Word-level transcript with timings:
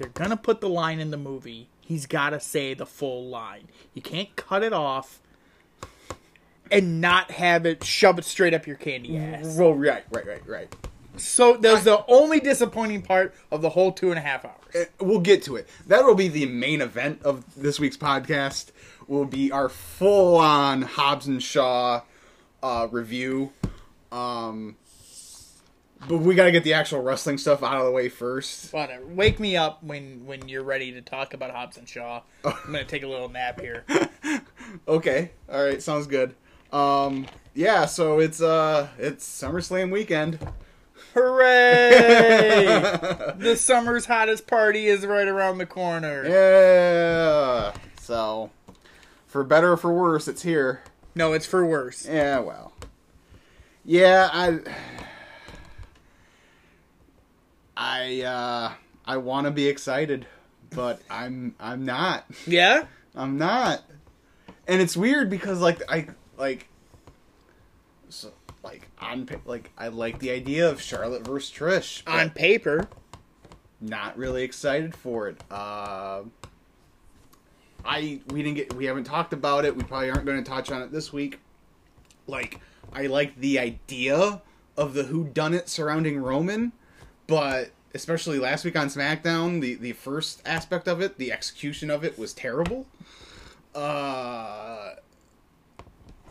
they're 0.00 0.08
gonna 0.08 0.36
put 0.36 0.60
the 0.62 0.68
line 0.68 0.98
in 0.98 1.10
the 1.10 1.16
movie, 1.18 1.68
he's 1.82 2.06
gotta 2.06 2.40
say 2.40 2.72
the 2.72 2.86
full 2.86 3.28
line. 3.28 3.68
You 3.92 4.00
can't 4.00 4.34
cut 4.34 4.62
it 4.62 4.72
off 4.72 5.20
and 6.70 7.00
not 7.02 7.30
have 7.32 7.66
it 7.66 7.84
shove 7.84 8.18
it 8.18 8.24
straight 8.24 8.54
up 8.54 8.66
your 8.66 8.76
candy 8.76 9.18
ass. 9.18 9.56
Well, 9.58 9.74
right, 9.74 10.04
right, 10.10 10.26
right, 10.26 10.48
right. 10.48 10.76
So 11.16 11.56
that 11.58 11.72
was 11.72 11.84
the 11.84 12.02
only 12.08 12.40
disappointing 12.40 13.02
part 13.02 13.34
of 13.50 13.60
the 13.60 13.68
whole 13.68 13.92
two 13.92 14.08
and 14.10 14.18
a 14.18 14.22
half 14.22 14.44
hours. 14.44 14.54
Uh, 14.74 14.84
We'll 15.04 15.20
get 15.20 15.42
to 15.44 15.56
it. 15.56 15.68
That 15.86 16.04
will 16.04 16.14
be 16.14 16.28
the 16.28 16.46
main 16.46 16.80
event 16.80 17.20
of 17.24 17.44
this 17.60 17.78
week's 17.78 17.96
podcast. 17.98 18.70
Will 19.06 19.26
be 19.26 19.52
our 19.52 19.68
full-on 19.68 20.82
Hobbs 20.82 21.26
and 21.26 21.42
Shaw 21.42 22.02
uh, 22.62 22.88
review. 22.90 23.52
Um, 24.12 24.76
but 26.08 26.18
we 26.18 26.34
got 26.34 26.44
to 26.44 26.52
get 26.52 26.64
the 26.64 26.74
actual 26.74 27.02
wrestling 27.02 27.38
stuff 27.38 27.62
out 27.62 27.78
of 27.78 27.84
the 27.84 27.90
way 27.90 28.08
first. 28.08 28.72
Whatever. 28.72 29.06
Wake 29.06 29.38
me 29.38 29.56
up 29.56 29.82
when 29.82 30.24
when 30.26 30.48
you're 30.48 30.64
ready 30.64 30.92
to 30.92 31.00
talk 31.00 31.34
about 31.34 31.50
Hobbs 31.50 31.76
and 31.76 31.88
Shaw. 31.88 32.22
I'm 32.44 32.54
gonna 32.66 32.84
take 32.84 33.02
a 33.02 33.08
little 33.08 33.28
nap 33.28 33.60
here. 33.60 33.84
Okay, 34.86 35.32
all 35.48 35.64
right, 35.64 35.82
sounds 35.82 36.06
good. 36.06 36.34
Um, 36.72 37.26
yeah, 37.54 37.86
so 37.86 38.20
it's 38.20 38.40
uh, 38.40 38.88
it's 38.98 39.26
SummerSlam 39.26 39.90
weekend. 39.90 40.38
Hooray! 41.14 41.90
the 43.36 43.56
summer's 43.56 44.06
hottest 44.06 44.46
party 44.46 44.86
is 44.86 45.04
right 45.04 45.26
around 45.26 45.58
the 45.58 45.66
corner. 45.66 46.24
Yeah. 46.24 47.72
So, 48.00 48.50
for 49.26 49.42
better 49.42 49.72
or 49.72 49.76
for 49.76 49.92
worse, 49.92 50.28
it's 50.28 50.42
here. 50.42 50.82
No, 51.16 51.32
it's 51.32 51.46
for 51.46 51.66
worse. 51.66 52.06
Yeah, 52.06 52.38
well. 52.38 52.72
Yeah, 53.84 54.30
I 54.32 54.60
I 57.80 58.20
uh 58.22 58.72
I 59.06 59.16
want 59.16 59.46
to 59.46 59.50
be 59.50 59.66
excited, 59.66 60.26
but 60.68 61.00
I'm 61.10 61.54
I'm 61.58 61.86
not. 61.86 62.26
Yeah? 62.46 62.84
I'm 63.14 63.38
not. 63.38 63.82
And 64.68 64.82
it's 64.82 64.96
weird 64.96 65.30
because 65.30 65.60
like 65.60 65.80
I 65.90 66.08
like 66.36 66.68
so 68.10 68.32
like 68.62 68.88
on 69.00 69.24
pa- 69.26 69.36
like 69.46 69.70
I 69.78 69.88
like 69.88 70.18
the 70.18 70.30
idea 70.30 70.68
of 70.68 70.80
Charlotte 70.82 71.24
versus 71.26 71.50
Trish. 71.50 72.02
On 72.06 72.28
paper. 72.30 72.88
not 73.80 74.16
really 74.18 74.42
excited 74.42 74.94
for 74.94 75.28
it. 75.28 75.42
Uh, 75.50 76.22
I 77.82 78.20
we 78.28 78.42
didn't 78.42 78.56
get 78.56 78.74
we 78.74 78.84
haven't 78.84 79.04
talked 79.04 79.32
about 79.32 79.64
it. 79.64 79.74
We 79.74 79.84
probably 79.84 80.10
aren't 80.10 80.26
going 80.26 80.44
to 80.44 80.48
touch 80.48 80.70
on 80.70 80.82
it 80.82 80.92
this 80.92 81.14
week. 81.14 81.40
Like 82.26 82.60
I 82.92 83.06
like 83.06 83.36
the 83.40 83.58
idea 83.58 84.42
of 84.76 84.92
the 84.92 85.04
who 85.04 85.24
done 85.24 85.54
it 85.54 85.68
surrounding 85.68 86.18
Roman, 86.18 86.72
but 87.30 87.70
especially 87.94 88.38
last 88.40 88.64
week 88.64 88.76
on 88.76 88.88
SmackDown, 88.88 89.60
the 89.60 89.76
the 89.76 89.92
first 89.92 90.42
aspect 90.44 90.88
of 90.88 91.00
it, 91.00 91.16
the 91.16 91.32
execution 91.32 91.90
of 91.90 92.04
it 92.04 92.18
was 92.18 92.34
terrible. 92.34 92.86
Uh 93.74 94.94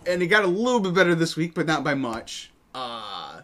and 0.05 0.22
it 0.22 0.27
got 0.27 0.44
a 0.44 0.47
little 0.47 0.80
bit 0.81 0.94
better 0.94 1.16
this 1.16 1.36
week, 1.36 1.53
but 1.55 1.66
not 1.66 1.83
by 1.83 1.94
much. 1.95 2.52
Uh 2.75 3.42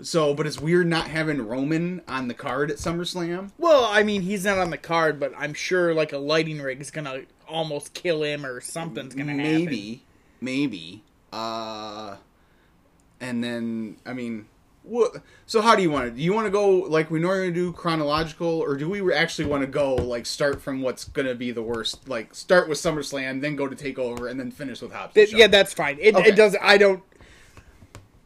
so, 0.00 0.34
but 0.34 0.46
it's 0.46 0.58
weird 0.60 0.88
not 0.88 1.06
having 1.06 1.46
Roman 1.46 2.02
on 2.08 2.26
the 2.26 2.34
card 2.34 2.70
at 2.72 2.78
SummerSlam. 2.78 3.52
Well, 3.58 3.84
I 3.84 4.02
mean, 4.02 4.22
he's 4.22 4.44
not 4.44 4.58
on 4.58 4.70
the 4.70 4.78
card, 4.78 5.20
but 5.20 5.32
I'm 5.38 5.54
sure 5.54 5.94
like 5.94 6.12
a 6.12 6.18
lighting 6.18 6.60
rig 6.60 6.80
is 6.80 6.90
gonna 6.90 7.22
almost 7.48 7.94
kill 7.94 8.24
him 8.24 8.44
or 8.44 8.60
something's 8.60 9.14
gonna 9.14 9.32
happen. 9.34 9.64
maybe, 9.66 10.02
maybe. 10.40 11.04
Uh, 11.32 12.16
and 13.20 13.44
then 13.44 13.96
I 14.04 14.14
mean, 14.14 14.46
what? 14.82 15.22
So 15.46 15.60
how 15.60 15.76
do 15.76 15.82
you 15.82 15.90
want 15.90 16.06
to? 16.06 16.10
Do 16.10 16.22
you 16.22 16.32
want 16.32 16.46
to 16.46 16.50
go 16.50 16.68
like 16.70 17.10
we 17.10 17.20
normally 17.20 17.52
do 17.52 17.72
chronological, 17.72 18.48
or 18.48 18.76
do 18.76 18.88
we 18.88 19.12
actually 19.12 19.46
want 19.46 19.62
to 19.62 19.66
go 19.66 19.94
like 19.94 20.26
start 20.26 20.60
from 20.60 20.82
what's 20.82 21.04
gonna 21.04 21.34
be 21.34 21.50
the 21.52 21.62
worst? 21.62 22.08
Like 22.08 22.34
start 22.34 22.68
with 22.68 22.78
SummerSlam, 22.78 23.40
then 23.40 23.56
go 23.56 23.68
to 23.68 23.76
Takeover, 23.76 24.30
and 24.30 24.38
then 24.40 24.50
finish 24.50 24.80
with 24.82 24.92
Hobbs. 24.92 25.16
and 25.16 25.30
yeah, 25.32 25.46
that's 25.46 25.72
fine. 25.72 25.98
It, 26.00 26.14
Okay. 26.16 26.28
it 26.30 26.36
does. 26.36 26.56
I 26.60 26.78
don't. 26.78 27.02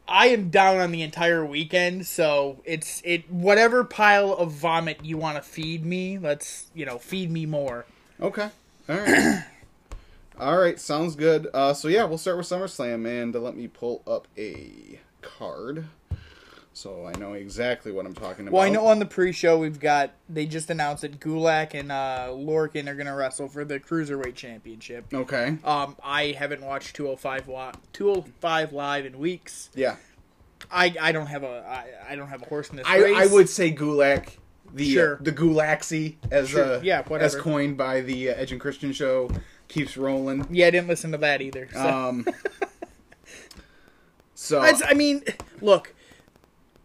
I 0.08 0.28
am 0.28 0.50
down 0.50 0.78
on 0.78 0.92
the 0.92 1.02
entire 1.02 1.44
weekend, 1.44 2.06
so 2.06 2.62
it's 2.64 3.02
it 3.04 3.30
whatever 3.30 3.82
pile 3.82 4.32
of 4.32 4.52
vomit 4.52 5.04
you 5.04 5.18
want 5.18 5.36
to 5.36 5.42
feed 5.42 5.84
me. 5.84 6.16
Let's 6.18 6.66
you 6.74 6.86
know 6.86 6.98
feed 6.98 7.30
me 7.30 7.44
more. 7.44 7.86
Okay. 8.20 8.48
All 8.88 8.96
right. 8.96 9.42
All 10.38 10.58
right. 10.58 10.78
Sounds 10.78 11.16
good. 11.16 11.48
Uh, 11.52 11.74
so 11.74 11.88
yeah, 11.88 12.04
we'll 12.04 12.18
start 12.18 12.36
with 12.36 12.46
SummerSlam, 12.46 13.06
and 13.06 13.34
uh, 13.34 13.40
let 13.40 13.56
me 13.56 13.66
pull 13.66 14.02
up 14.06 14.28
a 14.38 15.00
card 15.22 15.86
so 16.76 17.06
I 17.06 17.18
know 17.18 17.32
exactly 17.32 17.90
what 17.90 18.04
I'm 18.04 18.12
talking 18.12 18.46
about. 18.46 18.52
Well, 18.52 18.62
I 18.62 18.68
know 18.68 18.86
on 18.88 18.98
the 18.98 19.06
pre-show 19.06 19.58
we've 19.58 19.80
got 19.80 20.10
they 20.28 20.44
just 20.44 20.68
announced 20.68 21.00
that 21.00 21.18
Gulak 21.18 21.72
and 21.72 21.90
uh, 21.90 22.26
Lorcan 22.32 22.86
are 22.86 22.94
going 22.94 23.06
to 23.06 23.14
wrestle 23.14 23.48
for 23.48 23.64
the 23.64 23.80
cruiserweight 23.80 24.34
championship. 24.34 25.06
Okay. 25.12 25.56
Um, 25.64 25.96
I 26.04 26.34
haven't 26.38 26.60
watched 26.62 26.94
205 26.94 27.48
wa- 27.48 27.72
205 27.94 28.74
live 28.74 29.06
in 29.06 29.18
weeks. 29.18 29.70
Yeah. 29.74 29.96
I, 30.70 30.94
I 31.00 31.12
don't 31.12 31.28
have 31.28 31.44
a 31.44 31.64
I, 31.66 32.12
I 32.12 32.16
don't 32.16 32.28
have 32.28 32.42
a 32.42 32.46
horse 32.46 32.68
in 32.68 32.76
this 32.76 32.86
I, 32.86 32.98
race. 32.98 33.16
I 33.16 33.32
would 33.32 33.48
say 33.48 33.72
Gulak, 33.72 34.36
the 34.74 34.92
Sure. 34.92 35.14
uh, 35.14 35.18
the 35.22 35.32
Gulaxy, 35.32 36.16
as 36.30 36.50
Sure, 36.50 36.62
uh, 36.74 36.80
yeah, 36.82 37.02
whatever. 37.04 37.24
as 37.24 37.36
coined 37.36 37.78
by 37.78 38.02
the 38.02 38.28
uh, 38.28 38.34
Edge 38.34 38.52
and 38.52 38.60
Christian 38.60 38.92
show, 38.92 39.30
keeps 39.68 39.96
rolling. 39.96 40.46
Yeah, 40.50 40.66
I 40.66 40.70
didn't 40.72 40.88
listen 40.88 41.10
to 41.12 41.18
that 41.18 41.40
either. 41.40 41.70
So. 41.72 41.88
Um, 41.88 42.26
so 44.34 44.62
It's- 44.62 44.82
I 44.86 44.92
mean, 44.92 45.22
look, 45.62 45.94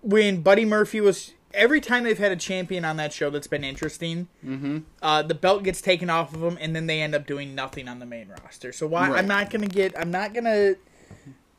when 0.02 0.42
Buddy 0.42 0.66
Murphy 0.66 1.02
was 1.02 1.34
every 1.54 1.82
time 1.82 2.04
they've 2.06 2.18
had 2.18 2.32
a 2.32 2.36
champion 2.38 2.86
on 2.86 2.98
that 2.98 3.12
show 3.12 3.30
that's 3.30 3.48
been 3.48 3.64
interesting, 3.64 4.28
mm-hmm. 4.46 4.80
uh, 5.02 5.22
the 5.22 5.36
belt 5.36 5.64
gets 5.64 5.82
taken 5.82 6.10
off 6.10 6.34
of 6.34 6.40
them, 6.42 6.58
and 6.62 6.76
then 6.76 6.88
they 6.88 7.02
end 7.02 7.14
up 7.14 7.28
doing 7.28 7.54
nothing 7.56 7.88
on 7.88 8.00
the 8.00 8.06
main 8.06 8.30
roster. 8.44 8.72
So 8.72 8.88
why 8.88 9.10
Right. 9.10 9.20
I'm 9.20 9.28
not 9.28 9.50
gonna 9.50 9.68
get 9.68 9.98
I'm 10.00 10.12
not 10.12 10.34
gonna 10.34 10.76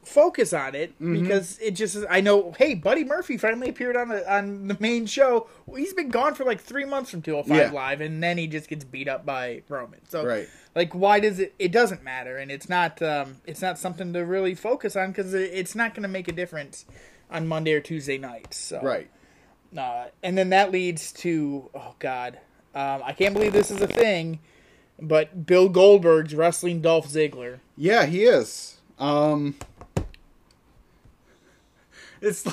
focus 0.04 0.52
on 0.52 0.74
it 0.74 0.90
Mm-hmm. 0.94 1.22
because 1.22 1.58
it 1.60 1.72
just 1.72 1.98
I 2.10 2.20
know. 2.20 2.52
Hey, 2.58 2.74
Buddy 2.74 3.04
Murphy 3.04 3.36
finally 3.36 3.68
appeared 3.68 3.96
on 3.96 4.08
the 4.08 4.32
on 4.34 4.66
the 4.68 4.76
main 4.80 5.06
show. 5.06 5.46
Well, 5.66 5.76
he's 5.76 5.94
been 5.94 6.08
gone 6.10 6.34
for 6.34 6.44
like 6.44 6.60
three 6.60 6.84
months 6.84 7.10
from 7.10 7.22
205 7.22 7.56
Yeah. 7.56 7.70
Live, 7.72 8.00
and 8.00 8.22
then 8.22 8.36
he 8.38 8.46
just 8.48 8.68
gets 8.68 8.84
beat 8.84 9.06
up 9.08 9.24
by 9.24 9.62
Roman. 9.68 10.00
So 10.08 10.24
Right. 10.24 10.48
like 10.74 10.92
why 10.94 11.20
does 11.20 11.38
it 11.38 11.54
it 11.58 11.70
doesn't 11.70 12.02
matter 12.02 12.36
and 12.38 12.50
it's 12.50 12.68
not 12.68 13.00
um 13.02 13.36
it's 13.46 13.62
not 13.62 13.78
something 13.78 14.12
to 14.14 14.24
really 14.24 14.54
focus 14.56 14.96
on 14.96 15.10
because 15.12 15.34
it's 15.34 15.74
not 15.76 15.94
going 15.94 16.02
to 16.02 16.08
make 16.08 16.26
a 16.28 16.32
difference 16.32 16.84
on 17.32 17.46
monday 17.46 17.72
or 17.72 17.80
tuesday 17.80 18.18
nights 18.18 18.56
so 18.56 18.80
right. 18.82 19.10
uh, 19.76 20.06
and 20.22 20.36
then 20.36 20.50
that 20.50 20.70
leads 20.70 21.12
to 21.12 21.68
oh 21.74 21.94
god 21.98 22.38
um, 22.74 23.02
i 23.04 23.12
can't 23.12 23.34
believe 23.34 23.52
this 23.52 23.70
is 23.70 23.80
a 23.80 23.86
thing 23.86 24.38
but 25.00 25.46
bill 25.46 25.68
goldberg's 25.68 26.34
wrestling 26.34 26.80
dolph 26.80 27.08
ziggler 27.08 27.58
Yeah, 27.76 28.06
he 28.06 28.24
is. 28.24 28.78
Um, 28.98 29.56
it's 32.20 32.46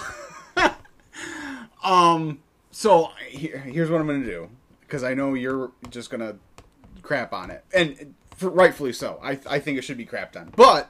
um. 1.83 2.39
So 2.71 3.09
here, 3.27 3.59
here's 3.59 3.89
what 3.89 4.01
I'm 4.01 4.07
gonna 4.07 4.25
do 4.25 4.49
because 4.81 5.03
I 5.03 5.13
know 5.13 5.35
you're 5.35 5.71
just 5.89 6.09
gonna 6.09 6.37
crap 7.03 7.33
on 7.33 7.51
it, 7.51 7.63
and 7.73 8.15
for, 8.35 8.49
rightfully 8.49 8.93
so. 8.93 9.19
I 9.21 9.39
I 9.47 9.59
think 9.59 9.77
it 9.77 9.83
should 9.83 9.97
be 9.97 10.05
crapped 10.05 10.35
on, 10.35 10.51
but 10.55 10.89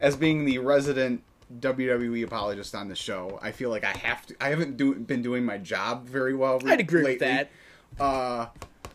as 0.00 0.16
being 0.16 0.44
the 0.44 0.58
resident 0.58 1.22
WWE 1.60 2.24
apologist 2.24 2.74
on 2.74 2.88
the 2.88 2.94
show, 2.94 3.38
I 3.42 3.52
feel 3.52 3.70
like 3.70 3.84
I 3.84 3.92
have 3.98 4.26
to. 4.26 4.36
I 4.40 4.48
haven't 4.50 4.76
do, 4.76 4.94
been 4.94 5.22
doing 5.22 5.44
my 5.44 5.58
job 5.58 6.06
very 6.06 6.34
well. 6.34 6.58
re- 6.60 6.72
i'd 6.72 6.80
agree 6.80 7.02
with 7.02 7.18
that 7.20 7.50
Uh, 8.00 8.46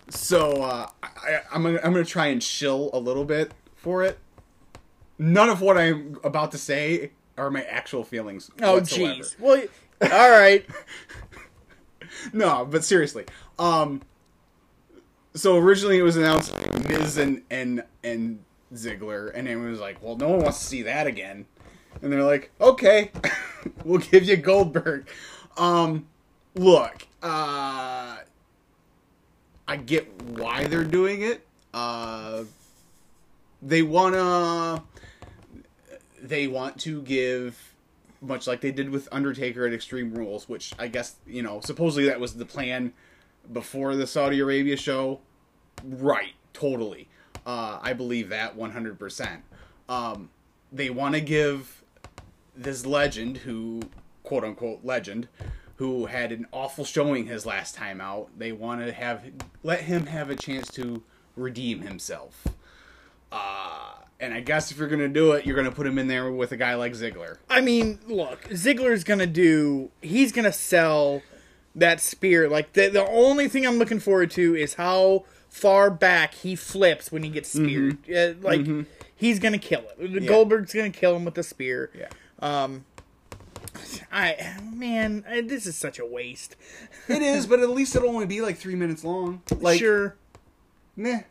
so 0.09 0.62
uh, 0.63 0.88
I, 1.03 1.41
I'm 1.51 1.63
gonna, 1.63 1.79
I'm 1.84 1.91
gonna 1.94 2.06
try 2.06 2.28
and 2.28 2.41
chill 2.41 2.90
a 2.94 3.00
little 3.00 3.25
bit 3.25 3.51
for 3.75 4.03
it. 4.03 4.17
None 5.19 5.50
of 5.50 5.62
what 5.62 5.78
I'm 5.78 6.19
about 6.23 6.51
to 6.53 6.57
say 6.57 7.12
are 7.38 7.50
my 7.51 7.63
actual 7.63 8.03
feelings. 8.03 8.50
oh 8.62 8.79
jeez 8.79 9.40
well 9.40 9.62
all 10.01 10.29
right 10.31 10.66
No, 12.34 12.66
but 12.66 12.84
seriously. 12.84 13.25
Um, 13.59 14.01
so 15.35 15.58
originally 15.58 15.97
it 15.99 16.02
was 16.03 16.17
announced 16.17 16.53
Miz 16.87 17.17
and 17.17 17.43
and 17.49 17.84
and 18.03 18.43
Ziggler, 18.73 19.32
and 19.34 19.47
everyone 19.47 19.72
was 19.72 19.79
like, 19.79 20.02
"Well, 20.02 20.16
no 20.17 20.29
one 20.29 20.41
wants 20.41 20.59
to 20.59 20.66
see 20.66 20.82
that 20.84 21.05
again." 21.08 21.46
And 22.02 22.11
they're 22.11 22.23
like, 22.23 22.52
"Okay, 22.61 23.11
we'll 23.84 23.99
give 23.99 24.23
you 24.26 24.38
Goldberg." 24.38 25.09
Um, 25.58 26.08
look, 26.55 27.08
uh, 27.23 28.17
I 29.67 29.76
get 29.78 30.22
why 30.23 30.66
they're 30.66 30.84
doing 30.84 31.22
it. 31.23 31.46
Uh, 31.73 32.44
they 33.61 33.82
wanna, 33.82 34.84
they 36.22 36.47
want 36.47 36.79
to 36.82 37.02
give 37.02 37.73
much 38.22 38.47
like 38.47 38.61
they 38.61 38.72
did 38.72 38.90
with 38.90 39.08
Undertaker 39.11 39.66
at 39.66 39.73
Extreme 39.73 40.14
Rules, 40.14 40.47
which 40.47 40.73
I 40.79 40.88
guess 40.88 41.16
you 41.26 41.41
know 41.41 41.59
supposedly 41.61 42.08
that 42.09 42.20
was 42.20 42.35
the 42.35 42.46
plan 42.46 42.94
before 43.52 43.96
the 43.96 44.08
Saudi 44.08 44.40
Arabia 44.40 44.78
show. 44.78 45.20
Right, 45.84 46.34
totally. 46.53 47.08
Uh, 47.46 47.79
I 47.82 47.94
believe 47.94 48.29
that 48.29 48.55
one 48.55 48.72
hundred 48.72 48.99
percent. 48.99 49.44
Um, 49.90 50.29
They 50.72 50.90
want 50.90 51.16
to 51.16 51.22
give 51.22 51.77
this 52.58 52.86
legend, 52.86 53.38
who 53.38 53.82
quote 54.24 54.44
unquote 54.44 54.84
legend, 54.84 55.28
who 55.76 56.08
had 56.08 56.32
an 56.32 56.48
awful 56.52 56.84
showing 56.84 57.28
his 57.28 57.46
last 57.46 57.76
time 57.76 58.02
out. 58.02 58.30
They 58.38 58.52
want 58.52 58.86
to 58.86 58.92
have 58.92 59.24
let 59.64 59.82
him 59.82 60.08
have 60.08 60.30
a 60.30 60.36
chance 60.36 60.70
to 60.72 61.04
redeem 61.36 61.82
himself. 61.82 62.48
Uh, 63.32 63.94
and 64.20 64.34
I 64.34 64.40
guess 64.40 64.72
if 64.72 64.78
you're 64.78 64.88
gonna 64.88 65.08
do 65.08 65.34
it, 65.34 65.46
you're 65.46 65.56
gonna 65.56 65.72
put 65.72 65.86
him 65.86 65.98
in 65.98 66.08
there 66.08 66.32
with 66.32 66.52
a 66.52 66.58
guy 66.58 66.76
like 66.76 66.94
Ziggler. 66.94 67.38
I 67.50 67.62
mean, 67.62 68.00
look, 68.08 68.44
Ziggler's 68.50 69.04
gonna 69.04 69.28
do. 69.28 69.92
He's 70.02 70.32
gonna 70.32 70.54
sell 70.54 71.22
that 71.76 72.02
spear. 72.02 72.50
Like 72.50 72.74
the 72.74 72.90
the 72.90 73.08
only 73.08 73.48
thing 73.48 73.66
I'm 73.68 73.78
looking 73.78 74.00
forward 74.00 74.32
to 74.32 74.56
is 74.56 74.76
how 74.76 75.26
far 75.50 75.90
back 75.90 76.34
he 76.34 76.56
flips 76.56 77.12
when 77.12 77.24
he 77.24 77.30
gets 77.30 77.50
speared. 77.52 77.98
Uh, 78.09 78.34
like 78.42 78.68
he's 79.16 79.40
gonna 79.40 79.58
kill 79.59 79.84
it. 80.00 80.26
Goldberg's 80.28 80.74
gonna 80.74 80.90
kill 80.90 81.16
him 81.16 81.26
with 81.26 81.36
the 81.36 81.44
spear. 81.44 81.92
Yeah. 81.98 82.08
Um, 82.39 82.85
I 84.11 84.55
man, 84.73 85.23
this 85.45 85.66
is 85.66 85.75
such 85.75 85.99
a 85.99 86.05
waste. 86.05 86.55
It 87.07 87.22
is, 87.22 87.45
but 87.47 87.59
at 87.59 87.69
least 87.69 87.95
it'll 87.95 88.09
only 88.09 88.25
be 88.25 88.41
like 88.41 88.57
three 88.57 88.75
minutes 88.75 89.03
long. 89.03 89.41
Like, 89.59 89.79
sure, 89.79 90.16
meh. 90.95 91.22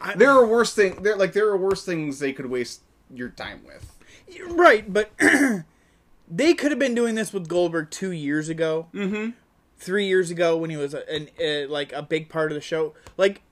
I- 0.00 0.14
There 0.14 0.30
are 0.30 0.46
worse 0.46 0.74
thing. 0.74 1.02
There 1.02 1.16
like 1.16 1.32
there 1.32 1.48
are 1.48 1.56
worse 1.56 1.84
things 1.84 2.18
they 2.18 2.32
could 2.32 2.46
waste 2.46 2.82
your 3.12 3.28
time 3.30 3.62
with. 3.64 3.96
right, 4.56 4.90
but 4.92 5.10
they 6.30 6.54
could 6.54 6.70
have 6.72 6.78
been 6.78 6.94
doing 6.94 7.14
this 7.14 7.32
with 7.32 7.48
Goldberg 7.48 7.90
two 7.90 8.10
years 8.12 8.48
ago. 8.48 8.88
Mm-hmm. 8.94 9.30
three 9.78 10.06
years 10.06 10.30
ago 10.30 10.56
when 10.56 10.70
he 10.70 10.76
was 10.76 10.94
a, 10.94 11.08
an, 11.12 11.28
uh, 11.40 11.70
like 11.70 11.92
a 11.92 12.02
big 12.02 12.28
part 12.28 12.50
of 12.50 12.54
the 12.54 12.60
show. 12.60 12.94
Like 13.16 13.42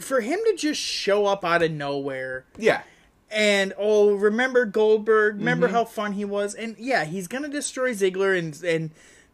for 0.00 0.20
him 0.20 0.38
to 0.44 0.54
just 0.56 0.80
show 0.80 1.26
up 1.26 1.44
out 1.44 1.62
of 1.62 1.70
nowhere 1.70 2.44
Yeah. 2.58 2.82
And 3.30 3.72
oh, 3.78 4.14
remember 4.14 4.64
Goldberg? 4.64 5.36
Remember 5.36 5.68
how 5.68 5.84
fun 5.84 6.12
he 6.12 6.24
was? 6.24 6.54
And 6.54 6.76
yeah, 6.78 7.04
he's 7.04 7.28
gonna 7.28 7.48
destroy 7.48 7.92
Ziggler, 7.92 8.38
and 8.38 8.62
and 8.62 8.90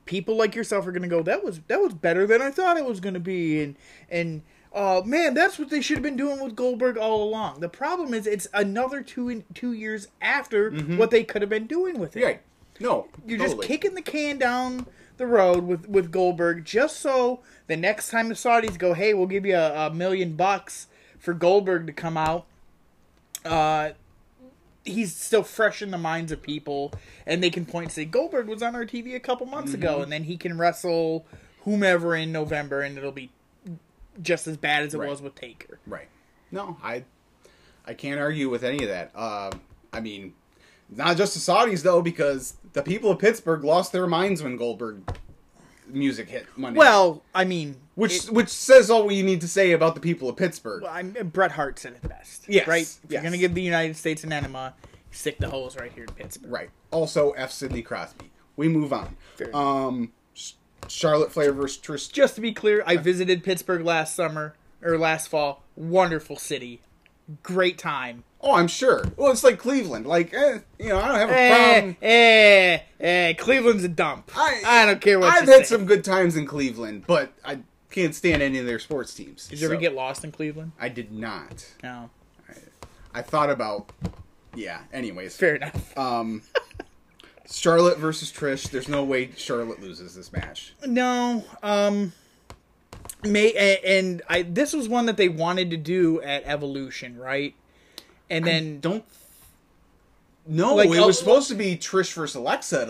people 0.07 0.37
like 0.37 0.55
yourself 0.55 0.87
are 0.87 0.93
gonna 0.93 1.09
go, 1.09 1.23
that 1.23 1.45
was 1.45 1.61
that 1.69 1.81
was 1.81 1.95
better 1.95 2.27
than 2.27 2.43
I 2.43 2.51
thought 2.51 2.77
it 2.77 2.85
was 2.85 3.01
gonna 3.01 3.21
be, 3.21 3.63
and 3.63 3.77
and. 4.11 4.43
Uh, 4.75 5.03
man, 5.05 5.35
that's 5.35 5.59
what 5.59 5.69
they 5.69 5.83
should 5.83 5.99
have 5.99 6.03
been 6.03 6.17
doing 6.17 6.41
with 6.41 6.57
Goldberg 6.57 6.97
all 6.97 7.23
along. 7.25 7.61
The 7.61 7.69
problem 7.69 8.15
is, 8.15 8.27
it's 8.27 8.49
another 8.55 9.03
two 9.03 9.45
two 9.53 9.75
years 9.75 10.09
after 10.23 10.71
what 10.71 11.11
they 11.11 11.25
could 11.25 11.43
have 11.43 11.51
been 11.51 11.67
doing 11.67 11.99
with 11.99 12.17
it. 12.17 12.25
Right. 12.25 12.41
No. 12.81 13.07
You're 13.27 13.37
totally. 13.37 13.57
just 13.59 13.69
kicking 13.69 13.95
the 13.95 14.01
can 14.01 14.39
down 14.39 14.87
the 15.17 15.27
road 15.27 15.65
with, 15.65 15.89
with 15.89 16.11
Goldberg 16.11 16.65
just 16.65 17.01
so 17.01 17.41
the 17.67 17.77
next 17.77 18.11
time 18.11 18.29
the 18.29 18.35
Saudis 18.35 18.79
go, 18.79 18.95
hey, 18.95 19.15
we'll 19.15 19.27
give 19.27 19.47
you 19.47 19.57
a, 19.57 19.89
a 19.89 19.91
million 19.95 20.37
bucks 20.37 20.89
for 21.19 21.35
Goldberg 21.35 21.87
to 21.87 21.93
come 21.93 22.17
out. 22.17 22.47
Uh, 23.45 23.91
he's 24.85 25.15
still 25.15 25.43
fresh 25.43 25.83
in 25.83 25.91
the 25.91 25.99
minds 25.99 26.33
of 26.33 26.43
people, 26.43 26.93
and 27.27 27.43
they 27.43 27.51
can 27.51 27.65
point 27.65 27.85
and 27.87 27.93
say 27.93 28.05
Goldberg 28.05 28.49
was 28.49 28.63
on 28.63 28.75
our 28.75 28.85
TV 28.85 29.15
a 29.15 29.21
couple 29.21 29.47
months 29.47 29.75
ago, 29.75 29.95
Mm-hmm. 29.95 30.03
and 30.05 30.13
then 30.13 30.25
he 30.25 30.37
can 30.37 30.59
wrestle 30.59 31.25
whomever 31.65 32.15
in 32.17 32.33
November, 32.33 32.81
and 32.81 32.99
it'll 32.99 33.13
be 33.13 33.31
just 34.23 34.47
as 34.47 34.57
bad 34.57 34.83
as 34.83 34.95
it 34.95 34.99
Right. 34.99 35.09
was 35.09 35.23
with 35.23 35.35
Taker. 35.35 35.79
Right. 35.87 36.09
No, 36.51 36.77
I 36.83 37.05
I 37.87 37.95
can't 37.95 38.21
argue 38.21 38.49
with 38.51 38.63
any 38.63 38.83
of 38.85 38.89
that. 38.91 39.11
Uh, 39.15 39.51
I 39.93 40.01
mean, 40.01 40.35
not 40.91 41.17
just 41.17 41.35
the 41.35 41.41
Saudis 41.53 41.83
though, 41.83 42.03
because 42.03 42.55
the 42.75 42.83
people 42.83 43.11
of 43.11 43.19
Pittsburgh 43.19 43.65
lost 43.65 43.93
their 43.93 44.07
minds 44.07 44.43
when 44.43 44.57
Goldberg 44.57 45.03
music 45.93 46.29
hit 46.29 46.47
Monday. 46.57 46.79
night. 46.79 46.85
Well, 46.85 47.23
I 47.35 47.45
mean, 47.45 47.77
which 47.95 48.25
it- 48.27 48.31
which 48.33 48.49
says 48.49 48.91
all 48.91 49.07
we 49.07 49.23
need 49.23 49.41
to 49.43 49.49
say 49.49 49.73
about 49.73 49.95
the 49.95 50.01
people 50.01 50.29
of 50.29 50.37
Pittsburgh. 50.37 50.83
Well, 50.83 50.93
I'm, 50.93 51.13
Bret 51.33 51.53
Hart 51.53 51.79
said 51.79 51.93
it 52.03 52.09
best. 52.09 52.45
Yes, 52.49 52.67
Right? 52.67 52.83
If 53.05 53.11
you're 53.11 53.21
going 53.21 53.33
to 53.33 53.39
give 53.39 53.55
the 53.55 53.63
United 53.63 53.97
States 53.97 54.25
an 54.25 54.33
enema, 54.33 54.75
stick 55.11 55.39
the 55.39 55.49
holes 55.51 55.77
right 55.77 55.93
here 55.93 56.05
in 56.05 56.15
Pittsburgh. 56.15 56.51
Right. 56.51 56.71
Also, 56.91 57.33
F. 57.33 57.53
Sidney 57.53 57.83
Crosby. 57.83 58.31
We 58.57 58.69
move 58.69 58.93
on. 58.93 59.17
Fair. 59.37 59.55
Um, 59.57 60.13
Charlotte 60.89 61.33
Flair 61.33 61.53
versus 61.53 61.81
Trish. 61.81 62.11
Just 62.13 62.35
to 62.35 62.41
be 62.41 62.53
clear, 62.53 62.83
I 62.87 62.97
visited 62.97 63.45
Pittsburgh 63.45 63.85
last 63.85 64.15
summer, 64.15 64.55
or 64.83 64.99
last 64.99 65.29
fall. 65.29 65.63
Wonderful 65.77 66.37
city. 66.37 66.81
Great 67.43 67.79
time. 67.79 68.25
Oh, 68.43 68.55
I'm 68.55 68.67
sure. 68.69 69.05
Well, 69.17 69.31
it's 69.31 69.45
like 69.45 69.59
Cleveland. 69.59 70.05
Like, 70.07 70.35
eh, 70.35 70.59
you 70.79 70.89
know, 70.89 70.99
I 70.99 71.09
don't 71.09 71.19
have 71.19 71.31
a 71.31 71.39
Eh, 71.39 71.71
problem. 71.81 71.97
eh, 72.03 72.79
eh, 73.01 73.33
Cleveland's 73.35 73.85
a 73.85 73.89
dump. 73.89 74.31
I, 74.35 74.63
I 74.67 74.87
don't 74.87 75.01
care 75.01 75.21
what 75.21 75.33
I've 75.33 75.47
had 75.49 75.59
say. 75.67 75.77
some 75.77 75.85
good 75.87 76.03
times 76.03 76.35
in 76.37 76.45
Cleveland, 76.47 77.05
but 77.07 77.33
I 77.45 77.61
can't 77.91 78.15
stand 78.15 78.43
any 78.43 78.59
of 78.59 78.67
their 78.67 78.81
sports 78.81 79.15
teams. 79.15 79.47
Did 79.47 79.61
you 79.61 79.67
ever 79.67 79.77
get 79.77 79.95
lost 79.95 80.25
in 80.25 80.33
Cleveland? 80.33 80.73
I 80.81 80.89
did 80.89 81.13
not. 81.13 81.73
No. 81.83 82.11
I 83.15 83.23
thought 83.23 83.51
about. 83.51 83.91
Yeah. 84.57 84.81
Anyways, 84.93 85.37
Fair 85.37 85.57
enough. 85.57 85.97
um, 85.97 86.43
Charlotte 87.49 87.99
versus 87.99 88.33
Trish. 88.33 88.71
There's 88.71 88.89
no 88.89 89.05
way 89.05 89.31
Charlotte 89.37 89.81
loses 89.81 90.15
this 90.15 90.33
match. 90.33 90.75
No, 90.87 91.45
um, 91.63 92.13
may 93.23 93.53
and 93.85 94.23
I 94.29 94.43
this 94.43 94.73
was 94.73 94.89
one 94.89 95.07
that 95.07 95.17
they 95.17 95.29
wanted 95.29 95.71
to 95.71 95.77
do 95.77 96.21
at 96.23 96.43
Evolution, 96.45 97.19
right? 97.19 97.55
And 98.31 98.47
then 98.47 98.81
Don't. 98.81 99.05
No, 100.45 100.75
Like, 100.75 100.91
it 100.91 100.99
oh, 100.99 101.07
was 101.07 101.19
supposed 101.19 101.49
to 101.51 101.55
be 101.55 101.77
Trish 101.77 102.13
versus 102.15 102.35
Alexa 102.35 102.83
at, 102.83 102.89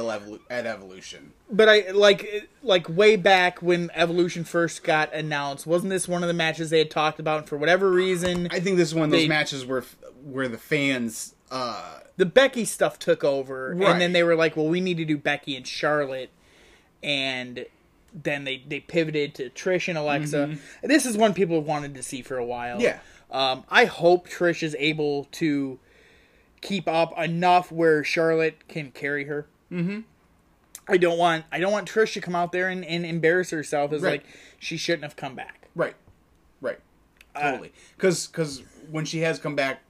at 0.51 0.67
Evolution. 0.67 1.33
But 1.51 1.69
I 1.69 1.91
like 1.91 2.49
like 2.63 2.89
way 2.89 3.17
back 3.17 3.61
when 3.61 3.91
Evolution 3.95 4.45
first 4.45 4.83
got 4.83 5.13
announced, 5.13 5.67
wasn't 5.67 5.91
this 5.91 6.09
one 6.09 6.23
of 6.23 6.29
the 6.29 6.35
matches 6.35 6.71
they 6.71 6.79
had 6.79 6.91
talked 6.91 7.21
about? 7.21 7.41
And 7.41 7.49
for 7.49 7.59
whatever 7.59 7.91
reason, 7.91 8.49
I 8.51 8.61
think 8.61 8.79
this 8.79 8.89
is 8.89 8.95
one 8.95 9.05
of 9.05 9.11
those 9.11 9.23
They- 9.23 9.29
matches 9.29 9.67
where 9.67 9.85
where 10.25 10.49
the 10.49 10.59
fans. 10.59 11.35
Uh, 11.51 11.99
the 12.17 12.25
Becky 12.25 12.65
stuff 12.65 12.99
took 12.99 13.23
over, 13.25 13.75
Right. 13.77 13.91
and 13.91 14.01
then 14.01 14.13
they 14.13 14.23
were 14.23 14.37
like, 14.37 14.57
"Well, 14.57 14.69
we 14.69 14.81
need 14.81 14.97
to 14.97 15.05
do 15.05 15.19
Becky 15.19 15.55
and 15.57 15.67
Charlotte," 15.67 16.31
and 17.03 17.67
then 18.15 18.45
they 18.45 18.63
they 18.67 18.81
pivoted 18.81 19.35
to 19.35 19.51
Trish 19.51 19.89
and 19.89 19.99
Alexa. 19.99 20.57
This 20.83 21.05
is 21.05 21.17
one 21.19 21.35
people 21.35 21.57
have 21.57 21.67
wanted 21.67 21.95
to 21.97 22.03
see 22.03 22.23
for 22.23 22.39
a 22.39 22.45
while. 22.45 22.77
Mm-hmm. 22.77 22.85
Yeah. 22.85 22.99
Um, 23.33 23.65
I 23.69 23.87
hope 23.87 24.29
Trish 24.29 24.63
is 24.63 24.77
able 24.79 25.25
to 25.33 25.79
keep 26.61 26.87
up 26.87 27.19
enough 27.19 27.73
where 27.73 28.05
Charlotte 28.05 28.69
can 28.69 28.91
carry 28.93 29.25
her. 29.25 29.47
Mm-hmm. 29.73 30.01
I 30.89 30.97
don't 30.97 31.19
want 31.19 31.45
I 31.51 31.59
don't 31.59 31.73
want 31.73 31.89
Trish 31.89 32.13
to 32.15 32.21
come 32.21 32.35
out 32.35 32.53
there 32.53 32.69
and, 32.69 32.85
and 32.85 33.05
embarrass 33.07 33.51
herself 33.51 33.93
as 33.93 34.03
Right. 34.03 34.23
like 34.23 34.25
she 34.59 34.77
shouldn't 34.77 35.03
have 35.05 35.17
come 35.17 35.35
back. 35.35 35.69
right, 35.75 35.95
right, 36.61 36.79
Uh, 37.35 37.53
totally. 37.53 37.73
Because 37.97 38.27
because 38.27 38.63
when 38.91 39.05
she 39.05 39.21
has 39.21 39.39
come 39.39 39.55
back, 39.57 39.81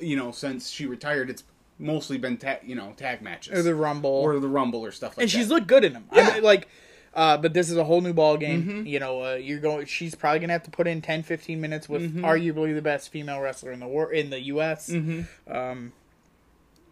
you 0.00 0.16
know, 0.16 0.32
since 0.32 0.70
she 0.70 0.86
retired, 0.86 1.30
it's 1.30 1.44
mostly 1.78 2.18
been 2.18 2.36
ta- 2.36 2.58
you 2.64 2.74
know 2.74 2.92
tag 2.96 3.22
matches 3.22 3.58
Or 3.58 3.62
the 3.62 3.74
Rumble. 3.74 4.10
or 4.10 4.38
the 4.40 4.48
Rumble 4.48 4.84
or 4.84 4.90
stuff 4.90 5.16
like 5.16 5.22
and 5.24 5.30
that. 5.30 5.34
And 5.34 5.42
she's 5.42 5.48
looked 5.48 5.66
good 5.66 5.84
in 5.84 5.92
them. 5.92 6.04
Yeah. 6.12 6.28
I 6.28 6.34
mean, 6.34 6.42
like, 6.42 6.66
uh, 7.14 7.36
but 7.36 7.52
this 7.54 7.70
is 7.70 7.76
a 7.76 7.84
whole 7.84 8.00
new 8.00 8.12
ball 8.12 8.36
game. 8.36 8.84
You 8.86 8.98
know, 9.00 9.22
uh, 9.24 9.34
you're 9.34 9.60
going. 9.60 9.86
She's 9.86 10.14
probably 10.14 10.40
gonna 10.40 10.52
have 10.52 10.62
to 10.64 10.70
put 10.70 10.86
in 10.86 11.00
10, 11.02 11.22
15 11.22 11.60
minutes 11.60 11.88
with 11.88 12.02
Mm-hmm. 12.02 12.24
arguably 12.24 12.74
the 12.74 12.82
best 12.82 13.10
female 13.10 13.40
wrestler 13.40 13.72
in 13.72 13.80
the 13.80 13.86
war 13.88 14.12
in 14.12 14.30
the 14.30 14.40
U.S. 14.42 14.90
Um, 14.92 15.92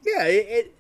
yeah, 0.05 0.25
it, 0.25 0.47
it. 0.49 0.75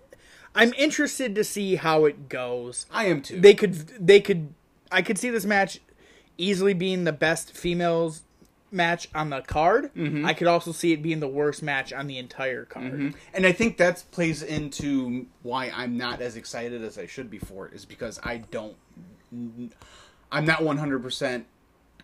I'm 0.54 0.72
interested 0.74 1.34
to 1.34 1.44
see 1.44 1.76
how 1.76 2.04
it 2.06 2.28
goes. 2.28 2.86
I 2.90 3.06
am 3.06 3.22
too. 3.22 3.40
They 3.40 3.54
could. 3.54 3.74
They 4.04 4.20
could. 4.20 4.54
I 4.90 5.02
could 5.02 5.18
see 5.18 5.30
this 5.30 5.44
match 5.44 5.80
easily 6.38 6.74
being 6.74 7.04
the 7.04 7.12
best 7.12 7.52
females 7.56 8.22
match 8.70 9.08
on 9.14 9.30
the 9.30 9.40
card. 9.40 9.92
Mm-hmm. 9.94 10.24
I 10.26 10.34
could 10.34 10.46
also 10.46 10.70
see 10.72 10.92
it 10.92 11.02
being 11.02 11.20
the 11.20 11.28
worst 11.28 11.62
match 11.62 11.92
on 11.92 12.06
the 12.08 12.18
entire 12.18 12.64
card. 12.64 13.14
And 13.32 13.46
I 13.46 13.52
think 13.52 13.78
that 13.78 14.04
plays 14.10 14.42
into 14.42 15.26
why 15.42 15.70
I'm 15.74 15.96
not 15.96 16.20
as 16.20 16.36
excited 16.36 16.82
as 16.82 16.98
I 16.98 17.06
should 17.06 17.30
be 17.30 17.38
for 17.38 17.66
it 17.68 17.74
is 17.74 17.84
because 17.84 18.20
I 18.22 18.38
don't 18.38 18.76
I'm 19.32 20.44
not 20.44 20.60
100% 20.60 21.44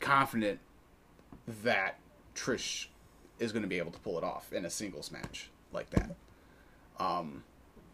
confident 0.01 0.59
that 1.63 1.99
Trish 2.35 2.87
is 3.39 3.53
going 3.53 3.63
to 3.63 3.69
be 3.69 3.79
able 3.79 3.93
to 3.93 3.99
pull 4.01 4.19
it 4.19 4.25
off 4.25 4.53
in 4.53 4.65
a 4.65 4.71
singles 4.71 5.11
match 5.11 5.51
like 5.73 5.91
that. 5.91 6.15
Um 6.99 7.45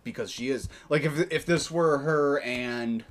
because 0.05 0.31
she 0.31 0.49
is 0.49 0.69
like 0.89 1.03
if 1.03 1.31
if 1.31 1.45
this 1.45 1.71
were 1.71 1.99
her 1.99 2.41
and 2.41 3.05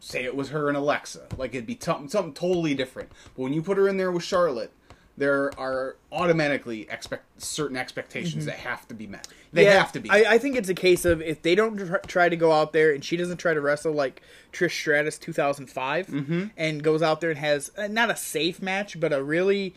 say 0.00 0.24
it 0.24 0.34
was 0.34 0.50
her 0.50 0.68
and 0.68 0.76
Alexa, 0.76 1.26
like 1.36 1.54
it'd 1.54 1.66
be 1.66 1.78
something 1.80 2.08
something 2.08 2.32
totally 2.32 2.74
different. 2.74 3.10
But 3.36 3.42
when 3.42 3.52
you 3.52 3.62
put 3.62 3.76
her 3.76 3.88
in 3.88 3.96
there 3.96 4.10
with 4.10 4.22
Charlotte, 4.24 4.72
there 5.18 5.50
are 5.58 5.96
automatically 6.12 6.86
expect 6.90 7.24
certain 7.42 7.76
expectations 7.76 8.46
that 8.46 8.54
have 8.56 8.86
to 8.88 8.94
be 8.94 9.06
met. 9.06 9.26
They 9.52 9.64
have 9.64 9.92
to 9.92 10.00
be. 10.00 10.10
I, 10.10 10.34
I 10.34 10.38
think 10.38 10.56
it's 10.56 10.68
a 10.68 10.74
case 10.74 11.04
of 11.04 11.20
if 11.22 11.42
they 11.42 11.54
don't 11.54 11.76
tr- 11.76 11.96
try 12.06 12.28
to 12.28 12.36
go 12.36 12.52
out 12.52 12.72
there 12.72 12.92
and 12.92 13.04
she 13.04 13.16
doesn't 13.16 13.38
try 13.38 13.52
to 13.54 13.60
wrestle 13.60 13.92
like 13.92 14.22
Trish 14.52 14.72
Stratus 14.72 15.18
2005 15.18 16.06
Mm-hmm. 16.06 16.44
and 16.56 16.82
goes 16.82 17.02
out 17.02 17.20
there 17.20 17.30
and 17.30 17.38
has 17.38 17.72
uh, 17.76 17.86
not 17.88 18.10
a 18.10 18.16
safe 18.16 18.62
match, 18.62 18.98
but 19.00 19.12
a 19.12 19.22
really 19.22 19.74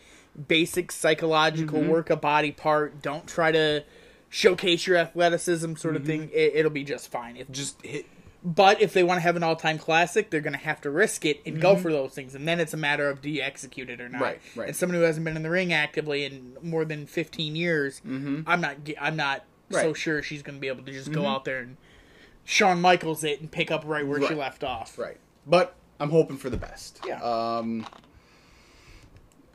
basic 0.48 0.92
psychological 0.92 1.80
Mm-hmm. 1.80 1.90
work 1.90 2.10
a 2.10 2.16
body 2.16 2.52
part. 2.52 3.02
Don't 3.02 3.26
try 3.26 3.50
to 3.52 3.84
showcase 4.30 4.86
your 4.86 4.96
athleticism, 4.96 5.74
sort 5.76 5.96
of 5.96 6.04
thing. 6.06 6.30
It, 6.32 6.52
it'll 6.54 6.70
be 6.70 6.84
just 6.84 7.10
fine. 7.10 7.36
If 7.36 7.44
Mm-hmm. 7.46 7.52
just 7.54 7.82
hit. 7.82 8.06
But 8.44 8.80
if 8.80 8.92
they 8.92 9.02
want 9.04 9.18
to 9.18 9.22
have 9.22 9.36
an 9.36 9.42
all-time 9.42 9.78
classic, 9.78 10.30
they're 10.30 10.40
going 10.40 10.52
to 10.52 10.58
have 10.58 10.80
to 10.82 10.90
risk 10.90 11.24
it 11.24 11.40
and 11.46 11.60
go 11.60 11.74
Mm-hmm. 11.74 11.82
for 11.82 11.92
those 11.92 12.12
things, 12.14 12.34
and 12.34 12.46
then 12.48 12.58
it's 12.60 12.74
a 12.74 12.76
matter 12.76 13.08
of 13.08 13.20
do 13.22 13.30
you 13.30 13.40
execute 13.42 13.88
it 13.88 14.00
or 14.00 14.08
not. 14.08 14.20
Right, 14.20 14.40
right. 14.56 14.68
And 14.68 14.76
someone 14.76 14.96
who 14.98 15.02
hasn't 15.04 15.24
been 15.24 15.36
in 15.36 15.42
the 15.42 15.50
ring 15.50 15.72
actively 15.72 16.24
in 16.24 16.56
more 16.62 16.84
than 16.84 17.06
15 17.06 17.54
years, 17.56 18.00
I'm 18.04 18.60
not. 18.60 18.76
I'm 19.00 19.16
not 19.16 19.44
so 19.70 19.76
Mm-hmm. 19.78 19.92
Sure 19.94 20.22
she's 20.22 20.42
going 20.42 20.56
to 20.56 20.60
be 20.60 20.68
able 20.68 20.82
to 20.84 20.92
just 20.92 21.12
go 21.12 21.26
out 21.26 21.44
there 21.46 21.60
and 21.60 21.76
Shawn 22.44 22.80
Michaels 22.80 23.24
it 23.24 23.40
and 23.40 23.50
pick 23.50 23.70
up 23.70 23.84
right 23.86 24.06
where 24.06 24.20
she 24.26 24.34
left 24.34 24.64
off. 24.64 24.98
Right. 24.98 25.16
But 25.46 25.74
I'm 26.00 26.10
hoping 26.10 26.36
for 26.36 26.50
the 26.50 26.56
best. 26.58 27.00
Yeah. 27.06 27.20
Um. 27.22 27.86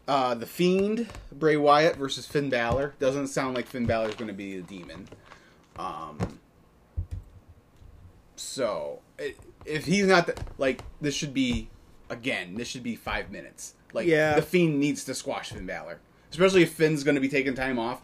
Uh, 0.08 0.34
the 0.36 0.46
Fiend, 0.46 1.08
Bray 1.34 1.58
Wyatt 1.58 1.98
versus 1.98 2.26
Finn 2.26 2.50
Balor. 2.50 2.94
Doesn't 2.98 3.28
sound 3.28 3.56
like 3.56 3.66
Finn 3.68 3.86
Balor's 3.86 4.16
going 4.16 4.30
to 4.30 4.34
be 4.34 4.56
a 4.58 4.62
demon. 4.62 5.08
Um. 5.78 6.40
So, 8.40 9.00
if 9.66 9.86
he's 9.86 10.06
not 10.08 10.28
the, 10.28 10.36
like, 10.58 10.82
this 11.02 11.14
should 11.16 11.34
be 11.34 11.70
again. 12.10 12.56
This 12.56 12.68
should 12.68 12.84
be 12.84 12.96
five 12.96 13.32
minutes. 13.32 13.74
Like, 13.94 14.08
Yeah. 14.08 14.36
the 14.36 14.42
Fiend 14.42 14.80
needs 14.80 15.04
to 15.06 15.14
squash 15.14 15.50
Finn 15.50 15.66
Balor, 15.66 16.00
especially 16.32 16.64
if 16.64 16.72
Finn's 16.74 17.04
going 17.04 17.16
to 17.16 17.22
be 17.22 17.30
taking 17.30 17.54
time 17.56 17.80
off. 17.80 18.02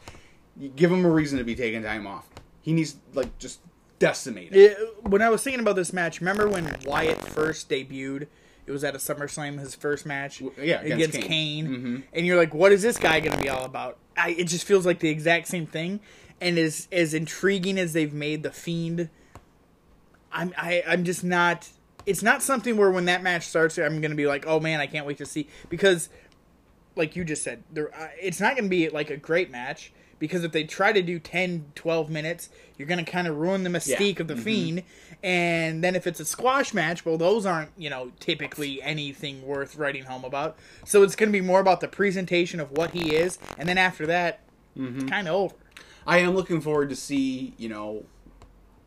You 0.57 0.69
give 0.69 0.91
him 0.91 1.05
a 1.05 1.09
reason 1.09 1.37
to 1.39 1.43
be 1.43 1.55
taking 1.55 1.83
time 1.83 2.05
off. 2.07 2.27
He 2.61 2.73
needs 2.73 2.95
like 3.13 3.37
just 3.39 3.59
decimate. 3.99 4.53
It- 4.55 4.77
when 5.03 5.21
I 5.21 5.29
was 5.29 5.43
thinking 5.43 5.59
about 5.59 5.75
this 5.75 5.93
match, 5.93 6.19
remember 6.19 6.47
when 6.47 6.75
Wyatt 6.85 7.17
first 7.19 7.69
debuted? 7.69 8.27
It 8.65 8.71
was 8.71 8.83
at 8.85 8.95
a 8.95 8.97
SummerSlam, 8.97 9.59
his 9.59 9.75
first 9.75 10.05
match 10.05 10.41
yeah, 10.57 10.79
against 10.81 11.19
Kane. 11.19 11.27
Kane. 11.27 11.67
Mhm. 11.67 12.03
And 12.13 12.25
you're 12.25 12.37
like, 12.37 12.53
what 12.53 12.71
is 12.71 12.81
this 12.81 12.97
guy 12.97 13.19
going 13.19 13.35
to 13.35 13.41
be 13.43 13.49
all 13.49 13.65
about? 13.65 13.97
I, 14.15 14.29
it 14.29 14.45
just 14.45 14.65
feels 14.65 14.85
like 14.85 14.99
the 14.99 15.09
exact 15.09 15.47
same 15.47 15.65
thing. 15.65 15.99
And 16.39 16.57
as 16.57 16.87
as 16.91 17.13
intriguing 17.13 17.77
as 17.77 17.91
they've 17.93 18.13
made 18.13 18.43
the 18.43 18.51
Fiend, 18.51 19.09
I'm 20.33 20.53
I, 20.57 20.83
I'm 20.87 21.03
just 21.03 21.23
not. 21.23 21.69
It's 22.05 22.21
not 22.21 22.43
something 22.43 22.75
where 22.75 22.91
when 22.91 23.05
that 23.05 23.23
match 23.23 23.47
starts, 23.47 23.77
I'm 23.77 24.01
going 24.01 24.11
to 24.11 24.17
be 24.17 24.27
like, 24.27 24.45
oh 24.45 24.59
man, 24.59 24.81
I 24.81 24.87
can't 24.87 25.05
wait 25.05 25.19
to 25.19 25.25
see 25.25 25.47
because, 25.69 26.09
like 26.95 27.15
you 27.15 27.23
just 27.23 27.43
said, 27.43 27.63
there 27.71 27.95
uh, 27.95 28.09
it's 28.21 28.41
not 28.41 28.55
going 28.55 28.65
to 28.65 28.69
be 28.69 28.89
like 28.89 29.09
a 29.09 29.17
great 29.17 29.49
match 29.49 29.93
because 30.19 30.43
if 30.43 30.51
they 30.51 30.63
try 30.63 30.91
to 30.91 31.01
do 31.01 31.19
10, 31.19 31.65
12 31.75 32.09
minutes, 32.09 32.49
you're 32.77 32.87
going 32.87 33.03
to 33.03 33.09
kind 33.09 33.27
of 33.27 33.37
ruin 33.37 33.63
the 33.63 33.69
mystique 33.69 34.19
of 34.19 34.27
the 34.27 34.35
Fiend. 34.37 34.83
And 35.21 35.83
then 35.83 35.95
if 35.95 36.05
it's 36.07 36.19
a 36.19 36.25
squash 36.25 36.73
match, 36.73 37.05
well, 37.05 37.17
those 37.17 37.45
aren't 37.45 37.71
you 37.77 37.89
know 37.89 38.11
typically 38.19 38.81
anything 38.81 39.45
worth 39.45 39.75
writing 39.77 40.03
home 40.03 40.25
about. 40.25 40.57
So 40.85 41.03
it's 41.03 41.15
going 41.15 41.29
to 41.29 41.33
be 41.33 41.45
more 41.45 41.61
about 41.61 41.79
the 41.79 41.87
presentation 41.87 42.59
of 42.59 42.71
what 42.71 42.91
he 42.91 43.15
is, 43.15 43.39
and 43.57 43.69
then 43.69 43.77
after 43.77 44.05
that, 44.07 44.41
it's 44.75 45.09
kind 45.09 45.27
of 45.29 45.35
over. 45.35 45.55
I 46.05 46.17
am 46.17 46.35
looking 46.35 46.59
forward 46.59 46.89
to 46.89 46.95
see, 46.97 47.53
you 47.57 47.69
know, 47.69 48.03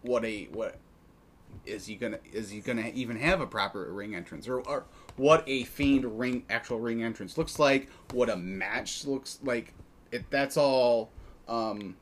what 0.03 0.25
a 0.25 0.49
what 0.53 0.77
is 1.65 1.87
he 1.87 1.95
gonna 1.95 2.19
is 2.33 2.51
he 2.51 2.61
gonna 2.61 2.91
even 2.95 3.17
have 3.17 3.41
a 3.41 3.47
proper 3.47 3.93
ring 3.93 4.15
entrance 4.15 4.49
or, 4.49 4.61
or 4.61 4.85
what 5.17 5.45
a 5.47 5.65
fiend 5.65 6.19
ring 6.19 6.45
actual 6.51 6.79
ring 6.81 7.03
entrance 7.03 7.39
looks 7.39 7.59
like, 7.59 7.89
what 8.13 8.29
a 8.29 8.37
match 8.37 9.05
looks 9.05 9.39
like. 9.43 9.73
It 10.13 10.31
that's 10.31 10.57
all 10.57 11.11
um 11.49 11.97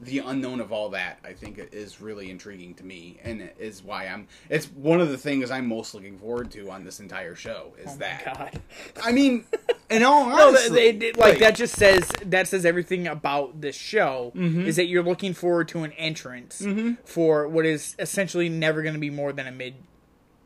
the 0.00 0.18
unknown 0.18 0.60
of 0.60 0.72
all 0.72 0.90
that 0.90 1.18
I 1.24 1.32
think 1.32 1.58
is 1.72 2.00
really 2.00 2.30
intriguing 2.30 2.74
to 2.74 2.84
me 2.84 3.18
and 3.22 3.50
is 3.58 3.82
why 3.82 4.06
I'm 4.06 4.26
it's 4.50 4.66
one 4.66 5.00
of 5.00 5.08
the 5.08 5.16
things 5.16 5.50
I'm 5.50 5.68
most 5.68 5.94
looking 5.94 6.18
forward 6.18 6.50
to 6.52 6.70
on 6.70 6.84
this 6.84 7.00
entire 7.00 7.34
show 7.34 7.72
is 7.78 7.96
that 7.98 8.22
Oh 8.26 8.32
God. 8.34 8.60
I 9.02 9.12
mean 9.12 9.46
in 9.90 10.02
all 10.02 10.26
No, 10.28 10.48
honesty 10.48 10.68
they, 10.74 10.92
they- 10.92 11.12
like 11.12 11.38
that 11.40 11.54
just 11.56 11.74
says 11.76 12.08
that 12.24 12.48
says 12.48 12.64
everything 12.64 13.06
about 13.06 13.60
this 13.60 13.76
show 13.76 14.32
Mm-hmm. 14.34 14.62
is 14.66 14.76
that 14.76 14.86
you're 14.86 15.02
looking 15.02 15.34
forward 15.34 15.68
to 15.68 15.82
an 15.84 15.92
entrance 15.92 16.66
for 17.04 17.46
what 17.48 17.66
is 17.66 17.94
essentially 17.98 18.48
never 18.48 18.82
going 18.82 18.94
to 18.94 19.00
be 19.00 19.10
more 19.10 19.32
than 19.32 19.46
a 19.46 19.52
mid 19.52 19.74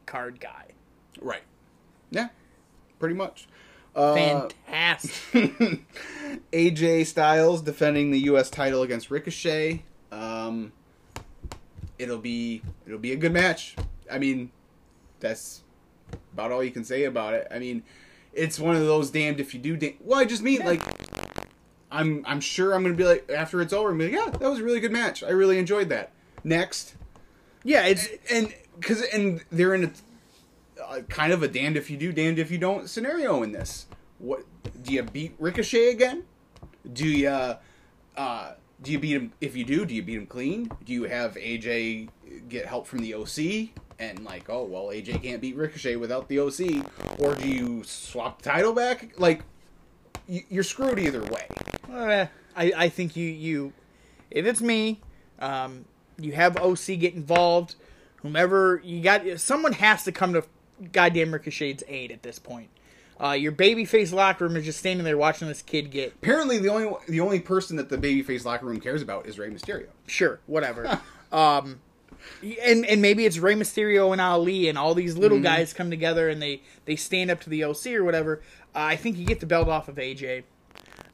card 0.07 0.40
guy. 0.40 0.64
right 1.21 1.42
yeah 2.11 2.28
pretty 2.99 3.14
much 3.14 3.47
uh, 3.97 4.14
Fantastic. 4.14 5.54
AJ 6.52 7.07
Styles 7.07 7.62
defending 7.62 8.11
the 8.12 8.21
U.S. 8.21 8.49
title 8.49 8.83
against 8.83 9.11
Ricochet. 9.11 9.83
Um, 10.12 10.73
it'll 11.99 12.18
be 12.18 12.62
it'll 12.87 12.99
be 13.00 13.12
a 13.12 13.16
good 13.16 13.33
match. 13.33 13.75
I 14.11 14.18
mean, 14.18 14.52
that's 15.18 15.62
about 16.33 16.52
all 16.52 16.62
you 16.62 16.71
can 16.71 16.85
say 16.85 17.04
about 17.04 17.35
it. 17.35 17.49
I 17.50 17.59
mean, 17.59 17.83
it's 18.32 18.58
one 18.58 18.76
of 18.76 18.82
those 18.82 19.11
damned 19.11 19.40
if 19.40 19.54
you 19.54 19.61
do. 19.61 19.94
Well, 20.00 20.18
I 20.18 20.25
just 20.25 20.42
mean 20.42 20.61
like, 20.64 20.82
I'm 21.90 22.25
I'm 22.26 22.40
sure 22.40 22.75
I'm 22.75 22.82
gonna 22.82 22.94
be 22.94 23.04
like 23.04 23.30
after 23.30 23.61
it's 23.61 23.73
over, 23.73 23.90
I'm 23.90 23.99
gonna 23.99 24.11
be 24.11 24.16
like, 24.16 24.26
yeah, 24.26 24.38
that 24.38 24.49
was 24.50 24.61
a 24.61 24.64
really 24.64 24.80
good 24.80 24.92
match. 24.92 25.23
I 25.23 25.30
really 25.30 25.58
enjoyed 25.58 25.88
that. 25.88 26.12
Next, 26.44 26.94
yeah, 27.64 27.87
it's 27.87 28.08
and 28.30 28.54
because 28.78 29.02
and 29.02 29.44
they're 29.50 29.75
in 29.75 29.85
a 29.85 30.82
uh, 30.82 31.00
kind 31.08 31.32
of 31.32 31.42
a 31.42 31.49
damned 31.49 31.76
if 31.76 31.90
you 31.90 31.97
do, 31.97 32.12
damned 32.12 32.38
if 32.38 32.50
you 32.50 32.58
don't 32.58 32.88
scenario 32.88 33.42
in 33.42 33.52
this. 33.52 33.87
What 34.18 34.44
do 34.82 34.92
you 34.92 35.02
beat 35.02 35.35
Ricochet 35.38 35.90
again? 35.90 36.25
Do 36.92 37.06
you 37.06 37.28
uh, 37.28 37.58
do 38.82 38.92
you 38.92 38.99
beat 38.99 39.14
him? 39.14 39.32
If 39.40 39.56
you 39.56 39.64
do, 39.64 39.85
do 39.85 39.94
you 39.94 40.02
beat 40.02 40.16
him 40.16 40.26
clean? 40.26 40.70
Do 40.85 40.92
you 40.92 41.04
have 41.04 41.35
AJ 41.35 42.08
get 42.49 42.66
help 42.66 42.87
from 42.87 43.00
the 43.00 43.14
OC? 43.14 43.70
And 43.99 44.25
like, 44.25 44.49
oh 44.49 44.64
well, 44.64 44.87
AJ 44.87 45.23
can't 45.23 45.40
beat 45.40 45.57
Ricochet 45.57 45.97
without 45.97 46.28
the 46.28 46.38
OC, 46.38 47.19
or 47.19 47.35
do 47.35 47.49
you 47.49 47.83
swap 47.85 48.43
the 48.43 48.50
title 48.50 48.73
back? 48.73 49.19
Like, 49.19 49.40
you're 50.26 50.62
screwed 50.62 50.99
either 50.99 51.23
way. 51.25 51.49
Uh, 51.93 52.26
I, 52.57 52.73
I 52.76 52.88
think 52.88 53.17
you, 53.17 53.26
you 53.26 53.73
if 54.31 54.47
it's 54.47 54.61
me, 54.61 55.00
um, 55.40 55.85
you 56.19 56.33
have 56.33 56.57
OC 56.57 56.99
get 56.99 57.14
involved. 57.14 57.75
Whomever 58.17 58.81
you 58.85 59.00
got, 59.00 59.40
someone 59.40 59.73
has 59.75 60.05
to 60.05 60.12
come 60.12 60.33
to 60.33 60.45
goddamn 60.93 61.33
Ricochet's 61.33 61.83
aid 61.88 62.12
at 62.12 62.23
this 62.23 62.38
point. 62.38 62.69
Uh, 63.21 63.33
your 63.33 63.52
babyface 63.52 64.12
locker 64.12 64.47
room 64.47 64.57
is 64.57 64.64
just 64.64 64.78
standing 64.78 65.05
there 65.05 65.19
watching 65.19 65.49
this 65.49 65.61
kid 65.61 65.90
get 65.90 66.12
Apparently, 66.23 66.59
the 66.59 66.69
only 66.69 66.97
the 67.09 67.21
only 67.21 67.40
person 67.40 67.76
that 67.76 67.88
the 67.88 67.99
babyface 67.99 68.45
locker 68.45 68.67
room 68.67 68.78
cares 68.81 69.02
about 69.02 69.26
is 69.26 69.38
Rey 69.38 69.50
Mysterio. 69.50 69.88
sure, 70.07 70.38
whatever. 70.47 71.00
um, 71.33 71.81
and 72.62 72.84
and 72.87 73.02
maybe 73.02 73.25
it's 73.26 73.38
Rey 73.38 73.54
Mysterio 73.54 74.12
and 74.12 74.20
Ali 74.20 74.68
and 74.68 74.76
all 74.78 74.94
these 74.94 75.16
little 75.16 75.40
guys 75.40 75.72
come 75.72 75.90
together 75.90 76.28
and 76.28 76.40
they 76.40 76.62
they 76.84 76.96
stand 76.96 77.30
up 77.30 77.40
to 77.40 77.50
the 77.50 77.64
OC 77.64 77.87
or 77.88 78.04
whatever. 78.04 78.42
Uh, 78.75 78.80
I 78.80 78.96
think 78.96 79.16
you 79.16 79.25
get 79.25 79.40
the 79.40 79.46
belt 79.46 79.68
off 79.68 79.88
of 79.88 79.96
AJ, 79.96 80.44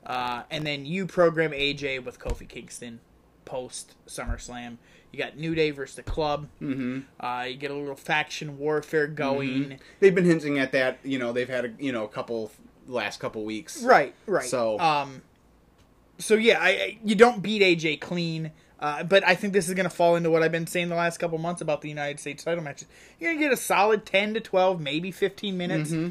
uh, 0.07 0.43
and 0.51 0.67
then 0.67 0.85
you 0.85 1.07
program 1.07 1.53
AJ 1.53 2.05
with 2.05 2.19
Kofi 2.19 2.49
Kingston 2.49 3.01
post 3.45 3.95
SummerSlam. 4.07 4.79
You 5.13 5.19
got 5.19 5.37
New 5.37 5.55
Day 5.55 5.71
versus 5.71 5.95
the 5.97 6.03
Club. 6.03 6.49
Mm-hmm. 6.61 7.01
Uh, 7.25 7.45
you 7.45 7.57
get 7.57 7.71
a 7.71 7.75
little 7.75 7.95
faction 7.95 8.59
warfare 8.59 9.07
going. 9.07 9.79
They've 10.01 10.15
been 10.15 10.25
hinting 10.25 10.59
at 10.59 10.73
that. 10.73 10.99
You 11.05 11.19
know, 11.21 11.33
they've 11.33 11.49
had 11.49 11.65
a 11.67 11.73
you 11.79 11.93
know 11.93 12.05
a 12.05 12.09
couple 12.09 12.51
last 12.89 13.21
couple 13.21 13.45
weeks. 13.45 13.83
Right, 13.83 14.15
right. 14.27 14.45
So- 14.45 14.79
um, 14.81 15.23
so 16.19 16.35
yeah, 16.35 16.59
I, 16.61 16.69
I 16.69 16.99
you 17.05 17.15
don't 17.15 17.43
beat 17.43 17.63
AJ 17.63 18.01
clean, 18.01 18.51
uh, 18.81 19.05
but 19.05 19.27
I 19.27 19.35
think 19.35 19.53
this 19.53 19.69
is 19.69 19.75
going 19.75 19.89
to 19.89 19.95
fall 19.95 20.17
into 20.17 20.31
what 20.31 20.43
I've 20.43 20.53
been 20.53 20.67
saying 20.67 20.89
the 20.89 20.95
last 20.95 21.19
couple 21.19 21.39
months 21.39 21.61
about 21.61 21.81
the 21.81 21.89
United 21.89 22.21
States 22.21 22.45
title 22.45 22.63
matches. 22.63 22.89
You're 23.19 23.31
going 23.31 23.41
to 23.41 23.45
get 23.47 23.53
a 23.53 23.57
solid 23.57 24.05
ten 24.05 24.35
to 24.35 24.41
twelve, 24.41 24.81
maybe 24.81 25.11
fifteen 25.11 25.57
minutes. 25.57 25.91
Mm-hmm. 25.91 26.11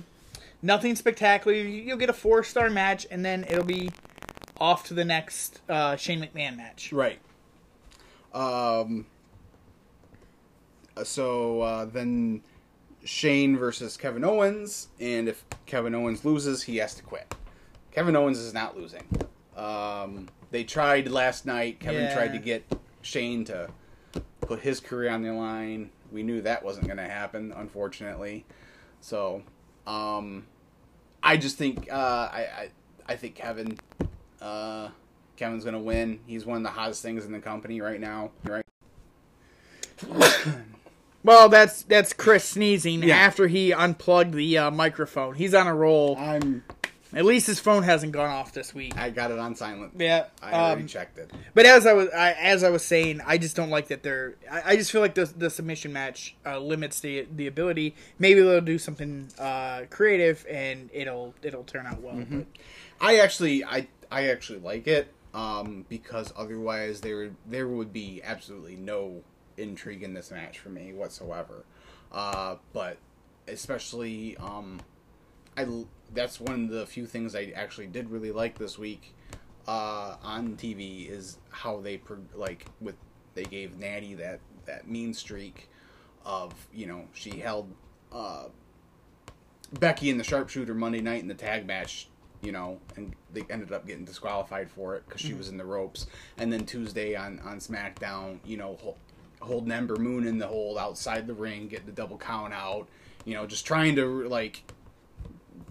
Nothing 0.62 0.96
spectacular. 0.96 1.58
You'll 1.58 1.98
get 1.98 2.10
a 2.10 2.14
four 2.14 2.44
star 2.44 2.70
match, 2.70 3.06
and 3.12 3.26
then 3.26 3.44
it'll 3.50 3.66
be 3.66 3.92
off 4.58 4.88
to 4.88 4.94
the 4.94 5.04
next 5.06 5.62
uh, 5.68 5.96
Shane 5.98 6.22
McMahon 6.22 6.56
match. 6.58 6.94
Right. 6.94 7.20
Um. 8.34 9.06
So 11.04 11.62
uh, 11.62 11.86
then 11.86 12.44
Shane 13.04 13.58
versus 13.58 13.98
Kevin 13.98 14.24
Owens, 14.24 14.88
and 15.00 15.28
if 15.28 15.44
Kevin 15.66 15.94
Owens 15.94 16.24
loses, 16.24 16.64
he 16.64 16.78
has 16.78 16.94
to 16.96 17.04
quit. 17.04 17.36
Kevin 17.92 18.16
Owens 18.16 18.40
is 18.40 18.54
not 18.54 18.78
losing. 18.78 19.04
Um, 19.58 20.30
they 20.54 20.64
tried 20.64 21.10
last 21.10 21.46
night. 21.48 21.80
Kevin 21.80 22.04
Yeah. 22.04 22.14
tried 22.14 22.32
to 22.34 22.38
get 22.38 22.64
Shane 23.02 23.44
to 23.46 23.70
put 24.42 24.60
his 24.60 24.80
career 24.80 25.10
on 25.10 25.24
the 25.24 25.32
line. 25.34 25.90
We 26.12 26.22
knew 26.22 26.42
that 26.44 26.64
wasn't 26.64 26.86
going 26.86 26.98
to 26.98 27.10
happen, 27.10 27.52
unfortunately. 27.52 28.46
So, 29.02 29.42
um, 29.88 30.46
I 31.24 31.38
just 31.38 31.58
think 31.58 31.92
uh, 31.92 31.96
I, 32.32 32.48
I 32.58 32.70
I 33.10 33.16
think 33.16 33.34
Kevin 33.34 33.80
uh, 34.42 34.90
Kevin's 35.38 35.66
gonna 35.66 35.80
win. 35.80 36.20
He's 36.28 36.46
one 36.46 36.58
of 36.58 36.64
the 36.64 36.70
hottest 36.70 37.02
things 37.02 37.26
in 37.26 37.32
the 37.32 37.40
company 37.40 37.82
right 37.82 38.00
now. 38.00 38.32
Right? 38.46 38.66
Well, 41.26 41.48
that's 41.48 41.84
that's 41.84 42.12
Chris 42.12 42.44
sneezing 42.44 43.02
Yeah. 43.02 43.16
after 43.16 43.48
he 43.48 43.72
unplugged 43.72 44.34
the 44.34 44.58
uh, 44.58 44.70
microphone. 44.72 45.36
He's 45.36 45.54
on 45.54 45.68
a 45.68 45.74
roll. 45.74 46.18
I'm. 46.18 46.66
At 47.16 47.26
least 47.26 47.48
his 47.48 47.60
phone 47.60 47.84
hasn't 47.84 48.12
gone 48.12 48.30
off 48.30 48.54
this 48.54 48.74
week. 48.74 48.98
I 48.98 49.10
got 49.10 49.32
it 49.32 49.40
on 49.40 49.56
silent. 49.56 49.94
Yeah, 49.98 50.26
I 50.42 50.54
already 50.54 50.82
um, 50.82 50.88
checked 50.88 51.18
it. 51.18 51.32
But 51.54 51.66
as 51.66 51.86
I 51.86 51.94
was 51.94 52.10
I, 52.10 52.32
as 52.34 52.64
I 52.64 52.70
was 52.70 52.84
saying, 52.84 53.22
I 53.26 53.38
just 53.38 53.56
don't 53.56 53.70
like 53.70 53.88
that 53.90 54.04
they're. 54.04 54.36
I, 54.52 54.62
I 54.72 54.76
just 54.76 54.92
feel 54.92 55.02
like 55.02 55.16
the 55.16 55.26
the 55.26 55.50
submission 55.50 55.94
match 55.94 56.36
uh, 56.46 56.60
limits 56.60 57.00
the 57.00 57.28
the 57.32 57.48
ability. 57.48 57.96
Maybe 58.20 58.42
they'll 58.42 58.62
do 58.62 58.78
something 58.78 59.30
uh, 59.38 59.84
creative 59.90 60.46
and 60.50 60.90
it'll 60.94 61.34
it'll 61.42 61.64
turn 61.64 61.86
out 61.86 62.02
well. 62.02 62.16
Mm-hmm. 62.16 62.42
I 63.00 63.18
actually, 63.18 63.64
I 63.64 63.88
I 64.12 64.28
actually 64.30 64.60
like 64.60 64.88
it 64.88 65.14
um, 65.34 65.86
because 65.90 66.32
otherwise 66.36 67.02
there 67.02 67.32
there 67.46 67.68
would 67.68 67.92
be 67.92 68.22
absolutely 68.24 68.76
no 68.76 69.24
intrigue 69.58 70.04
in 70.04 70.14
this 70.14 70.32
match 70.32 70.60
for 70.60 70.70
me 70.70 70.94
whatsoever. 70.94 71.66
Uh, 72.12 72.56
but 72.74 72.98
especially, 73.48 74.38
um, 74.38 74.80
I 75.58 75.66
that's 76.14 76.40
one 76.40 76.66
of 76.66 76.70
the 76.70 76.86
few 76.86 77.06
things 77.06 77.36
I 77.36 77.54
actually 77.56 77.88
did 77.88 78.10
really 78.10 78.32
like 78.32 78.58
this 78.58 78.78
week 78.78 79.14
uh, 79.68 80.18
on 80.24 80.56
TV 80.56 81.10
is 81.10 81.38
how 81.50 81.80
they 81.80 82.02
like 82.36 82.66
with 82.82 82.96
they 83.34 83.44
gave 83.44 83.78
Natty 83.78 84.14
that 84.16 84.40
that 84.66 84.88
mean 84.88 85.14
streak 85.14 85.70
of 86.26 86.54
you 86.74 86.86
know 86.86 87.06
she 87.14 87.40
held 87.40 87.70
uh, 88.12 88.46
Becky 89.80 90.10
and 90.10 90.20
the 90.20 90.24
sharpshooter 90.24 90.74
Monday 90.74 91.02
night 91.02 91.22
in 91.22 91.28
the 91.28 91.34
tag 91.34 91.66
match, 91.66 92.08
you 92.42 92.52
know, 92.52 92.80
and 92.96 93.16
they 93.34 93.44
ended 93.50 93.72
up 93.72 93.88
getting 93.88 94.06
disqualified 94.06 94.70
for 94.70 94.96
it 94.96 95.04
because 95.08 95.22
she 95.22 95.34
was 95.34 95.50
in 95.50 95.58
the 95.58 95.66
ropes. 95.66 96.06
And 96.38 96.54
then 96.54 96.66
Tuesday 96.66 97.16
on 97.16 97.40
on 97.40 97.60
SmackDown, 97.60 98.40
you 98.46 98.58
know, 98.58 98.78
hol- 98.82 98.98
holding 99.42 99.72
Ember 99.72 99.96
Moon 99.96 100.28
in 100.28 100.38
the 100.38 100.48
hold 100.48 100.78
outside 100.78 101.28
the 101.28 101.34
ring, 101.34 101.68
getting 101.68 101.88
the 101.88 101.92
double 101.92 102.18
count 102.18 102.54
out, 102.54 102.88
you 103.26 103.34
know, 103.34 103.46
just 103.48 103.66
trying 103.66 103.96
to 103.96 104.28
like, 104.28 104.64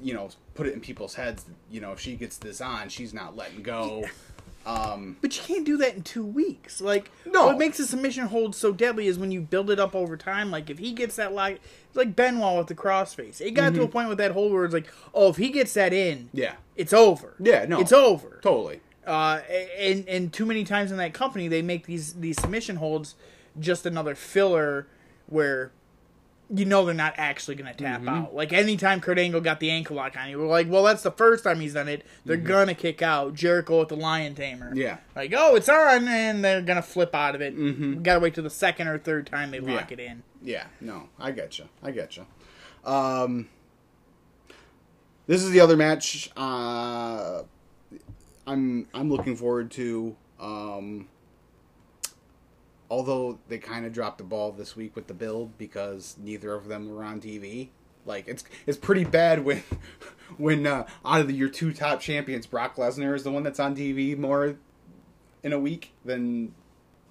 you 0.03 0.15
know, 0.15 0.29
put 0.55 0.67
it 0.67 0.75
in 0.75 0.81
people's 0.81 1.15
heads. 1.15 1.45
You 1.71 1.81
know, 1.81 1.93
if 1.93 2.01
she 2.01 2.17
gets 2.17 2.37
this 2.37 2.61
on, 2.61 2.89
she's 2.89 3.15
not 3.15 3.37
letting 3.37 3.63
go. 3.63 4.05
Um, 4.65 5.17
But 5.21 5.37
you 5.37 5.43
can't 5.43 5.65
do 5.67 5.77
that 5.79 5.97
in 5.97 6.03
two 6.03 6.25
weeks. 6.25 6.81
Like, 6.81 7.11
No. 7.27 7.47
what 7.47 7.59
makes 7.59 7.81
a 7.81 7.87
submission 7.87 8.27
hold 8.29 8.55
so 8.55 8.73
deadly 8.73 9.09
is 9.09 9.19
when 9.19 9.33
you 9.33 9.41
build 9.41 9.71
it 9.71 9.81
up 9.81 9.95
over 9.97 10.17
time. 10.17 10.51
Like, 10.53 10.71
if 10.71 10.79
he 10.79 10.93
gets 10.93 11.17
that 11.17 11.33
lock, 11.33 11.53
it's 11.53 11.97
like 11.97 12.15
Benoit 12.15 12.59
with 12.59 12.69
the 12.69 12.75
crossface. 12.77 13.41
It 13.41 13.53
got 13.53 13.75
to 13.75 13.83
a 13.83 13.89
point 13.89 14.09
with 14.09 14.19
that 14.19 14.31
hold 14.33 14.53
where 14.53 14.65
it's 14.65 14.75
like, 14.75 14.87
oh, 15.15 15.31
if 15.31 15.37
he 15.37 15.49
gets 15.51 15.75
that 15.75 15.93
in, 15.93 16.19
Mm-hmm. 16.27 16.37
yeah, 16.39 16.55
it's 16.77 16.93
over. 16.93 17.35
Yeah, 17.41 17.65
no. 17.67 17.81
it's 17.81 17.93
over. 17.93 18.39
totally. 18.43 18.81
Uh, 19.05 19.41
and 19.81 20.07
and 20.09 20.33
too 20.33 20.47
many 20.47 20.63
times 20.63 20.93
in 20.93 20.97
that 20.99 21.13
company, 21.13 21.49
they 21.49 21.61
make 21.61 21.87
these 21.87 22.13
these 22.15 22.41
submission 22.41 22.77
holds 22.77 23.17
just 23.59 23.85
another 23.85 24.15
filler 24.15 24.87
where 25.27 25.73
you 26.55 26.65
know 26.67 26.85
they're 26.85 26.95
not 26.95 27.15
actually 27.17 27.55
going 27.55 27.73
to 27.73 27.83
tap 27.83 28.01
Mm-hmm. 28.01 28.09
out. 28.09 28.35
Like 28.35 28.53
anytime 28.53 29.01
Kurt 29.01 29.19
Angle 29.19 29.41
got 29.41 29.59
the 29.61 29.71
ankle 29.71 29.97
lock 29.97 30.17
on 30.19 30.29
you, 30.29 30.39
we're 30.39 30.47
like, 30.47 30.69
well, 30.69 30.83
that's 30.85 31.03
the 31.03 31.11
first 31.11 31.45
time 31.45 31.61
he's 31.61 31.75
done 31.75 31.89
it. 31.89 32.05
They're 32.27 32.37
gonna 32.37 32.75
kick 32.75 33.01
out 33.03 33.35
Jericho 33.35 33.79
with 33.81 33.89
the 33.89 33.97
Lion 33.97 34.35
Tamer. 34.35 34.67
Mm-hmm. 34.71 34.77
Yeah. 34.79 34.99
like 35.17 35.33
oh, 35.37 35.55
it's 35.57 35.69
on, 35.69 36.07
and 36.09 36.45
they're 36.45 36.61
gonna 36.63 36.83
flip 36.83 37.15
out 37.15 37.35
of 37.35 37.41
it. 37.41 37.57
Mm-hmm. 37.57 38.03
Gotta 38.03 38.21
wait 38.21 38.35
till 38.35 38.45
the 38.45 38.51
second 38.51 38.89
or 38.89 38.99
third 38.99 39.27
time 39.27 39.51
they 39.51 39.61
lock 39.61 39.91
Yeah. 39.91 39.95
it 39.95 40.01
in. 40.01 40.23
Yeah, 40.43 40.67
no, 40.81 41.09
I 41.19 41.31
get 41.31 41.59
you. 41.59 41.69
I 41.83 41.91
get 41.93 42.17
you. 42.17 42.27
Um, 42.85 43.49
this 45.27 45.43
is 45.43 45.51
the 45.53 45.61
other 45.61 45.77
match. 45.77 46.31
Uh, 46.37 47.43
I'm 48.47 48.89
I'm 48.93 49.11
looking 49.11 49.37
forward 49.37 49.71
to. 49.73 50.17
Um, 50.41 51.09
although 52.93 53.39
they 53.49 53.57
kind 53.57 53.87
of 53.87 53.93
dropped 53.95 54.19
the 54.19 54.25
ball 54.25 54.53
this 54.53 54.77
week 54.77 54.95
with 54.95 55.07
the 55.07 55.15
build 55.15 55.57
because 55.57 56.15
neither 56.23 56.53
of 56.53 56.69
them 56.69 56.91
were 56.91 57.03
on 57.03 57.23
TV. 57.23 57.71
Like 58.05 58.29
it's 58.29 58.45
it's 58.67 58.77
pretty 58.77 59.05
bad 59.05 59.47
when 59.47 59.63
when 60.37 60.67
uh, 60.67 60.87
out 61.03 61.23
of 61.23 61.27
the, 61.27 61.33
your 61.33 61.49
two 61.49 61.73
top 61.73 62.01
champions, 62.01 62.47
Brock 62.47 62.77
Lesnar 62.77 63.17
is 63.17 63.25
the 63.25 63.33
one 63.33 63.45
that's 63.45 63.59
on 63.59 63.75
TV 63.75 64.17
more 64.17 64.57
in 65.43 65.55
a 65.55 65.59
week 65.59 65.95
than 66.05 66.55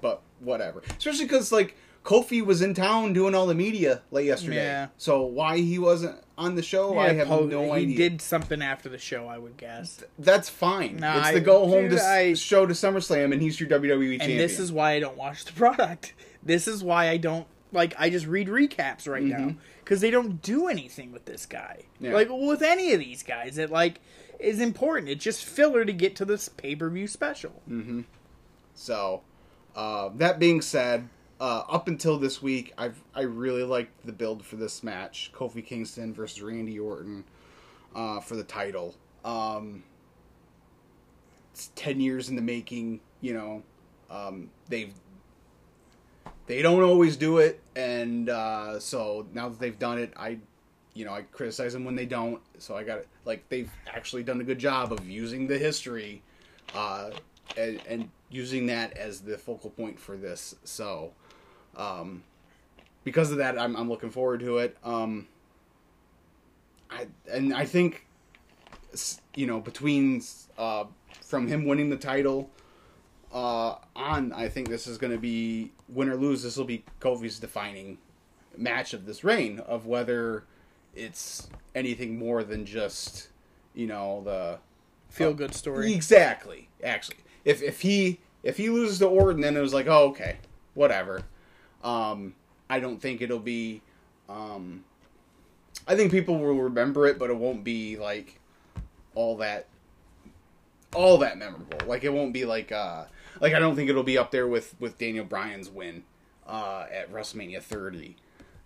but 0.02 0.22
whatever. 0.40 0.84
Especially 1.00 1.26
because 1.26 1.52
like 1.52 1.76
Kofi 2.04 2.44
was 2.44 2.62
in 2.62 2.74
town 2.74 3.14
doing 3.14 3.36
all 3.36 3.46
the 3.46 3.54
media 3.56 4.02
late 4.12 4.26
yesterday. 4.26 4.56
Yeah. 4.56 4.88
So 4.98 5.22
why 5.24 5.58
he 5.58 5.78
wasn't 5.78 6.16
on 6.38 6.56
the 6.56 6.64
show, 6.64 6.98
I 6.98 7.08
Yeah, 7.08 7.14
have 7.14 7.28
po- 7.28 7.46
no 7.46 7.66
he 7.66 7.72
idea. 7.72 7.88
He 7.90 7.96
did 7.96 8.22
something 8.22 8.62
after 8.62 8.90
the 8.90 8.98
show, 8.98 9.28
I 9.28 9.38
would 9.38 9.58
guess. 9.58 10.04
That's 10.18 10.50
fine. 10.50 10.98
No, 10.98 11.16
it's 11.20 11.28
I- 11.28 11.34
the 11.36 11.42
go 11.42 11.68
home 11.68 11.90
dude, 11.90 12.00
to 12.00 12.04
I- 12.04 12.34
show 12.34 12.66
to 12.66 12.74
SummerSlam, 12.74 13.32
and 13.34 13.42
he's 13.42 13.60
your 13.60 13.70
WWE 13.70 14.14
and 14.14 14.20
champion. 14.22 14.40
this 14.40 14.60
is 14.60 14.72
why 14.72 14.94
I 14.94 15.00
don't 15.00 15.16
watch 15.18 15.46
the 15.46 15.52
product. 15.64 16.14
This 16.42 16.68
is 16.68 16.84
why 16.84 17.08
I 17.10 17.18
don't 17.18 17.46
like. 17.72 17.94
I 18.00 18.10
just 18.10 18.26
read 18.26 18.48
recaps 18.48 19.08
right 19.08 19.22
now 19.24 19.54
because 19.84 20.02
they 20.02 20.10
don't 20.10 20.42
do 20.42 20.68
anything 20.68 21.12
with 21.12 21.26
this 21.26 21.46
guy. 21.46 21.84
Yeah. 22.00 22.14
Like 22.14 22.30
with 22.32 22.64
any 22.64 22.94
of 22.94 23.00
these 23.00 23.22
guys, 23.22 23.60
it 23.60 23.70
like 23.70 24.00
is 24.40 24.60
important. 24.60 25.08
It's 25.10 25.24
just 25.24 25.46
filler 25.46 25.86
to 25.86 25.94
get 25.94 26.16
to 26.16 26.26
this 26.26 26.50
pay 26.50 26.76
per 26.76 26.90
view 26.90 27.06
special. 27.08 27.62
So, 28.74 29.22
uh, 29.76 30.10
that 30.16 30.40
being 30.40 30.62
said, 30.62 31.10
uh, 31.42 31.64
up 31.68 31.88
until 31.88 32.20
this 32.20 32.40
week, 32.40 32.72
I've 32.78 33.02
I 33.16 33.22
really 33.22 33.64
liked 33.64 34.06
the 34.06 34.12
build 34.14 34.46
for 34.46 34.58
this 34.58 34.84
match: 34.84 35.32
Kofi 35.34 35.66
Kingston 35.66 36.14
versus 36.14 36.40
Randy 36.40 36.80
Orton 36.80 37.24
uh, 37.96 38.20
for 38.20 38.36
the 38.36 38.44
title. 38.44 38.96
Um, 39.26 39.84
it's 41.52 41.72
ten 41.76 42.00
years 42.00 42.30
in 42.30 42.36
the 42.36 42.44
making. 42.44 43.00
You 43.22 43.34
know, 43.34 43.64
um, 44.12 44.52
they've 44.70 44.94
they 46.46 46.62
don't 46.62 46.84
always 46.84 47.18
do 47.18 47.40
it, 47.40 47.60
and 47.76 48.30
uh, 48.30 48.80
so 48.80 49.26
now 49.34 49.50
that 49.50 49.60
they've 49.60 49.80
done 49.80 49.98
it, 49.98 50.14
I. 50.16 50.38
You 50.94 51.06
know, 51.06 51.14
I 51.14 51.22
criticize 51.22 51.72
them 51.72 51.86
when 51.86 51.96
they 51.96 52.06
don't. 52.06 52.42
So 52.58 52.76
I 52.76 52.84
got 52.84 52.98
it. 52.98 53.08
Like 53.24 53.48
they've 53.48 53.72
actually 53.88 54.24
done 54.24 54.42
a 54.42 54.44
good 54.44 54.60
job 54.60 54.92
of 54.92 55.08
using 55.08 55.48
the 55.48 55.58
history 55.58 56.22
uh, 56.76 57.12
and, 57.56 57.80
and 57.88 58.10
using 58.30 58.66
that 58.68 58.98
as 58.98 59.22
the 59.22 59.38
focal 59.38 59.70
point 59.70 59.98
for 59.98 60.18
this. 60.18 60.54
So, 60.66 61.14
um, 61.76 62.24
because 63.04 63.32
of 63.32 63.38
that, 63.38 63.58
I'm, 63.60 63.76
I'm 63.76 63.90
looking 63.90 64.10
forward 64.10 64.40
to 64.42 64.58
it. 64.60 64.78
Um, 64.84 65.28
I 66.90 67.08
and 67.32 67.54
I 67.54 67.66
think, 67.66 68.06
you 69.36 69.48
know, 69.48 69.60
between 69.60 70.22
uh, 70.58 70.86
from 71.22 71.48
him 71.48 71.66
winning 71.66 71.90
the 71.90 71.98
title 71.98 72.50
uh, 73.34 73.76
on, 73.96 74.34
I 74.34 74.50
think 74.50 74.70
this 74.70 74.88
is 74.88 74.98
going 74.98 75.14
to 75.14 75.20
be 75.20 75.72
win 75.88 76.10
or 76.10 76.16
lose. 76.16 76.44
This 76.44 76.58
will 76.58 76.66
be 76.66 76.84
Kofi's 77.00 77.40
defining 77.40 77.98
match 78.58 78.94
of 78.94 79.06
this 79.06 79.24
reign 79.24 79.60
of 79.60 79.86
whether 79.86 80.44
it's 80.94 81.48
anything 81.74 82.20
more 82.20 82.44
than 82.44 82.66
just 82.66 83.30
you 83.74 83.88
know 83.88 84.22
the 84.26 84.60
Feel 85.12 85.34
good 85.34 85.54
story. 85.54 85.94
Exactly. 85.94 86.70
Actually, 86.82 87.18
if 87.44 87.62
if 87.62 87.82
he 87.82 88.22
if 88.44 88.56
he 88.56 88.70
loses 88.70 89.00
to 89.00 89.08
Orton, 89.08 89.42
then 89.42 89.58
it 89.58 89.60
was 89.60 89.74
like, 89.74 89.88
oh, 89.88 90.08
okay, 90.10 90.38
whatever. 90.74 91.24
Um, 91.84 92.36
I 92.70 92.80
don't 92.80 93.02
think 93.02 93.22
it'll 93.22 93.40
be. 93.40 93.82
Um, 94.30 94.84
I 95.88 95.96
think 95.96 96.12
people 96.12 96.38
will 96.38 96.56
remember 96.56 97.08
it, 97.08 97.18
but 97.18 97.30
it 97.30 97.38
won't 97.38 97.64
be 97.64 97.98
like 97.98 98.40
all 99.16 99.38
that, 99.38 99.68
all 100.94 101.18
that 101.20 101.38
memorable. 101.38 101.80
Like 101.88 102.04
it 102.04 102.14
won't 102.14 102.34
be 102.34 102.46
like 102.46 102.72
uh, 102.72 103.06
like 103.40 103.54
I 103.54 103.60
don't 103.60 103.76
think 103.76 103.90
it'll 103.90 104.04
be 104.04 104.18
up 104.18 104.32
there 104.32 104.48
with 104.48 104.76
with 104.80 104.98
Daniel 104.98 105.26
Bryan's 105.26 105.70
win 105.70 106.04
uh, 106.48 106.86
at 106.92 107.12
WrestleMania 107.12 107.62
30. 107.62 108.16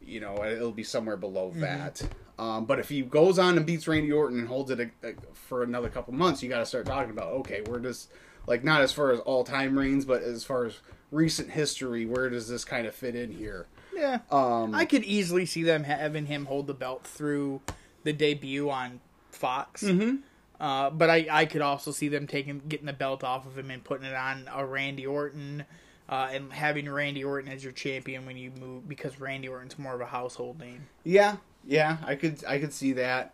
You 0.06 0.20
know, 0.20 0.44
it'll 0.44 0.72
be 0.72 0.84
somewhere 0.84 1.18
below 1.18 1.52
that. 1.56 2.08
Um, 2.38 2.66
but 2.66 2.80
if 2.80 2.90
he 2.90 3.02
goes 3.02 3.40
on 3.40 3.58
and 3.58 3.66
beats 3.66 3.88
Randy 3.88 4.12
Orton 4.12 4.40
and 4.40 4.48
holds 4.48 4.70
it 4.70 4.80
a, 4.80 5.08
a, 5.08 5.14
for 5.34 5.64
another 5.64 5.90
couple 5.90 6.14
months, 6.14 6.44
you 6.44 6.50
got 6.50 6.60
to 6.60 6.66
start 6.66 6.86
talking 6.86 7.12
about 7.12 7.32
okay, 7.34 7.62
where 7.66 7.80
does 7.80 8.10
like 8.48 8.64
not 8.64 8.82
as 8.82 8.92
far 8.92 9.12
as 9.12 9.20
all 9.22 9.44
time 9.44 9.78
reigns, 9.78 10.06
but 10.06 10.24
as 10.24 10.44
far 10.44 10.66
as 10.66 10.80
recent 11.12 11.52
history, 11.52 12.06
where 12.06 12.30
does 12.30 12.48
this 12.48 12.66
kind 12.66 12.88
of 12.88 12.96
fit 12.96 13.16
in 13.16 13.32
here? 13.32 13.68
Yeah, 13.96 14.20
Um, 14.30 14.76
I 14.76 14.86
could 14.86 15.04
easily 15.06 15.46
see 15.46 15.64
them 15.64 15.86
having 15.86 16.26
him 16.26 16.46
hold 16.46 16.68
the 16.68 16.74
belt 16.74 17.06
through 17.06 17.62
the 18.04 18.12
debut 18.12 18.70
on 18.70 19.00
Fox. 19.32 19.84
Mm-hmm. 19.84 20.18
Uh, 20.60 20.90
but 20.90 21.10
I, 21.10 21.28
I 21.30 21.46
could 21.46 21.62
also 21.62 21.92
see 21.92 22.08
them 22.08 22.28
taking 22.28 22.62
getting 22.68 22.86
the 22.86 22.94
belt 22.94 23.24
off 23.24 23.46
of 23.46 23.58
him 23.58 23.72
and 23.72 23.84
putting 23.84 24.06
it 24.06 24.16
on 24.16 24.50
a 24.54 24.66
Randy 24.66 25.06
Orton, 25.06 25.66
uh, 26.08 26.30
and 26.32 26.52
having 26.52 26.90
Randy 26.90 27.24
Orton 27.24 27.52
as 27.52 27.64
your 27.64 27.74
champion 27.74 28.26
when 28.26 28.38
you 28.38 28.52
move 28.52 28.88
because 28.88 29.20
Randy 29.20 29.48
Orton's 29.48 29.78
more 29.80 29.96
of 29.96 30.02
a 30.02 30.06
household 30.06 30.60
name. 30.60 30.88
Yeah, 31.04 31.38
yeah, 31.66 31.98
I 32.06 32.16
could 32.16 32.44
I 32.46 32.60
could 32.60 32.74
see 32.74 32.94
that. 32.94 33.34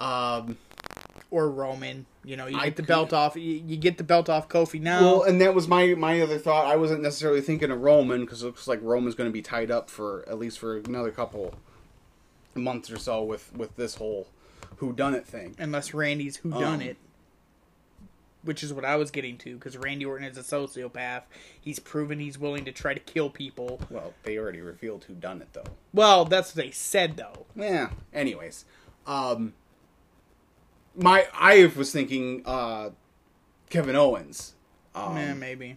Um, 0.00 0.56
Or 1.30 1.50
Roman, 1.50 2.06
you 2.24 2.36
know, 2.36 2.46
you 2.46 2.56
I 2.56 2.66
get 2.66 2.76
the 2.76 2.82
could- 2.82 2.88
belt 2.88 3.12
off. 3.12 3.34
You, 3.34 3.42
you 3.66 3.76
get 3.76 3.98
the 3.98 4.04
belt 4.04 4.28
off 4.28 4.48
Kofi 4.48 4.80
now. 4.80 5.00
well, 5.02 5.22
and 5.24 5.40
that 5.40 5.52
was 5.54 5.66
my 5.66 5.94
my 5.94 6.20
other 6.20 6.38
thought. 6.38 6.66
I 6.66 6.76
wasn't 6.76 7.02
necessarily 7.02 7.40
thinking 7.40 7.70
of 7.72 7.80
Roman 7.80 8.20
because 8.20 8.42
it 8.42 8.46
looks 8.46 8.68
like 8.68 8.78
Roman's 8.82 9.14
going 9.16 9.28
to 9.28 9.32
be 9.32 9.42
tied 9.42 9.70
up 9.70 9.90
for 9.90 10.24
at 10.28 10.38
least 10.38 10.58
for 10.60 10.76
another 10.78 11.10
couple 11.10 11.54
months 12.54 12.90
or 12.90 12.98
so 12.98 13.22
with 13.24 13.52
with 13.56 13.74
this 13.76 13.96
whole 13.96 14.28
who 14.76 14.92
done 14.92 15.14
it 15.14 15.26
thing. 15.26 15.56
unless 15.58 15.92
Randy's 15.92 16.36
who 16.36 16.50
done 16.50 16.74
Um, 16.74 16.80
it, 16.82 16.96
which 18.42 18.62
is 18.62 18.72
what 18.72 18.84
I 18.84 18.96
was 18.96 19.10
getting 19.10 19.38
to 19.38 19.54
because 19.54 19.76
Randy 19.76 20.04
Orton 20.04 20.26
is 20.26 20.36
a 20.36 20.42
sociopath. 20.42 21.22
He's 21.60 21.78
proven 21.78 22.20
he's 22.20 22.38
willing 22.38 22.64
to 22.66 22.72
try 22.72 22.94
to 22.94 23.00
kill 23.00 23.30
people. 23.30 23.80
Well, 23.90 24.12
they 24.22 24.38
already 24.38 24.60
revealed 24.60 25.04
who 25.04 25.14
done 25.14 25.40
it 25.42 25.48
though. 25.52 25.64
Well, 25.92 26.26
that's 26.26 26.54
what 26.54 26.64
they 26.64 26.70
said 26.70 27.16
though. 27.16 27.46
Yeah. 27.56 27.90
Anyways, 28.12 28.64
um, 29.06 29.54
my 30.96 31.26
I 31.34 31.70
was 31.76 31.90
thinking 31.92 32.42
uh, 32.46 32.90
Kevin 33.70 33.96
Owens. 33.96 34.54
Um, 34.94 35.16
yeah, 35.16 35.34
maybe. 35.34 35.76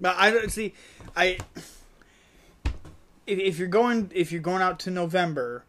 But 0.00 0.16
I 0.18 0.30
don't 0.30 0.50
see. 0.50 0.74
I 1.16 1.38
if, 3.26 3.38
if 3.38 3.58
you're 3.58 3.68
going 3.68 4.10
if 4.14 4.32
you're 4.32 4.40
going 4.40 4.62
out 4.62 4.78
to 4.80 4.90
November, 4.90 5.64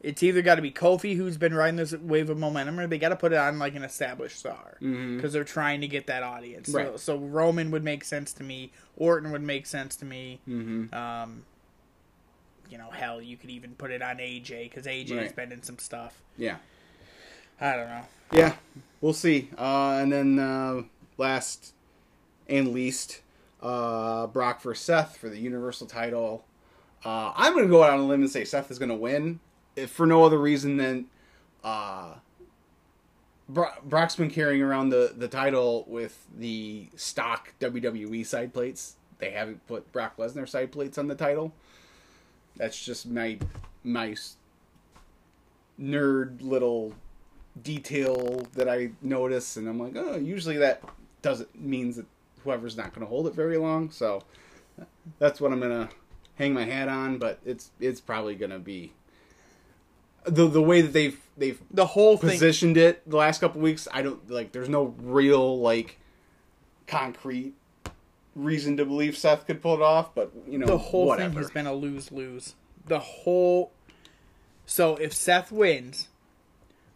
it's 0.00 0.22
either 0.22 0.42
got 0.42 0.56
to 0.56 0.62
be 0.62 0.70
Kofi 0.70 1.16
who's 1.16 1.36
been 1.36 1.54
riding 1.54 1.76
this 1.76 1.92
wave 1.92 2.30
of 2.30 2.38
momentum, 2.38 2.78
or 2.80 2.86
they 2.86 2.98
got 2.98 3.10
to 3.10 3.16
put 3.16 3.32
it 3.32 3.38
on 3.38 3.58
like 3.58 3.74
an 3.74 3.84
established 3.84 4.38
star 4.38 4.76
because 4.80 5.32
they're 5.32 5.44
trying 5.44 5.80
to 5.82 5.88
get 5.88 6.06
that 6.08 6.22
audience. 6.22 6.70
So, 6.72 6.78
Right. 6.78 7.00
so 7.00 7.16
Roman 7.18 7.70
would 7.70 7.84
make 7.84 8.04
sense 8.04 8.32
to 8.34 8.42
me. 8.42 8.72
Orton 8.96 9.30
would 9.32 9.42
make 9.42 9.66
sense 9.66 9.96
to 9.96 10.04
me. 10.04 10.40
mhm. 10.48 10.92
Um, 10.92 11.44
you 12.70 12.76
know, 12.78 12.90
hell, 12.90 13.22
you 13.22 13.36
could 13.38 13.48
even 13.50 13.74
put 13.76 13.90
it 13.90 14.02
on 14.02 14.18
AJ 14.18 14.64
because 14.64 14.84
AJ's 14.86 15.12
Right. 15.12 15.36
been 15.36 15.52
in 15.52 15.62
some 15.62 15.78
stuff. 15.78 16.20
Yeah. 16.36 16.56
I 17.60 17.76
don't 17.76 17.88
know. 17.88 18.02
Yeah, 18.32 18.54
we'll 19.00 19.12
see. 19.12 19.50
Uh, 19.58 19.98
and 20.00 20.12
then 20.12 20.38
uh, 20.38 20.82
last 21.16 21.74
and 22.48 22.72
least, 22.72 23.20
uh, 23.62 24.26
Brock 24.28 24.62
versus 24.62 24.84
Seth 24.84 25.16
for 25.16 25.28
the 25.28 25.38
Universal 25.38 25.88
title. 25.88 26.44
Uh, 27.04 27.32
I'm 27.36 27.52
going 27.52 27.64
to 27.64 27.70
go 27.70 27.82
out 27.82 27.90
on 27.90 28.00
a 28.00 28.06
limb 28.06 28.22
and 28.22 28.30
say 28.30 28.44
Seth 28.44 28.70
is 28.70 28.78
going 28.78 28.88
to 28.90 28.94
win, 28.94 29.40
if 29.76 29.90
for 29.90 30.06
no 30.06 30.24
other 30.24 30.38
reason 30.38 30.76
than 30.76 31.06
uh, 31.64 32.14
Bro- 33.48 33.72
Brock's 33.84 34.16
been 34.16 34.30
carrying 34.30 34.62
around 34.62 34.90
the, 34.90 35.14
the 35.16 35.28
title 35.28 35.84
with 35.88 36.26
the 36.36 36.88
stock 36.96 37.54
WWE 37.60 38.26
side 38.26 38.52
plates. 38.52 38.96
They 39.18 39.30
haven't 39.30 39.66
put 39.66 39.90
Brock 39.92 40.16
Lesnar 40.16 40.48
side 40.48 40.70
plates 40.70 40.98
on 40.98 41.08
the 41.08 41.14
title. 41.14 41.52
That's 42.56 42.84
just 42.84 43.06
my 43.06 43.38
my 43.84 44.16
nerd 45.80 46.42
little 46.42 46.92
detail 47.62 48.46
that 48.54 48.68
I 48.68 48.90
notice, 49.02 49.56
and 49.56 49.68
I'm 49.68 49.78
like, 49.78 49.94
oh, 49.96 50.16
usually 50.16 50.58
that 50.58 50.82
doesn't 51.22 51.54
means 51.58 51.96
that 51.96 52.06
whoever's 52.44 52.76
not 52.76 52.94
going 52.94 53.06
to 53.06 53.08
hold 53.08 53.26
it 53.26 53.34
very 53.34 53.56
long. 53.56 53.90
So 53.90 54.22
that's 55.18 55.40
what 55.40 55.52
I'm 55.52 55.60
gonna 55.60 55.88
hang 56.36 56.54
my 56.54 56.64
hat 56.64 56.88
on. 56.88 57.18
But 57.18 57.38
it's 57.44 57.70
it's 57.80 58.00
probably 58.00 58.34
gonna 58.34 58.58
be 58.58 58.92
the 60.24 60.46
the 60.48 60.62
way 60.62 60.80
that 60.82 60.92
they've 60.92 61.18
they've 61.36 61.60
The 61.70 61.86
whole 61.86 62.16
thing. 62.16 62.30
positioned 62.30 62.76
it 62.76 63.08
the 63.08 63.16
last 63.16 63.40
couple 63.40 63.60
weeks. 63.60 63.88
I 63.92 64.02
don't 64.02 64.30
like. 64.30 64.52
There's 64.52 64.68
no 64.68 64.94
real 65.00 65.58
like 65.60 65.98
concrete 66.86 67.54
reason 68.34 68.76
to 68.76 68.84
believe 68.84 69.16
Seth 69.16 69.46
could 69.46 69.60
pull 69.60 69.74
it 69.74 69.82
off. 69.82 70.14
But 70.14 70.32
you 70.46 70.58
know, 70.58 70.66
the 70.66 70.78
whole 70.78 71.06
whatever. 71.06 71.30
thing 71.30 71.38
has 71.42 71.50
been 71.50 71.66
a 71.66 71.74
lose 71.74 72.12
lose. 72.12 72.54
The 72.86 73.00
whole. 73.00 73.72
So 74.66 74.96
if 74.96 75.14
Seth 75.14 75.50
wins, 75.50 76.08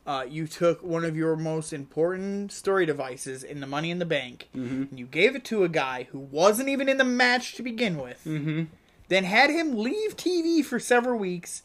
uh, 0.07 0.25
you 0.29 0.47
took 0.47 0.83
one 0.83 1.05
of 1.05 1.17
your 1.17 1.37
most 1.37 1.73
important 1.73 2.51
story 2.53 2.87
devices 2.87 3.45
in 3.45 3.61
the 3.61 3.67
Money 3.67 3.91
in 3.91 3.99
the 3.99 4.05
Bank, 4.07 4.49
Mm-hmm. 4.57 4.83
and 4.91 4.99
you 4.99 5.07
gave 5.07 5.37
it 5.37 5.45
to 5.47 5.63
a 5.65 5.69
guy 5.69 6.09
who 6.11 6.19
wasn't 6.19 6.69
even 6.69 6.89
in 6.89 6.97
the 6.99 7.05
match 7.05 7.55
to 7.55 7.63
begin 7.63 7.99
with. 7.99 8.21
Mm-hmm. 8.27 8.65
Then 9.09 9.25
had 9.25 9.51
him 9.51 9.79
leave 9.79 10.17
TV 10.17 10.65
for 10.65 10.79
several 10.81 11.19
weeks, 11.19 11.63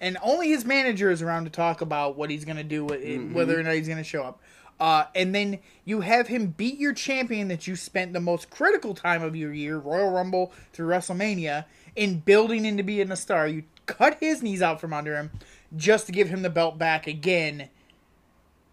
and 0.00 0.16
only 0.22 0.48
his 0.48 0.64
manager 0.64 1.10
is 1.10 1.22
around 1.22 1.44
to 1.44 1.50
talk 1.50 1.80
about 1.80 2.16
what 2.16 2.28
he's 2.30 2.44
going 2.44 2.56
to 2.58 2.64
do 2.64 2.84
with 2.84 3.02
Mm-hmm. 3.02 3.32
whether 3.34 3.58
or 3.58 3.62
not 3.62 3.74
he's 3.74 3.88
going 3.88 3.98
to 3.98 4.04
show 4.04 4.22
up. 4.22 4.40
Uh, 4.80 5.04
and 5.14 5.34
then 5.34 5.58
you 5.84 6.02
have 6.02 6.28
him 6.28 6.48
beat 6.56 6.78
your 6.78 6.92
champion 6.92 7.48
that 7.48 7.66
you 7.66 7.74
spent 7.74 8.12
the 8.12 8.20
most 8.20 8.48
critical 8.48 8.94
time 8.94 9.22
of 9.24 9.34
your 9.34 9.52
year, 9.52 9.76
Royal 9.78 10.10
Rumble 10.10 10.52
through 10.72 10.86
WrestleMania, 10.88 11.64
in 11.96 12.20
building 12.20 12.64
into 12.64 12.84
being 12.84 13.10
a 13.10 13.16
star. 13.16 13.48
You 13.48 13.64
cut 13.86 14.18
his 14.20 14.40
knees 14.40 14.62
out 14.62 14.80
from 14.80 14.92
under 14.92 15.16
him 15.16 15.30
just 15.76 16.06
to 16.06 16.12
give 16.12 16.28
him 16.28 16.42
the 16.42 16.50
belt 16.50 16.78
back 16.78 17.06
again 17.08 17.70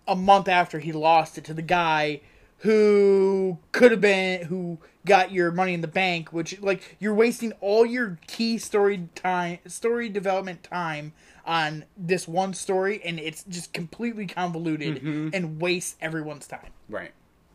a 0.07 0.15
month 0.15 0.47
after 0.47 0.79
he 0.79 0.91
lost 0.91 1.37
it 1.37 1.43
to 1.45 1.53
the 1.53 1.61
guy 1.61 2.21
who 2.59 3.57
could 3.71 3.91
have 3.91 4.01
been 4.01 4.43
who 4.45 4.77
got 5.05 5.31
your 5.31 5.51
money 5.51 5.73
in 5.73 5.81
the 5.81 5.87
bank 5.87 6.31
which 6.31 6.59
like 6.61 6.95
you're 6.99 7.13
wasting 7.13 7.51
all 7.61 7.85
your 7.85 8.17
key 8.27 8.57
story 8.57 9.07
time 9.13 9.59
story 9.67 10.09
development 10.09 10.63
time 10.63 11.13
on 11.45 11.85
this 11.95 12.27
one 12.27 12.53
story 12.53 13.01
and 13.03 13.19
it's 13.19 13.43
just 13.43 13.71
completely 13.73 14.25
convoluted 14.25 15.03
and 15.03 15.61
wastes 15.61 15.95
everyone's 16.01 16.47
time 16.47 16.71
right, 16.89 17.11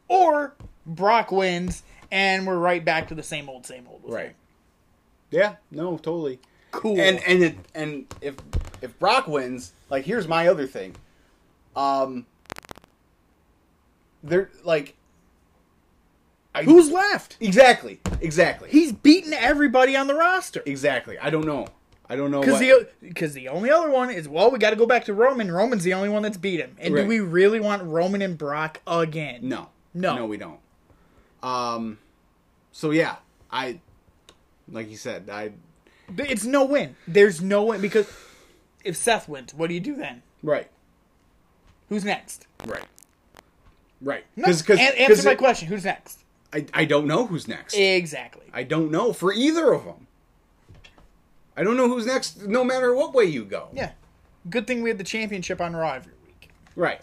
or 0.07 0.55
brock 0.87 1.33
wins 1.33 1.83
and 2.13 2.47
we're 2.47 2.59
right 2.59 2.85
back 2.85 3.09
to 3.09 3.15
the 3.15 3.23
same 3.23 3.49
old 3.49 3.67
same 3.67 3.87
old 3.89 4.03
right. 4.05 4.29
him. 4.29 4.35
Yeah, 5.31 5.57
no, 5.71 5.97
totally. 5.97 6.41
cool 6.73 6.99
And 7.01 7.23
and 7.27 7.43
it 7.43 7.57
and 7.75 8.15
if 8.21 8.35
if 8.83 8.99
Brock 8.99 9.29
wins, 9.29 9.73
like 9.89 10.05
here's 10.05 10.27
my 10.27 10.49
other 10.49 10.67
thing. 10.67 10.97
Um, 11.77 12.27
they're 14.23 14.51
like, 14.65 14.95
I, 16.55 16.65
who's 16.65 16.91
left 16.91 17.37
exactly 17.41 18.01
exactly 18.21 18.71
he's 18.71 18.93
beaten 18.93 19.33
everybody 19.33 19.97
on 19.97 20.07
the 20.09 20.15
roster 20.15 20.63
exactly. 20.67 21.17
I 21.19 21.31
don't 21.31 21.47
know. 21.47 21.69
I 22.09 22.17
don't 22.17 22.33
know 22.33 22.41
Because 22.41 22.59
the 22.59 22.89
because 23.01 23.35
the 23.35 23.49
only 23.49 23.71
other 23.71 23.89
one 23.89 24.11
is 24.11 24.29
well, 24.29 24.51
we 24.51 24.59
got 24.59 24.71
to 24.71 24.77
go 24.77 24.85
back 24.87 25.05
to 25.05 25.15
Roman. 25.15 25.51
Roman's 25.53 25.85
the 25.85 25.95
only 25.95 26.09
one 26.09 26.23
that's 26.23 26.37
beat 26.37 26.59
him. 26.59 26.77
And 26.81 26.93
Right. 26.93 27.03
do 27.03 27.09
we 27.09 27.21
really 27.21 27.61
want 27.61 27.85
Roman 27.85 28.21
and 28.21 28.37
Brock 28.37 28.81
again? 28.87 29.41
No. 29.43 29.69
No. 29.95 30.17
No, 30.17 30.27
we 30.27 30.37
don't. 30.37 30.59
Um 31.43 31.99
so 32.73 32.91
yeah, 32.91 33.17
I 33.51 33.79
like 34.69 34.91
you 34.91 34.97
said, 34.97 35.31
I 35.31 35.53
It's 36.19 36.45
no 36.45 36.65
win. 36.65 36.97
There's 37.07 37.41
no 37.41 37.63
win 37.65 37.81
because 37.81 38.13
if 38.83 38.97
Seth 38.97 39.29
wins, 39.29 39.55
what 39.55 39.69
do 39.69 39.75
you 39.75 39.81
do 39.81 39.95
then? 39.95 40.23
right. 40.43 40.69
Who's 41.90 42.05
next? 42.05 42.46
Right. 42.64 42.85
Right. 44.00 44.24
No, 44.37 44.46
cuz 44.46 44.70
an- 44.70 44.79
answer 44.79 45.22
my 45.29 45.35
question. 45.35 45.68
Who's 45.68 45.85
next? 45.85 46.20
I 46.53 46.64
I 46.72 46.85
don't 46.87 47.07
know 47.07 47.26
who's 47.26 47.46
next. 47.46 47.74
Exactly. 47.74 48.46
I 48.55 48.62
don't 48.62 48.90
know 48.90 49.12
for 49.12 49.33
either 49.33 49.72
of 49.74 49.85
them. 49.85 50.07
I 51.57 51.62
don't 51.62 51.76
know 51.76 51.88
who's 51.88 52.07
next 52.07 52.46
no 52.46 52.64
matter 52.64 52.94
what 52.94 53.12
way 53.12 53.24
you 53.24 53.44
go. 53.44 53.68
Yeah. 53.74 53.90
Good 54.48 54.66
thing 54.66 54.83
we 54.83 54.88
had 54.88 54.96
the 54.98 55.05
championship 55.05 55.61
on 55.61 55.76
Raw 55.76 55.92
every 55.94 56.14
week. 56.26 56.48
Right. 56.74 57.03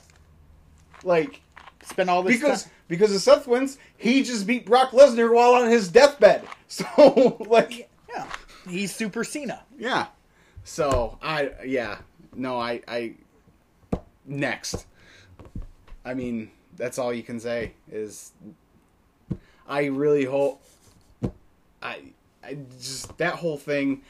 Like 1.04 1.42
Spend 1.86 2.10
all 2.10 2.24
this 2.24 2.36
because 2.38 2.64
time. 2.64 2.72
because 2.88 3.16
if 3.16 3.22
Seth 3.22 3.48
wins, 3.48 3.78
he 3.98 4.24
just 4.24 4.48
beat 4.48 4.66
Brock 4.66 4.92
Lesnar 4.92 5.34
while 5.34 5.54
on 5.54 5.70
his 5.70 5.90
deathbed. 5.90 6.44
So 6.70 7.38
like 7.48 7.90
Yeah. 8.10 8.26
He's 8.68 8.94
Super 8.94 9.24
Cena. 9.24 9.64
Yeah. 9.78 10.08
So 10.66 11.18
I 11.22 11.52
yeah 11.66 12.00
no 12.36 12.60
I 12.60 12.82
I 12.88 13.14
next. 14.28 14.86
I 16.06 16.14
mean 16.14 16.52
that's 16.76 17.00
all 17.00 17.14
you 17.14 17.24
can 17.24 17.40
say 17.40 17.74
is 17.92 18.32
I 19.68 19.86
really 19.86 20.26
hope 20.26 20.62
I 21.82 22.02
I 22.44 22.58
just 22.80 23.18
that 23.18 23.36
whole 23.36 23.58
thing 23.58 24.02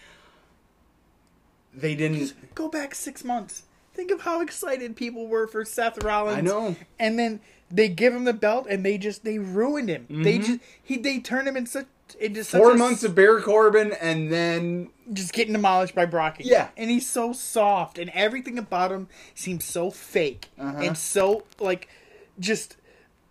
they 1.74 1.96
didn't 1.96 2.34
Go 2.56 2.68
back 2.68 2.96
six 2.96 3.24
months. 3.24 3.64
Think 3.94 4.12
of 4.12 4.22
how 4.22 4.42
excited 4.42 4.96
people 4.96 5.28
were 5.28 5.48
for 5.48 5.64
Seth 5.66 6.04
Rollins. 6.04 6.38
I 6.38 6.42
know. 6.42 6.76
And 7.00 7.18
then 7.18 7.40
they 7.72 7.90
give 7.90 8.14
him 8.14 8.26
the 8.26 8.34
belt, 8.34 8.68
and 8.70 8.86
they 8.86 8.98
just 8.98 9.24
they 9.24 9.40
ruined 9.40 9.90
him. 9.90 10.06
They 10.10 10.38
mm-hmm. 10.38 10.44
just 10.44 10.60
he 10.82 10.98
they 10.98 11.20
turned 11.20 11.48
him 11.48 11.58
in 11.58 11.66
such 11.66 11.88
such 12.44 12.60
four 12.60 12.76
months 12.76 13.04
of 13.04 13.16
Baron 13.16 13.44
Corbin 13.44 13.94
and 13.94 14.32
then 14.32 14.90
just 15.14 15.34
getting 15.34 15.54
demolished 15.54 15.96
by 15.96 16.06
Brock. 16.06 16.40
again. 16.40 16.52
Yeah. 16.52 16.68
and 16.78 16.90
he's 16.90 17.08
so 17.10 17.34
soft, 17.34 17.98
and 17.98 18.10
everything 18.12 18.58
about 18.58 18.92
him 18.92 19.08
seems 19.36 19.64
so 19.66 19.90
fake 19.92 20.50
Uh-huh. 20.60 20.78
and 20.80 20.98
so 20.98 21.44
like 21.60 21.88
just. 22.40 22.78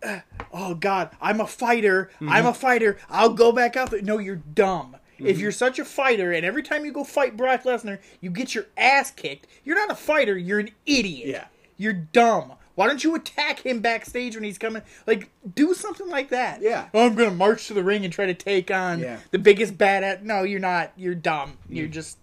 uh, 0.03 0.21
oh 0.53 0.75
God, 0.75 1.11
I'm 1.21 1.41
a 1.41 1.47
fighter. 1.47 2.11
Mm-hmm. 2.17 2.29
I'm 2.31 2.47
a 2.47 2.55
fighter. 2.55 2.99
I'll 3.09 3.33
go 3.33 3.53
back 3.53 3.77
out 3.77 3.91
there. 3.91 4.03
No, 4.03 4.19
you're 4.19 4.37
dumb. 4.37 4.97
Mm-hmm. 5.15 5.27
If 5.27 5.39
you're 5.39 5.53
such 5.53 5.79
a 5.79 5.85
fighter, 5.85 6.33
and 6.33 6.45
every 6.45 6.63
time 6.63 6.85
you 6.85 6.93
go 6.93 7.03
fight 7.03 7.37
Brock 7.37 7.63
Lesnar, 7.65 7.99
you 8.21 8.29
get 8.31 8.55
your 8.55 8.67
ass 8.77 9.11
kicked, 9.11 9.47
you're 9.65 9.77
not 9.77 9.91
a 9.91 9.95
fighter. 9.95 10.37
You're 10.37 10.59
an 10.61 10.71
idiot. 10.85 11.29
Yeah. 11.29 11.45
You're 11.79 11.95
dumb. 11.95 12.53
Why 12.77 12.87
don't 12.87 13.03
you 13.03 13.15
attack 13.17 13.61
him 13.61 13.81
backstage 13.81 14.35
when 14.37 14.45
he's 14.45 14.59
coming? 14.59 14.83
Like, 15.07 15.31
do 15.55 15.75
something 15.75 16.09
like 16.09 16.29
that. 16.29 16.61
Yeah. 16.63 16.89
Oh, 16.95 17.07
I'm 17.07 17.15
gonna 17.17 17.31
march 17.33 17.67
to 17.69 17.75
the 17.75 17.83
ring 17.83 18.05
and 18.05 18.13
try 18.13 18.27
to 18.27 18.35
take 18.35 18.71
on 18.71 19.01
Yeah. 19.01 19.19
the 19.33 19.39
biggest 19.39 19.77
bad 19.77 20.05
at. 20.05 20.25
No, 20.25 20.43
you're 20.45 20.61
not. 20.61 20.93
You're 20.97 21.15
dumb. 21.15 21.57
Mm. 21.69 21.77
You're 21.77 21.89
just. 21.89 22.19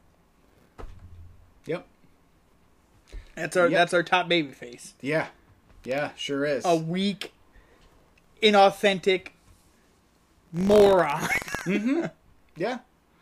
Yep. 1.66 1.86
That's 3.36 3.58
our. 3.58 3.68
Yep. 3.68 3.78
That's 3.78 3.94
our 3.94 4.04
top 4.04 4.30
baby 4.30 4.52
face. 4.52 4.94
Yeah. 5.02 5.28
Yeah, 5.86 6.12
sure 6.16 6.46
is. 6.46 6.64
A 6.66 6.76
weak, 6.78 7.34
inauthentic 8.42 9.30
moron. 10.54 11.28
yeah. 12.56 12.80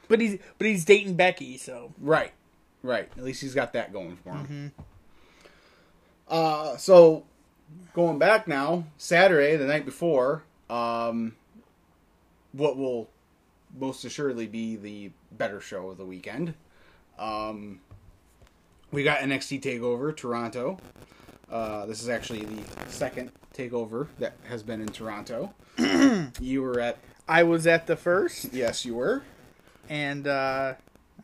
but 0.08 0.20
he's 0.22 0.38
but 0.58 0.68
he's 0.68 0.86
dating 0.86 1.16
Becky, 1.16 1.58
so 1.58 1.94
Right, 2.00 2.32
right. 2.84 3.10
At 3.18 3.24
least 3.24 3.42
he's 3.42 3.56
got 3.56 3.74
that 3.74 3.92
going 3.94 4.18
for 4.18 4.32
him. 4.34 4.44
Mm-hmm. 4.44 4.82
Uh, 6.32 6.78
so 6.78 7.26
going 7.94 8.18
back 8.18 8.48
now, 8.48 8.86
Saturday, 8.98 9.58
the 9.58 9.66
night 9.66 9.86
before, 9.86 10.44
um, 10.70 11.36
what 12.54 12.78
will 12.78 13.10
most 13.78 14.06
assuredly 14.06 14.48
be 14.48 14.76
the 14.78 15.12
better 15.32 15.62
show 15.62 15.90
of 15.90 15.98
the 15.98 16.06
weekend. 16.06 16.54
Um, 17.20 17.80
we 18.92 19.04
got 19.04 19.20
NXT 19.20 19.62
Takeover 19.62 20.16
Toronto. 20.16 20.78
Uh, 21.50 21.86
this 21.86 22.02
is 22.02 22.10
actually 22.10 22.44
the 22.46 22.90
second 22.90 23.32
takeover 23.54 24.08
that 24.20 24.34
has 24.48 24.64
been 24.64 24.82
in 24.82 24.88
Toronto. 24.88 25.54
you 26.40 26.62
were 26.62 26.80
at 26.80 26.98
I 27.28 27.44
was 27.44 27.68
at 27.68 27.88
the 27.88 27.96
first, 27.96 28.54
yes, 28.54 28.86
you 28.86 28.96
were. 28.96 29.24
and 29.90 30.28
uh, 30.28 30.74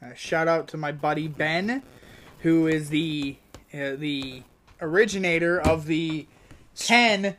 uh, 0.02 0.14
shout 0.16 0.48
out 0.48 0.68
to 0.70 0.78
my 0.78 0.92
buddy 0.92 1.28
Ben, 1.28 1.84
who 2.40 2.68
is 2.68 2.90
the 2.90 3.38
uh, 3.74 3.96
the 3.96 4.44
originator 4.82 5.60
of 5.60 5.86
the 5.86 6.28
ten 6.76 7.36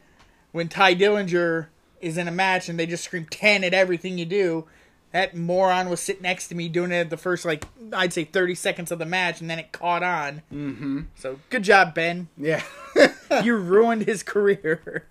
when 0.52 0.68
Tye 0.68 0.94
Dillinger 0.94 1.66
is 2.00 2.16
in 2.16 2.28
a 2.28 2.32
match 2.32 2.68
and 2.68 2.78
they 2.78 2.86
just 2.86 3.04
scream 3.04 3.26
ten 3.30 3.64
at 3.64 3.74
everything 3.74 4.18
you 4.18 4.26
do. 4.26 4.66
That 5.12 5.34
moron 5.34 5.88
was 5.88 6.00
sitting 6.00 6.22
next 6.22 6.48
to 6.48 6.54
me 6.54 6.68
doing 6.68 6.92
it 6.92 6.96
at 6.96 7.10
the 7.10 7.16
first 7.16 7.44
like 7.44 7.64
I'd 7.92 8.12
say 8.12 8.24
thirty 8.24 8.54
seconds 8.54 8.92
of 8.92 8.98
the 8.98 9.06
match, 9.06 9.40
and 9.40 9.48
then 9.48 9.58
it 9.58 9.72
caught 9.72 10.02
on. 10.02 10.42
Mm-hmm. 10.52 11.00
So 11.16 11.40
good 11.50 11.62
job, 11.62 11.94
Ben. 11.94 12.28
Yeah. 12.36 12.62
you 13.42 13.56
ruined 13.56 14.06
his 14.06 14.22
career. 14.22 15.06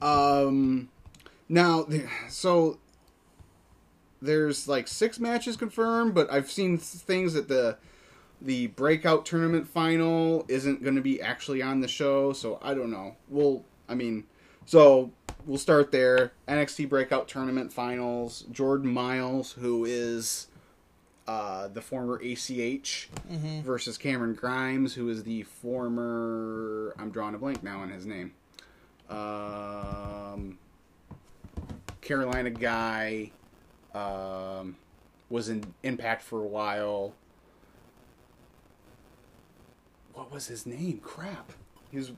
Um, 0.00 0.88
now, 1.48 1.86
so 2.28 2.78
there's 4.20 4.68
like 4.68 4.88
six 4.88 5.18
matches 5.18 5.56
confirmed, 5.56 6.14
but 6.14 6.30
I've 6.32 6.50
seen 6.50 6.78
things 6.78 7.34
that 7.34 7.48
the 7.48 7.78
the 8.40 8.68
breakout 8.68 9.26
tournament 9.26 9.66
final 9.66 10.44
isn't 10.48 10.82
going 10.82 10.94
to 10.94 11.00
be 11.00 11.20
actually 11.20 11.62
on 11.62 11.80
the 11.80 11.88
show, 11.88 12.32
so 12.32 12.58
I 12.62 12.74
don't 12.74 12.90
know. 12.90 13.16
We'll, 13.28 13.64
I 13.88 13.94
mean, 13.94 14.24
so 14.66 15.10
we'll 15.46 15.58
start 15.58 15.90
there. 15.90 16.32
NXT 16.46 16.88
breakout 16.88 17.28
tournament 17.28 17.72
finals. 17.72 18.44
Jordan 18.52 18.92
Miles, 18.92 19.52
who 19.52 19.84
is 19.84 20.48
uh, 21.26 21.68
the 21.68 21.82
former 21.82 22.20
ACH, 22.22 23.08
versus 23.62 23.98
Cameron 23.98 24.34
Grimes, 24.34 24.94
who 24.94 25.08
is 25.08 25.24
the 25.24 25.42
former. 25.42 26.94
I'm 26.98 27.10
drawing 27.10 27.34
a 27.34 27.38
blank 27.38 27.62
now 27.62 27.80
on 27.80 27.90
his 27.90 28.06
name. 28.06 28.32
Um, 29.08 30.58
Carolina 32.00 32.50
guy. 32.50 33.32
Um, 33.94 34.76
was 35.30 35.48
in 35.48 35.74
Impact 35.82 36.22
for 36.22 36.42
a 36.42 36.46
while. 36.46 37.14
What 40.18 40.32
was 40.32 40.48
his 40.48 40.66
name? 40.66 40.98
Crap. 40.98 41.52
He 41.92 41.98
was 41.98 42.10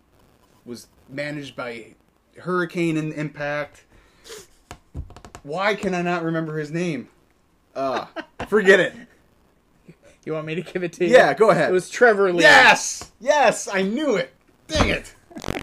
was 0.64 0.86
managed 1.10 1.54
by 1.54 1.96
Hurricane 2.38 2.96
and 2.96 3.12
Impact. 3.12 3.84
Why 5.42 5.74
can 5.74 5.94
I 5.94 6.00
not 6.00 6.22
remember 6.22 6.58
his 6.58 6.70
name? 6.70 7.10
Uh, 7.74 8.06
forget 8.48 8.80
it. 8.80 8.94
You 10.24 10.32
want 10.32 10.46
me 10.46 10.54
to 10.54 10.62
give 10.62 10.82
it 10.82 10.94
to 10.94 11.04
you? 11.04 11.12
Yeah, 11.12 11.34
go 11.34 11.50
ahead. 11.50 11.68
It 11.68 11.74
was 11.74 11.90
Trevor 11.90 12.32
Lee. 12.32 12.42
Yes, 12.42 13.12
yes, 13.20 13.68
I 13.68 13.82
knew 13.82 14.16
it. 14.16 14.32
Dang 14.66 14.88
it. 14.88 15.14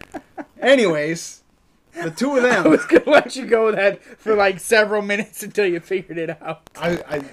Anyways, 0.60 1.42
the 2.00 2.12
two 2.12 2.36
of 2.36 2.44
them. 2.44 2.66
I 2.66 2.68
was 2.68 2.86
gonna 2.86 3.10
let 3.10 3.34
you 3.34 3.46
go 3.46 3.66
with 3.66 3.74
that 3.74 4.04
for 4.04 4.36
like 4.36 4.60
several 4.60 5.02
minutes 5.02 5.42
until 5.42 5.66
you 5.66 5.80
figured 5.80 6.18
it 6.18 6.40
out. 6.40 6.70
I, 6.76 7.02
I 7.08 7.24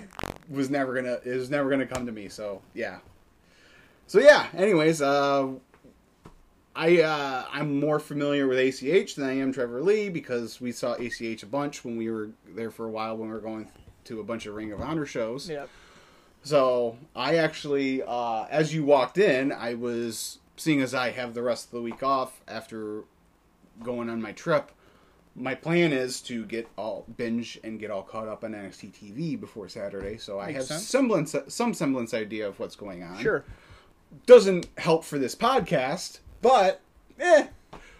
was 0.50 0.72
never 0.72 0.96
gonna. 0.96 1.20
It 1.24 1.36
was 1.36 1.52
never 1.52 1.70
gonna 1.70 1.86
come 1.86 2.08
to 2.08 2.12
me. 2.12 2.28
So 2.28 2.64
yeah. 2.74 2.98
So 4.08 4.20
yeah. 4.20 4.48
Anyways, 4.56 5.02
uh, 5.02 5.54
I 6.76 7.02
uh, 7.02 7.46
I'm 7.52 7.80
more 7.80 8.00
familiar 8.00 8.48
with 8.48 8.60
ACH 8.60 9.16
than 9.16 9.26
I 9.28 9.34
am 9.38 9.52
Trevor 9.54 9.82
Lee 9.82 10.10
because 10.10 10.60
we 10.62 10.72
saw 10.72 10.94
ACH 10.94 11.44
a 11.44 11.48
bunch 11.48 11.84
when 11.86 11.98
we 11.98 12.10
were 12.10 12.30
there 12.48 12.72
for 12.72 12.86
a 12.86 12.92
while 12.92 13.18
when 13.18 13.30
we 13.30 13.34
were 13.34 13.40
going 13.42 13.70
to 14.06 14.20
a 14.20 14.24
bunch 14.24 14.46
of 14.46 14.56
Ring 14.56 14.72
of 14.72 14.82
Honor 14.82 15.06
shows. 15.06 15.50
Yep. 15.50 15.70
So 16.44 16.98
I 17.16 17.38
actually, 17.38 18.04
uh, 18.06 18.46
as 18.52 18.74
you 18.74 18.86
walked 18.86 19.18
in, 19.18 19.52
I 19.52 19.74
was 19.74 20.38
seeing 20.58 20.82
as 20.82 20.94
I 20.94 21.10
have 21.10 21.34
the 21.34 21.42
rest 21.42 21.66
of 21.66 21.72
the 21.72 21.82
week 21.82 22.04
off 22.04 22.40
after 22.48 23.04
going 23.84 24.10
on 24.10 24.22
my 24.22 24.32
trip. 24.32 24.72
My 25.38 25.56
plan 25.56 25.92
is 25.92 26.22
to 26.22 26.46
get 26.46 26.70
all 26.78 27.06
binge 27.18 27.60
and 27.64 27.80
get 27.80 27.92
all 27.92 28.04
caught 28.04 28.28
up 28.28 28.44
on 28.44 28.54
NXT 28.54 28.94
TV 28.94 29.40
before 29.40 29.68
Saturday, 29.68 30.18
so 30.18 30.40
I 30.40 30.48
Makes 30.48 30.58
have 30.58 30.66
sense. 30.68 30.88
semblance, 30.88 31.36
some 31.50 31.74
semblance 31.74 32.14
idea 32.14 32.48
of 32.48 32.58
what's 32.60 32.76
going 32.76 33.04
on. 33.04 33.22
Sure. 33.22 33.44
Doesn't 34.26 34.68
help 34.78 35.04
for 35.04 35.20
this 35.20 35.36
podcast, 35.36 36.20
but 36.42 36.82
eh. 37.20 37.48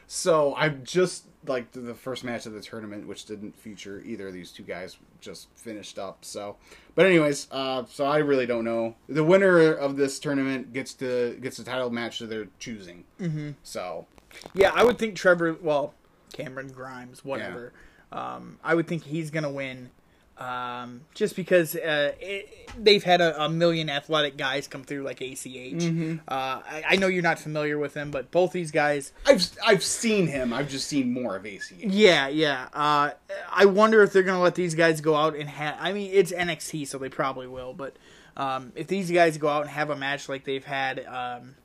So 0.08 0.54
I'm 0.56 0.84
just 0.84 1.26
like 1.48 1.72
the 1.72 1.94
first 1.94 2.24
match 2.24 2.46
of 2.46 2.54
the 2.54 2.62
tournament, 2.62 3.08
which 3.08 3.26
didn't 3.26 3.58
feature 3.58 4.02
either 4.06 4.28
of 4.28 4.34
these 4.34 4.52
two 4.52 4.64
guys, 4.64 4.98
just 5.22 5.48
finished 5.56 6.00
up. 6.00 6.24
So, 6.24 6.58
but 6.96 7.06
anyways, 7.06 7.48
uh, 7.52 7.86
so 7.88 8.06
I 8.06 8.20
really 8.20 8.46
don't 8.46 8.66
know. 8.66 8.96
The 9.08 9.24
winner 9.24 9.74
of 9.74 9.98
this 9.98 10.20
tournament 10.20 10.74
gets 10.74 10.94
to 10.96 11.38
gets 11.42 11.58
the 11.58 11.64
title 11.64 11.90
match 11.90 12.22
of 12.22 12.30
their 12.30 12.48
choosing. 12.60 13.04
Mm-hmm. 13.20 13.52
So 13.64 14.06
Yeah, 14.54 14.72
I 14.74 14.84
would 14.84 14.98
think 14.98 15.16
Trevor. 15.16 15.58
Well, 15.62 15.94
Cameron 16.34 16.72
Grimes, 16.72 17.24
whatever. 17.24 17.74
Um, 18.12 18.60
I 18.64 18.76
would 18.76 18.88
think 18.88 19.04
he's 19.04 19.30
gonna 19.30 19.52
win, 19.52 19.90
um, 20.38 21.02
just 21.14 21.36
because 21.36 21.76
uh, 21.76 22.12
it, 22.20 22.70
they've 22.78 23.04
had 23.04 23.22
a, 23.22 23.46
a 23.46 23.50
million 23.50 23.90
athletic 23.90 24.38
guys 24.38 24.68
come 24.68 24.84
through 24.84 25.04
like 25.04 25.22
ACH. 25.22 25.46
Mm-hmm. 25.46 26.18
Uh, 26.28 26.32
I, 26.32 26.84
I 26.90 26.96
know 26.98 27.08
you're 27.08 27.24
not 27.24 27.40
familiar 27.40 27.78
with 27.78 27.94
them, 27.94 28.12
but 28.12 28.32
both 28.32 28.52
these 28.52 28.72
guys. 28.72 29.14
I've 29.26 29.50
I've 29.66 29.84
seen 29.84 30.28
him. 30.28 30.52
I've 30.52 30.70
just 30.70 30.88
seen 30.88 31.14
more 31.14 31.36
of 31.36 31.46
AC. 31.46 31.76
Yeah, 31.80 32.28
yeah. 32.28 32.68
Uh, 32.74 33.12
I 33.52 33.66
wonder 33.66 34.04
if 34.04 34.12
they're 34.12 34.24
gonna 34.24 34.42
let 34.42 34.56
these 34.56 34.76
guys 34.76 35.00
go 35.02 35.16
out 35.16 35.36
and 35.36 35.50
have. 35.50 35.78
I 35.80 35.94
mean, 35.94 36.12
it's 36.14 36.32
NXT, 36.32 36.88
so 36.88 36.98
they 36.98 37.10
probably 37.10 37.48
will. 37.48 37.74
But 37.74 37.96
um, 38.36 38.74
if 38.76 38.88
these 38.88 39.10
guys 39.10 39.38
go 39.38 39.48
out 39.48 39.62
and 39.62 39.70
have 39.70 39.90
a 39.90 39.96
match 39.96 40.28
like 40.28 40.44
they've 40.44 40.66
had 40.66 41.06
um, 41.06 41.56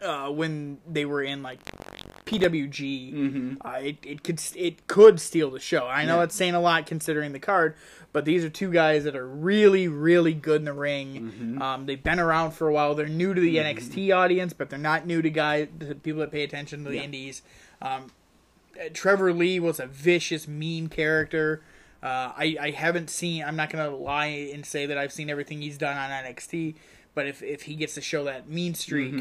uh, 0.00 0.30
when 0.30 0.78
they 0.88 1.04
were 1.04 1.22
in 1.22 1.42
like 1.42 1.60
PWG, 2.26 3.56
uh, 3.64 3.70
it, 3.82 3.98
it 4.04 4.22
could 4.22 4.40
it 4.54 4.86
could 4.86 5.20
steal 5.20 5.50
the 5.50 5.60
show. 5.60 5.86
I 5.86 6.04
know 6.04 6.12
Mm-hmm. 6.12 6.18
Yeah. 6.18 6.22
it's 6.24 6.34
saying 6.34 6.54
a 6.54 6.60
lot 6.60 6.86
considering 6.86 7.32
the 7.32 7.38
card, 7.38 7.74
but 8.12 8.24
these 8.24 8.44
are 8.44 8.50
two 8.50 8.70
guys 8.72 9.04
that 9.04 9.14
are 9.16 9.26
really, 9.26 9.88
really 9.88 10.34
good 10.34 10.60
in 10.62 10.64
the 10.64 10.72
ring. 10.72 11.32
Mm-hmm. 11.32 11.62
Um, 11.62 11.86
they've 11.86 12.02
been 12.02 12.18
around 12.20 12.52
for 12.52 12.68
a 12.68 12.72
while. 12.72 12.94
They're 12.94 13.06
new 13.08 13.32
to 13.34 13.40
the 13.40 13.56
NXT 13.56 14.14
audience, 14.14 14.52
but 14.52 14.70
they're 14.70 14.78
not 14.78 15.06
new 15.06 15.22
to 15.22 15.30
guys, 15.30 15.68
to 15.80 15.94
people 15.94 16.20
that 16.20 16.32
pay 16.32 16.42
attention 16.42 16.84
to 16.84 16.90
the 16.90 16.96
Yeah. 16.96 17.02
indies. 17.02 17.42
Um, 17.80 18.10
uh, 18.78 18.88
Trevor 18.92 19.32
Lee 19.32 19.58
was 19.60 19.78
a 19.80 19.86
vicious, 19.86 20.46
mean 20.48 20.88
character. 20.88 21.62
Uh, 22.02 22.32
I, 22.36 22.56
I 22.60 22.70
haven't 22.70 23.08
seen. 23.10 23.42
I'm 23.42 23.56
not 23.56 23.70
gonna 23.70 23.90
lie 23.90 24.50
and 24.52 24.64
say 24.66 24.86
that 24.86 24.98
I've 24.98 25.12
seen 25.12 25.30
everything 25.30 25.60
he's 25.62 25.78
done 25.78 25.96
on 25.96 26.10
NXT, 26.10 26.74
but 27.14 27.26
if 27.26 27.42
if 27.42 27.62
he 27.62 27.74
gets 27.74 27.94
to 27.94 28.00
show 28.00 28.24
that 28.24 28.48
mean 28.48 28.74
streak, 28.74 29.14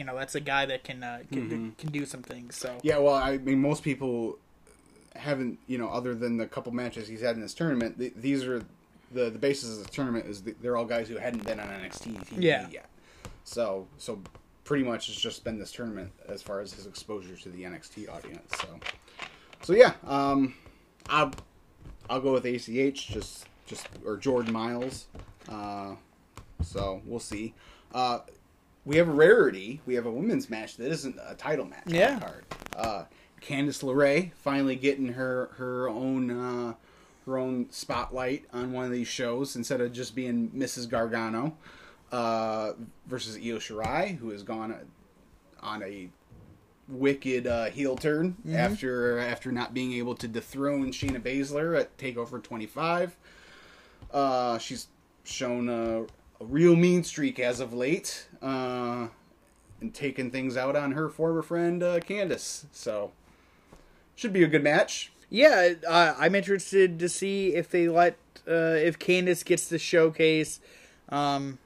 you 0.00 0.06
know 0.06 0.16
that's 0.16 0.34
a 0.34 0.40
guy 0.40 0.64
that 0.64 0.82
can 0.82 1.02
uh, 1.02 1.18
can, 1.30 1.74
can 1.76 1.90
do 1.90 2.06
some 2.06 2.22
things. 2.22 2.56
So 2.56 2.78
Yeah, 2.82 2.96
well, 2.96 3.12
I 3.14 3.36
mean, 3.36 3.60
most 3.60 3.82
people 3.82 4.38
haven't, 5.14 5.58
you 5.66 5.76
know, 5.76 5.90
other 5.90 6.14
than 6.14 6.38
the 6.38 6.46
couple 6.46 6.72
matches 6.72 7.06
he's 7.06 7.20
had 7.20 7.36
in 7.36 7.42
this 7.42 7.52
tournament. 7.52 7.98
Th- 7.98 8.14
these 8.16 8.44
are 8.44 8.64
the 9.12 9.28
the 9.28 9.38
basis 9.38 9.76
of 9.76 9.84
the 9.84 9.90
tournament 9.90 10.24
is 10.24 10.40
th- 10.40 10.56
they're 10.62 10.78
all 10.78 10.86
guys 10.86 11.06
who 11.06 11.18
hadn't 11.18 11.44
been 11.44 11.60
on 11.60 11.68
NXT 11.68 12.16
TV 12.24 12.42
Yeah. 12.42 12.66
yet. 12.70 12.88
So, 13.44 13.88
so 13.98 14.22
pretty 14.64 14.84
much 14.84 15.10
it's 15.10 15.20
just 15.20 15.44
been 15.44 15.58
this 15.58 15.70
tournament 15.70 16.12
as 16.26 16.40
far 16.40 16.60
as 16.60 16.72
his 16.72 16.86
exposure 16.86 17.36
to 17.36 17.48
the 17.50 17.64
NXT 17.64 18.08
audience. 18.08 18.50
So, 18.58 18.68
so 19.60 19.72
yeah, 19.74 19.92
um, 20.06 20.54
I'll 21.10 21.32
I'll 22.08 22.22
go 22.22 22.32
with 22.32 22.46
ACH 22.46 23.06
just 23.08 23.44
just 23.66 23.86
or 24.02 24.16
Jordan 24.16 24.54
Miles. 24.54 25.08
Uh, 25.46 25.96
so 26.62 27.02
we'll 27.04 27.20
see. 27.20 27.52
Uh, 27.92 28.20
we 28.84 28.96
have 28.96 29.08
a 29.08 29.12
rarity. 29.12 29.80
We 29.86 29.94
have 29.94 30.06
a 30.06 30.10
women's 30.10 30.48
match 30.50 30.76
that 30.76 30.90
isn't 30.90 31.18
a 31.26 31.34
title 31.34 31.66
match. 31.66 31.84
Yeah. 31.86 32.18
card. 32.18 32.44
Uh, 32.76 33.04
Candice 33.40 33.82
LeRae 33.82 34.32
finally 34.34 34.76
getting 34.76 35.14
her 35.14 35.50
her 35.56 35.88
own 35.88 36.30
uh, 36.30 36.74
her 37.26 37.38
own 37.38 37.66
spotlight 37.70 38.44
on 38.52 38.72
one 38.72 38.84
of 38.84 38.90
these 38.90 39.08
shows 39.08 39.56
instead 39.56 39.80
of 39.80 39.92
just 39.92 40.14
being 40.14 40.50
Mrs. 40.50 40.88
Gargano 40.88 41.56
uh, 42.12 42.72
versus 43.06 43.36
Io 43.36 43.58
Shirai, 43.58 44.18
who 44.18 44.30
has 44.30 44.42
gone 44.42 44.74
on 45.62 45.82
a 45.82 46.08
wicked 46.88 47.46
uh, 47.46 47.66
heel 47.66 47.96
turn 47.96 48.36
after 48.52 49.18
after 49.18 49.52
not 49.52 49.72
being 49.72 49.92
able 49.94 50.14
to 50.16 50.28
dethrone 50.28 50.90
Shayna 50.90 51.20
Baszler 51.20 51.78
at 51.78 51.96
Takeover 51.96 52.42
25. 52.42 53.16
Uh, 54.12 54.58
she's 54.58 54.88
shown 55.24 55.68
a, 55.68 56.04
a 56.40 56.44
real 56.44 56.74
mean 56.76 57.04
streak 57.04 57.38
as 57.38 57.60
of 57.60 57.72
late, 57.72 58.26
uh, 58.42 59.08
and 59.80 59.94
taking 59.94 60.30
things 60.30 60.56
out 60.56 60.76
on 60.76 60.92
her 60.92 61.08
former 61.08 61.42
friend 61.42 61.82
uh, 61.82 62.00
Candice. 62.00 62.64
So 62.72 63.12
should 64.16 64.32
be 64.32 64.42
a 64.42 64.48
good 64.48 64.62
match. 64.64 65.12
yeah, 65.30 65.74
uh, 65.88 66.14
I'm 66.18 66.34
interested 66.34 66.98
to 66.98 67.08
see 67.08 67.54
if 67.54 67.70
they 67.70 67.88
let 67.88 68.16
uh, 68.48 68.74
if 68.76 68.98
Candice 68.98 69.44
gets 69.44 69.68
to 69.68 69.78
showcase 69.78 70.60
um, 71.08 71.58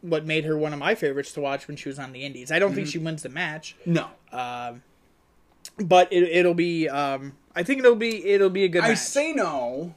what 0.00 0.24
made 0.26 0.44
her 0.44 0.56
one 0.56 0.72
of 0.72 0.78
my 0.78 0.94
favorites 0.94 1.32
to 1.32 1.40
watch 1.40 1.66
when 1.68 1.76
she 1.76 1.88
was 1.88 1.98
on 1.98 2.12
the 2.12 2.24
Indies. 2.24 2.50
I 2.52 2.58
don't 2.58 2.74
think 2.74 2.86
she 2.88 2.98
wins 2.98 3.22
the 3.22 3.28
match. 3.28 3.76
No, 3.86 4.08
Um, 4.32 4.82
but 5.78 6.12
it, 6.12 6.24
it'll 6.24 6.54
be. 6.54 6.88
Um, 6.88 7.34
I 7.54 7.62
think 7.62 7.80
it'll 7.80 7.94
be. 7.96 8.24
It'll 8.26 8.50
be 8.50 8.64
a 8.64 8.68
good. 8.68 8.82
I 8.84 8.88
match. 8.90 8.98
say 8.98 9.32
no 9.32 9.94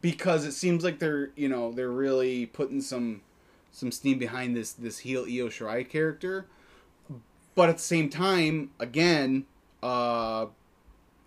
because 0.00 0.44
it 0.44 0.52
seems 0.52 0.84
like 0.84 0.98
they're 0.98 1.30
you 1.36 1.48
know 1.48 1.72
they're 1.72 1.90
really 1.90 2.46
putting 2.46 2.80
some 2.80 3.20
some 3.78 3.92
steam 3.92 4.18
behind 4.18 4.56
this 4.56 4.72
this 4.72 4.98
heel 4.98 5.22
Io 5.22 5.48
Shirai 5.48 5.88
character, 5.88 6.46
but 7.54 7.68
at 7.68 7.76
the 7.76 7.82
same 7.82 8.10
time, 8.10 8.70
again, 8.80 9.46
uh, 9.82 10.46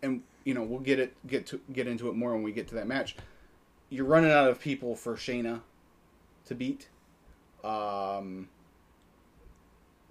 and 0.03 0.21
you 0.43 0.53
know 0.53 0.63
we'll 0.63 0.81
get 0.81 0.99
it 0.99 1.15
get 1.27 1.45
to 1.47 1.61
get 1.71 1.87
into 1.87 2.09
it 2.09 2.15
more 2.15 2.33
when 2.33 2.43
we 2.43 2.51
get 2.51 2.67
to 2.67 2.75
that 2.75 2.87
match. 2.87 3.15
You're 3.89 4.05
running 4.05 4.31
out 4.31 4.49
of 4.49 4.59
people 4.59 4.95
for 4.95 5.15
Shayna 5.15 5.61
to 6.45 6.55
beat, 6.55 6.89
um, 7.63 8.49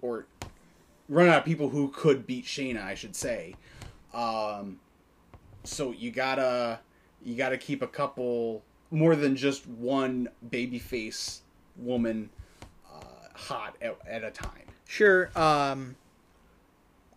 or 0.01 0.25
running 1.07 1.31
out 1.31 1.39
of 1.39 1.45
people 1.45 1.69
who 1.69 1.89
could 1.89 2.25
beat 2.25 2.45
Shayna, 2.45 2.83
I 2.83 2.95
should 2.95 3.15
say. 3.15 3.55
Um, 4.13 4.79
so 5.63 5.91
you 5.91 6.09
gotta 6.09 6.79
you 7.23 7.35
gotta 7.35 7.57
keep 7.57 7.83
a 7.83 7.87
couple 7.87 8.63
more 8.89 9.15
than 9.15 9.35
just 9.35 9.67
one 9.67 10.27
babyface 10.49 11.41
woman 11.81 12.29
uh, 12.85 13.03
hot 13.35 13.75
at, 13.81 13.97
at 14.07 14.23
a 14.23 14.31
time. 14.31 14.67
Sure. 14.87 15.29
Um, 15.35 15.95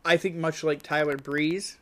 I 0.05 0.17
think 0.17 0.37
much 0.37 0.63
like 0.63 0.83
Tyler 0.83 1.17
Breeze, 1.17 1.79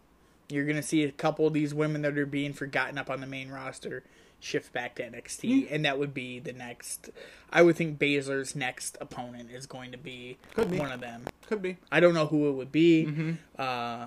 you're 0.48 0.64
going 0.64 0.76
to 0.76 0.82
see 0.82 1.02
a 1.04 1.12
couple 1.12 1.46
of 1.46 1.52
these 1.52 1.74
women 1.74 2.02
that 2.02 2.16
are 2.16 2.26
being 2.26 2.52
forgotten 2.52 2.98
up 2.98 3.10
on 3.10 3.20
the 3.20 3.26
main 3.26 3.50
roster 3.50 4.02
shift 4.40 4.72
back 4.72 4.94
to 4.96 5.02
NXT, 5.08 5.68
and 5.70 5.84
that 5.84 5.98
would 5.98 6.12
be 6.14 6.38
the 6.38 6.52
next. 6.52 7.10
I 7.52 7.62
would 7.62 7.76
think 7.76 7.98
Baszler's 7.98 8.56
next 8.56 8.96
opponent 9.00 9.50
is 9.52 9.66
going 9.66 9.92
to 9.92 9.98
be, 9.98 10.36
Could 10.54 10.70
be. 10.70 10.78
one 10.78 10.90
of 10.92 11.00
them. 11.00 11.24
Could 11.46 11.62
be. 11.62 11.76
I 11.92 12.00
don't 12.00 12.14
know 12.14 12.26
who 12.26 12.48
it 12.48 12.52
would 12.52 12.72
be, 12.72 13.04
Mm-hmm. 13.06 13.32
uh, 13.58 14.06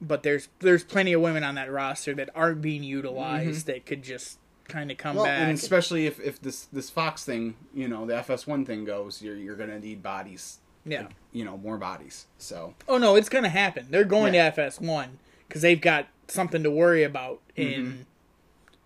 but 0.00 0.22
there's 0.22 0.48
there's 0.60 0.84
plenty 0.84 1.12
of 1.14 1.20
women 1.22 1.42
on 1.44 1.54
that 1.56 1.70
roster 1.72 2.14
that 2.14 2.28
aren't 2.34 2.60
being 2.62 2.82
utilized 2.84 3.66
that 3.66 3.84
could 3.86 4.02
just 4.02 4.38
kind 4.68 4.90
of 4.90 4.96
come 4.98 5.10
Mm-hmm. 5.16 5.16
Well, 5.18 5.26
back. 5.26 5.40
and 5.48 5.52
especially 5.58 6.06
if, 6.06 6.18
if 6.20 6.40
this 6.40 6.64
this 6.72 6.90
Fox 6.90 7.24
thing, 7.24 7.54
you 7.74 7.88
know, 7.88 8.06
the 8.06 8.14
FS1 8.14 8.66
thing 8.66 8.84
goes, 8.84 9.22
you're 9.22 9.36
you're 9.36 9.56
gonna 9.56 9.78
need 9.78 10.02
bodies. 10.02 10.58
yeah. 10.84 11.08
You 11.32 11.44
know, 11.44 11.56
more 11.56 11.78
bodies. 11.78 12.26
So 12.38 12.74
Oh 12.88 12.98
no, 12.98 13.16
it's 13.16 13.28
gonna 13.28 13.48
happen. 13.48 13.86
They're 13.90 14.04
going 14.04 14.34
Yeah. 14.34 14.50
to 14.50 14.60
FS1 14.62 15.08
because 15.48 15.62
they've 15.62 15.80
got 15.80 16.06
something 16.28 16.62
to 16.62 16.70
worry 16.70 17.02
about 17.04 17.40
in 17.54 17.66
Mm-hmm. 17.84 18.02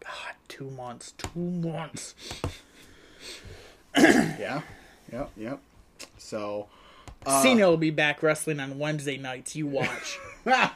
God 0.00 0.34
two 0.48 0.70
months. 0.70 1.12
Two 1.18 1.38
months. 1.40 2.14
yeah, 3.96 4.62
yep, 5.12 5.30
yep. 5.36 5.60
So 6.18 6.68
uh, 7.26 7.42
Cena 7.42 7.68
will 7.68 7.76
be 7.76 7.90
back 7.90 8.22
wrestling 8.22 8.60
on 8.60 8.78
Wednesday 8.78 9.16
nights. 9.16 9.54
You 9.56 9.66
watch. 9.66 10.18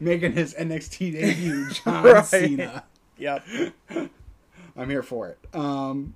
making 0.00 0.32
his 0.32 0.54
NXT 0.54 1.12
debut, 1.12 1.70
John 1.84 2.04
Right. 2.04 2.24
Cena. 2.24 2.84
Yep. 3.22 3.46
I'm 4.76 4.90
here 4.90 5.02
for 5.02 5.28
it. 5.28 5.38
Um, 5.54 6.14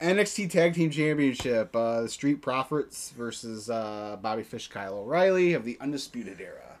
NXT 0.00 0.50
Tag 0.50 0.74
Team 0.74 0.90
Championship: 0.90 1.74
uh, 1.76 2.02
the 2.02 2.08
Street 2.08 2.40
Profits 2.40 3.10
versus 3.10 3.70
uh, 3.70 4.16
Bobby 4.20 4.42
Fish, 4.42 4.68
Kyle 4.68 4.94
O'Reilly 4.98 5.52
of 5.52 5.64
the 5.64 5.76
Undisputed 5.80 6.40
Era. 6.40 6.78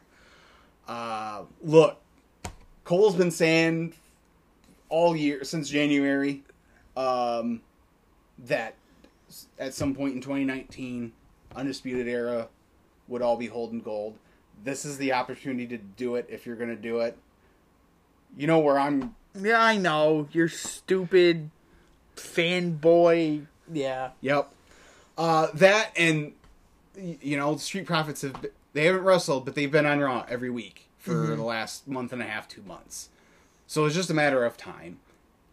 Uh, 0.88 1.42
look, 1.62 2.00
Cole's 2.84 3.14
been 3.14 3.30
saying 3.30 3.94
all 4.88 5.16
year 5.16 5.44
since 5.44 5.68
January 5.68 6.42
um, 6.96 7.60
that 8.38 8.74
at 9.58 9.74
some 9.74 9.94
point 9.94 10.14
in 10.14 10.20
2019, 10.20 11.12
Undisputed 11.56 12.08
Era 12.08 12.48
would 13.08 13.22
all 13.22 13.36
be 13.36 13.46
holding 13.46 13.80
gold. 13.80 14.16
This 14.62 14.84
is 14.84 14.98
the 14.98 15.12
opportunity 15.12 15.66
to 15.66 15.78
do 15.78 16.14
it 16.16 16.26
if 16.28 16.46
you're 16.46 16.56
going 16.56 16.70
to 16.70 16.76
do 16.76 17.00
it. 17.00 17.18
You 18.36 18.46
know 18.46 18.58
where 18.58 18.78
I'm 18.78 19.14
Yeah, 19.38 19.62
I 19.62 19.76
know. 19.76 20.28
You're 20.32 20.48
stupid 20.48 21.50
fanboy. 22.16 23.46
Yeah. 23.72 24.10
Yep. 24.20 24.50
Uh, 25.16 25.48
that 25.54 25.92
and 25.96 26.32
you 26.96 27.36
know, 27.36 27.56
Street 27.56 27.86
Profits 27.86 28.22
have 28.22 28.40
been, 28.40 28.50
they 28.72 28.84
haven't 28.84 29.02
wrestled, 29.02 29.44
but 29.44 29.54
they've 29.54 29.70
been 29.70 29.86
on 29.86 30.00
Raw 30.00 30.24
every 30.28 30.50
week 30.50 30.88
for 30.98 31.12
the 31.12 31.42
last 31.42 31.86
month 31.86 32.12
and 32.12 32.22
a 32.22 32.24
half, 32.24 32.48
two 32.48 32.62
months. 32.62 33.10
So 33.66 33.84
it's 33.84 33.94
just 33.94 34.10
a 34.10 34.14
matter 34.14 34.44
of 34.44 34.56
time. 34.56 34.98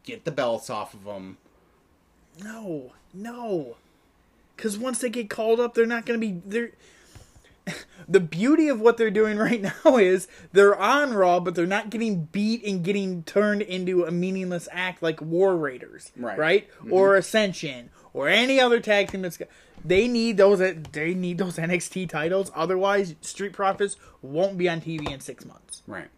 Get 0.03 0.23
the 0.23 0.31
belts 0.31 0.69
off 0.69 0.93
of 0.93 1.03
them. 1.03 1.37
No. 2.43 2.91
No. 3.13 3.77
Because 4.55 4.77
once 4.77 4.99
they 4.99 5.09
get 5.09 5.29
called 5.29 5.59
up, 5.59 5.73
they're 5.73 5.85
not 5.85 6.05
going 6.05 6.19
to 6.19 6.25
be. 6.25 6.41
They're. 6.45 6.71
The 8.09 8.19
beauty 8.19 8.67
of 8.67 8.81
what 8.81 8.97
they're 8.97 9.11
doing 9.11 9.37
right 9.37 9.61
now 9.85 9.97
is 9.97 10.27
they're 10.51 10.75
on 10.77 11.13
Raw, 11.13 11.39
but 11.39 11.55
they're 11.55 11.65
not 11.65 11.89
getting 11.89 12.25
beat 12.25 12.65
and 12.65 12.83
getting 12.83 13.23
turned 13.23 13.61
into 13.61 14.03
a 14.03 14.11
meaningless 14.11 14.67
act 14.71 15.01
like 15.01 15.21
War 15.21 15.55
Raiders, 15.55 16.11
Right. 16.17 16.37
Right? 16.37 16.69
Mm-hmm. 16.71 16.91
Or 16.91 17.15
Ascension 17.15 17.89
or 18.13 18.27
any 18.27 18.59
other 18.59 18.79
tag 18.81 19.11
team 19.11 19.21
that's. 19.21 19.37
got- 19.37 19.47
They 19.85 20.09
need 20.09 20.35
those. 20.37 20.59
They 20.59 21.13
need 21.13 21.37
those 21.37 21.55
NXT 21.67 22.09
titles. 22.09 22.51
Otherwise, 22.53 23.15
Street 23.21 23.53
Profits 23.53 23.95
won't 24.21 24.57
be 24.57 24.67
on 24.67 24.81
TV 24.81 25.09
in 25.09 25.21
six 25.21 25.45
months. 25.45 25.81
Right. 25.87 26.09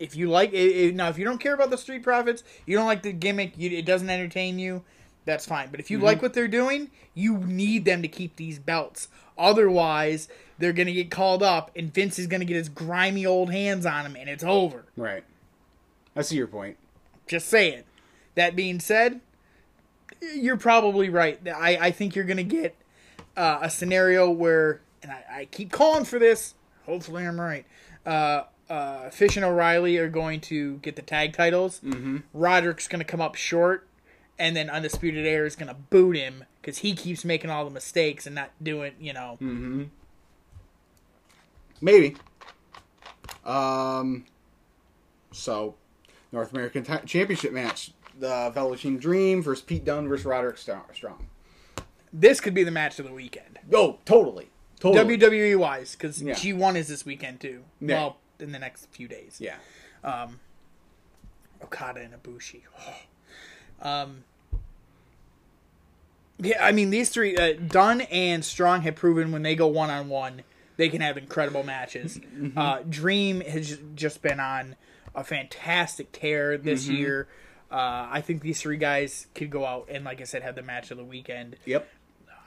if 0.00 0.16
you 0.16 0.28
like 0.28 0.52
it, 0.52 0.94
now 0.96 1.08
if 1.08 1.18
you 1.18 1.24
don't 1.24 1.38
care 1.38 1.54
about 1.54 1.70
the 1.70 1.78
street 1.78 2.02
profits 2.02 2.42
you 2.66 2.76
don't 2.76 2.86
like 2.86 3.02
the 3.02 3.12
gimmick 3.12 3.52
you, 3.56 3.70
it 3.70 3.84
doesn't 3.86 4.10
entertain 4.10 4.58
you 4.58 4.82
that's 5.24 5.46
fine 5.46 5.68
but 5.70 5.78
if 5.78 5.90
you 5.90 5.98
mm-hmm. 5.98 6.06
like 6.06 6.22
what 6.22 6.34
they're 6.34 6.48
doing 6.48 6.90
you 7.14 7.38
need 7.38 7.84
them 7.84 8.02
to 8.02 8.08
keep 8.08 8.34
these 8.36 8.58
belts 8.58 9.08
otherwise 9.38 10.28
they're 10.62 10.72
gonna 10.72 10.92
get 10.92 11.10
called 11.10 11.42
up 11.42 11.70
and 11.76 11.92
vince 11.92 12.18
is 12.18 12.26
gonna 12.28 12.44
get 12.44 12.56
his 12.56 12.68
grimy 12.68 13.26
old 13.26 13.50
hands 13.52 13.84
on 13.84 14.04
them 14.04 14.16
and 14.16 14.28
it's 14.30 14.44
over 14.44 14.84
Right. 14.96 15.24
I 16.16 16.22
see 16.22 16.36
your 16.36 16.46
point. 16.46 16.76
just 17.26 17.48
saying 17.48 17.82
that 18.36 18.54
being 18.56 18.78
said 18.80 19.20
you're 20.36 20.56
probably 20.56 21.08
right 21.08 21.40
i, 21.48 21.76
I 21.76 21.90
think 21.90 22.14
you're 22.14 22.24
gonna 22.24 22.42
get 22.44 22.76
uh, 23.36 23.58
a 23.62 23.68
scenario 23.70 24.30
where 24.30 24.80
and 25.02 25.10
I, 25.10 25.24
I 25.40 25.44
keep 25.46 25.72
calling 25.72 26.04
for 26.04 26.18
this 26.18 26.54
hopefully 26.86 27.26
i'm 27.26 27.40
right 27.40 27.66
uh, 28.06 28.44
uh, 28.70 29.10
Fish 29.10 29.36
and 29.36 29.44
O'Reilly 29.44 29.98
are 29.98 30.08
going 30.08 30.40
to 30.42 30.78
get 30.78 30.96
the 30.96 31.02
tag 31.02 31.34
titles. 31.34 31.80
Mm-hmm. 31.84 32.18
Roderick's 32.32 32.88
going 32.88 33.00
to 33.00 33.04
come 33.04 33.20
up 33.20 33.34
short, 33.34 33.86
and 34.38 34.56
then 34.56 34.70
Undisputed 34.70 35.26
Era 35.26 35.46
is 35.46 35.54
going 35.56 35.68
to 35.68 35.74
boot 35.74 36.16
him 36.16 36.44
because 36.60 36.78
he 36.78 36.94
keeps 36.94 37.22
making 37.24 37.50
all 37.50 37.64
the 37.66 37.70
mistakes 37.70 38.24
and 38.26 38.34
not 38.34 38.50
doing, 38.62 38.94
you 38.98 39.12
know. 39.12 39.36
Maybe. 41.82 42.16
Um. 43.44 44.24
So, 45.32 45.74
North 46.30 46.52
American 46.52 46.84
Ti- 46.84 47.04
Championship 47.06 47.52
match: 47.52 47.92
the 48.18 48.50
Velveteen 48.54 48.98
Dream 48.98 49.42
versus 49.42 49.62
Pete 49.64 49.84
Dunne 49.84 50.08
versus 50.08 50.24
Roderick 50.24 50.56
Strong. 50.58 50.84
Strong. 50.94 51.26
This 52.12 52.40
could 52.40 52.54
be 52.54 52.62
the 52.64 52.70
match 52.70 52.98
of 52.98 53.06
the 53.06 53.12
weekend. 53.12 53.58
Oh, 53.72 53.98
totally. 54.04 54.50
Totally. 54.78 55.16
WWE 55.16 55.58
wise, 55.58 55.92
because 55.96 56.20
Yeah. 56.20 56.34
G1 56.34 56.76
is 56.76 56.88
this 56.88 57.06
weekend 57.06 57.40
too. 57.40 57.62
Yeah. 57.80 57.94
Well, 57.94 58.16
in 58.38 58.52
the 58.52 58.58
next 58.58 58.86
few 58.90 59.08
days. 59.08 59.38
Yeah. 59.40 59.56
Um, 60.04 60.40
Okada 61.62 62.00
and 62.00 62.12
Ibushi. 62.12 62.62
um, 63.80 64.24
yeah, 66.38 66.64
I 66.64 66.72
mean 66.72 66.90
these 66.90 67.08
three, 67.10 67.36
uh, 67.36 67.54
Dunne 67.54 68.02
and 68.02 68.44
Strong 68.44 68.82
have 68.82 68.96
proven 68.96 69.32
when 69.32 69.42
they 69.42 69.54
go 69.54 69.68
one 69.68 69.88
on 69.90 70.08
one, 70.08 70.42
they 70.82 70.88
can 70.88 71.00
have 71.00 71.16
incredible 71.16 71.62
matches. 71.62 72.18
Uh, 72.56 72.80
Dream 72.88 73.40
has 73.42 73.78
just 73.94 74.20
been 74.20 74.40
on 74.40 74.74
a 75.14 75.22
fantastic 75.22 76.10
tear 76.10 76.58
this 76.58 76.88
year. 76.88 77.28
Uh, 77.70 78.08
I 78.10 78.20
think 78.20 78.42
these 78.42 78.60
three 78.60 78.78
guys 78.78 79.28
could 79.36 79.48
go 79.48 79.64
out 79.64 79.86
and, 79.88 80.04
like 80.04 80.20
I 80.20 80.24
said, 80.24 80.42
have 80.42 80.56
the 80.56 80.62
match 80.62 80.90
of 80.90 80.96
the 80.98 81.04
weekend. 81.04 81.54
Yep. 81.66 81.88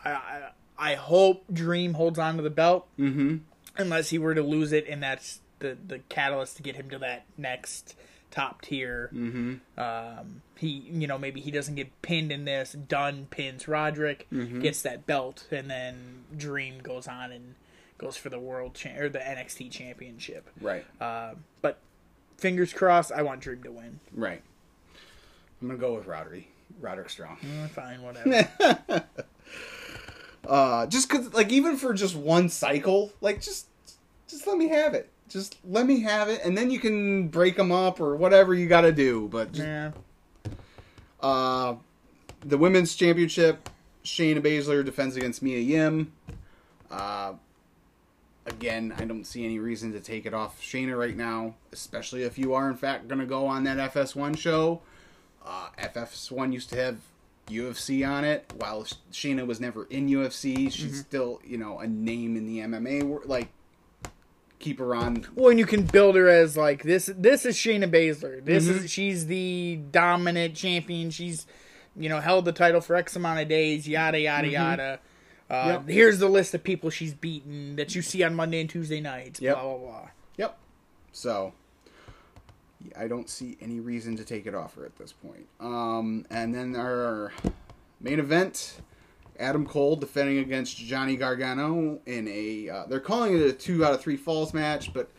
I, 0.04 0.10
I, 0.12 0.50
I 0.78 0.96
hope 0.96 1.46
Dream 1.54 1.94
holds 1.94 2.20
on 2.20 2.36
to 2.36 2.42
the 2.44 2.50
belt, 2.50 2.88
Mm-hmm. 3.00 3.38
unless 3.78 4.10
he 4.10 4.18
were 4.20 4.36
to 4.36 4.44
lose 4.44 4.74
it, 4.74 4.86
and 4.90 5.02
that's 5.02 5.40
the 5.60 5.78
the 5.88 6.00
catalyst 6.10 6.58
to 6.58 6.64
get 6.64 6.76
him 6.76 6.90
to 6.90 7.00
that 7.00 7.24
next 7.38 7.96
top 8.32 8.62
tier. 8.62 9.10
Mm-hmm. 9.14 9.80
Um, 9.80 10.42
he, 10.58 10.68
you 10.68 11.08
know, 11.08 11.18
maybe 11.18 11.40
he 11.40 11.50
doesn't 11.52 11.76
get 11.76 12.02
pinned 12.02 12.32
in 12.34 12.44
this. 12.44 12.74
Dunne 12.74 13.28
pins 13.30 13.66
Roderick, 13.68 14.28
gets 14.62 14.82
that 14.82 15.06
belt, 15.06 15.48
and 15.52 15.70
then 15.70 16.26
Dream 16.36 16.80
goes 16.84 17.08
on 17.08 17.32
and 17.32 17.56
goes 17.98 18.18
for 18.18 18.30
the 18.30 18.40
world 18.40 18.74
cha- 18.76 18.98
or 18.98 19.10
the 19.10 19.20
NXT 19.20 19.72
championship. 19.72 20.50
Right. 20.62 20.86
Uh, 21.00 21.36
but 21.62 21.80
fingers 22.38 22.74
crossed, 22.74 23.12
I 23.12 23.22
want 23.22 23.42
Dream 23.42 23.64
to 23.64 23.72
win. 23.72 24.00
Right. 24.14 24.42
I'm 25.62 25.68
gonna 25.68 25.80
go 25.80 25.96
with 25.96 26.06
Roderick. 26.06 26.48
Roderick 26.82 27.10
Strong. 27.10 27.38
Mm, 27.38 27.70
fine, 27.70 28.02
whatever. 28.02 29.04
Uh, 30.48 30.86
just 30.86 31.10
cause, 31.10 31.34
like, 31.34 31.52
even 31.52 31.76
for 31.76 31.94
just 31.94 32.16
one 32.16 32.50
cycle, 32.50 33.12
like, 33.22 33.42
just, 33.42 33.68
just 34.28 34.46
let 34.46 34.58
me 34.58 34.68
have 34.68 34.94
it. 34.94 35.10
Just 35.28 35.58
let 35.68 35.88
me 35.88 36.02
have 36.02 36.30
it, 36.30 36.42
and 36.44 36.56
then 36.56 36.70
you 36.70 36.80
can 36.80 37.30
break 37.30 37.58
them 37.58 37.72
up 37.72 38.00
or 38.00 38.16
whatever 38.16 38.54
you 38.54 38.68
got 38.68 38.82
to 38.82 38.92
do. 38.92 39.28
But 39.28 39.52
just, 39.54 39.68
yeah. 39.68 39.92
uh, 41.20 41.76
the 42.42 42.58
women's 42.60 42.96
championship, 42.96 43.70
Shayna 44.04 44.40
Baszler 44.40 44.86
defends 44.86 45.16
against 45.16 45.42
Mia 45.42 45.58
Yim. 45.58 46.14
Uh, 46.92 47.34
again, 48.46 48.94
I 48.98 49.06
don't 49.06 49.26
see 49.26 49.44
any 49.46 49.60
reason 49.60 49.92
to 49.94 50.00
take 50.00 50.26
it 50.26 50.34
off 50.34 50.62
Shayna 50.62 50.98
right 50.98 51.16
now, 51.16 51.56
especially 51.72 52.24
if 52.24 52.38
you 52.38 52.54
are 52.54 52.70
in 52.70 52.78
fact 52.78 53.08
going 53.08 53.20
to 53.20 53.26
go 53.26 53.48
on 53.48 53.64
that 53.66 53.94
FS1 53.94 54.38
show. 54.38 54.82
Uh, 55.46 55.70
FS1 55.78 56.54
used 56.54 56.70
to 56.72 56.76
have 56.78 56.98
UFC 57.48 58.08
on 58.08 58.24
it, 58.24 58.52
while 58.58 58.84
Shayna 59.12 59.46
was 59.46 59.60
never 59.60 59.86
in 59.86 60.08
UFC. 60.10 60.72
She's 60.72 61.00
still, 61.00 61.40
you 61.46 61.58
know, 61.58 61.78
a 61.80 61.86
name 61.88 62.36
in 62.36 62.48
the 62.48 62.60
MMA. 62.60 63.04
wor- 63.04 63.22
Like, 63.26 63.50
keep 64.58 64.80
her 64.80 64.96
on. 64.96 65.28
Well, 65.36 65.50
and 65.50 65.60
you 65.60 65.66
can 65.68 65.84
build 65.84 66.16
her 66.16 66.28
as 66.28 66.58
like 66.58 66.82
this. 66.84 67.10
This 67.16 67.46
is 67.46 67.56
Shayna 67.56 67.90
Baszler. 67.92 68.44
This 68.44 68.68
Mm-hmm. 68.68 68.86
is 68.86 68.92
she's 68.92 69.28
the 69.28 69.80
dominant 69.92 70.56
champion. 70.56 71.12
She's 71.12 71.46
you 71.96 72.10
know 72.10 72.20
held 72.20 72.46
the 72.46 72.52
title 72.52 72.82
for 72.82 72.96
X 72.96 73.16
amount 73.16 73.40
of 73.42 73.48
days. 73.48 73.88
Yada 73.88 74.20
yada 74.20 74.48
yada. 74.48 75.00
Uh. 75.50 75.80
Yep. 75.86 75.90
Here's 75.90 76.20
the 76.20 76.30
list 76.30 76.54
of 76.54 76.64
people 76.64 76.90
she's 76.90 77.14
beaten 77.14 77.76
that 77.76 77.96
you 77.96 78.02
see 78.02 78.24
on 78.24 78.36
Monday 78.36 78.62
and 78.62 78.70
Tuesday 78.70 79.02
nights. 79.02 79.40
Yep. 79.40 79.56
Blah 79.56 79.64
blah 79.64 79.78
blah. 79.78 80.10
Yep. 80.38 80.58
So 81.12 81.54
I 82.98 83.08
don't 83.08 83.30
see 83.30 83.58
any 83.62 83.80
reason 83.80 84.16
to 84.18 84.26
take 84.26 84.46
it 84.46 84.56
off 84.56 84.76
her 84.76 84.86
at 84.86 84.96
this 84.98 85.14
point. 85.14 85.48
Um, 85.60 86.26
and 86.30 86.54
then 86.54 86.76
our 86.76 87.32
main 88.02 88.20
event: 88.20 88.82
Adam 89.40 89.66
Cole 89.66 89.96
defending 89.96 90.40
against 90.40 90.78
Johnny 90.78 91.16
Gargano 91.16 92.00
in 92.06 92.28
a. 92.28 92.70
Uh, 92.70 92.86
they're 92.88 93.00
calling 93.00 93.36
it 93.36 93.42
a 93.42 93.54
two 93.54 93.86
out 93.86 93.94
of 93.94 94.02
three 94.02 94.18
falls 94.18 94.54
match, 94.54 94.94
but 94.94 95.10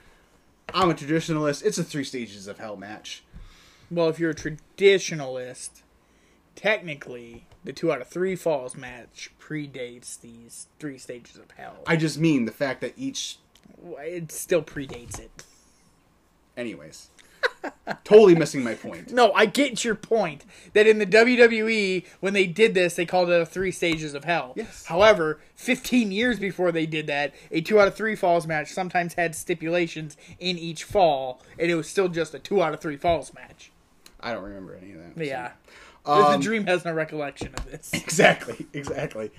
I'm 0.75 0.91
a 0.91 0.95
traditionalist. 0.95 1.65
It's 1.65 1.79
a 1.79 1.85
three 1.85 2.05
stages 2.05 2.47
of 2.49 2.59
hell 2.59 2.77
match. 2.77 3.23
Well, 3.91 4.09
if 4.09 4.19
you're 4.19 4.31
a 4.31 4.35
traditionalist, 4.35 5.83
technically 6.57 7.47
the 7.67 7.73
two 7.73 7.93
out 7.93 8.01
of 8.01 8.09
three 8.09 8.37
falls 8.37 8.77
match 8.77 9.31
predates 9.41 10.21
these 10.21 10.69
three 10.79 10.99
stages 10.99 11.37
of 11.37 11.51
hell. 11.57 11.79
I 11.87 11.97
just 11.97 12.19
mean 12.19 12.45
the 12.47 12.53
fact 12.53 12.81
that 12.81 12.95
each. 12.97 13.39
it 13.99 14.33
still 14.33 14.63
predates 14.63 15.19
it. 15.19 15.45
Anyways. 16.57 17.11
totally 18.05 18.35
missing 18.35 18.63
my 18.63 18.75
point. 18.75 19.13
No, 19.13 19.33
I 19.33 19.47
get 19.47 19.85
your 19.85 19.95
point 19.95 20.45
that 20.73 20.87
in 20.87 20.99
the 20.99 21.07
WWE 21.07 22.05
when 22.21 22.33
they 22.33 22.47
did 22.47 22.75
this, 22.75 22.95
they 22.95 23.05
called 23.05 23.31
it 23.31 23.41
a 23.41 23.47
three 23.47 23.73
stages 23.73 24.15
of 24.15 24.25
hell. 24.25 24.53
Yes. 24.57 24.87
However, 24.87 25.41
15 25.57 26.13
years 26.13 26.39
before 26.39 26.73
they 26.73 26.87
did 26.87 27.07
that, 27.09 27.35
a 27.51 27.61
two 27.61 27.81
out 27.81 27.89
of 27.89 27.95
three 27.95 28.15
falls 28.17 28.47
match 28.47 28.73
sometimes 28.73 29.15
had 29.15 29.35
stipulations 29.35 30.17
in 30.39 30.59
each 30.59 30.85
fall, 30.85 31.43
and 31.59 31.71
it 31.71 31.75
was 31.75 31.89
still 31.89 32.09
just 32.09 32.35
a 32.35 32.39
two 32.39 32.63
out 32.63 32.75
of 32.75 32.81
three 32.81 32.97
falls 32.97 33.35
match. 33.35 33.71
I 34.21 34.33
don't 34.33 34.45
remember 34.45 34.77
any 34.81 34.93
of 34.93 34.99
that. 34.99 35.17
so. 35.17 35.23
Yeah. 35.23 35.51
Um, 36.07 36.33
the 36.33 36.45
Dream 36.45 36.67
has 36.67 36.85
no 36.85 36.93
recollection 36.93 37.55
of 37.55 37.71
this. 37.71 37.91
Exactly, 37.95 38.67
exactly. 38.73 39.31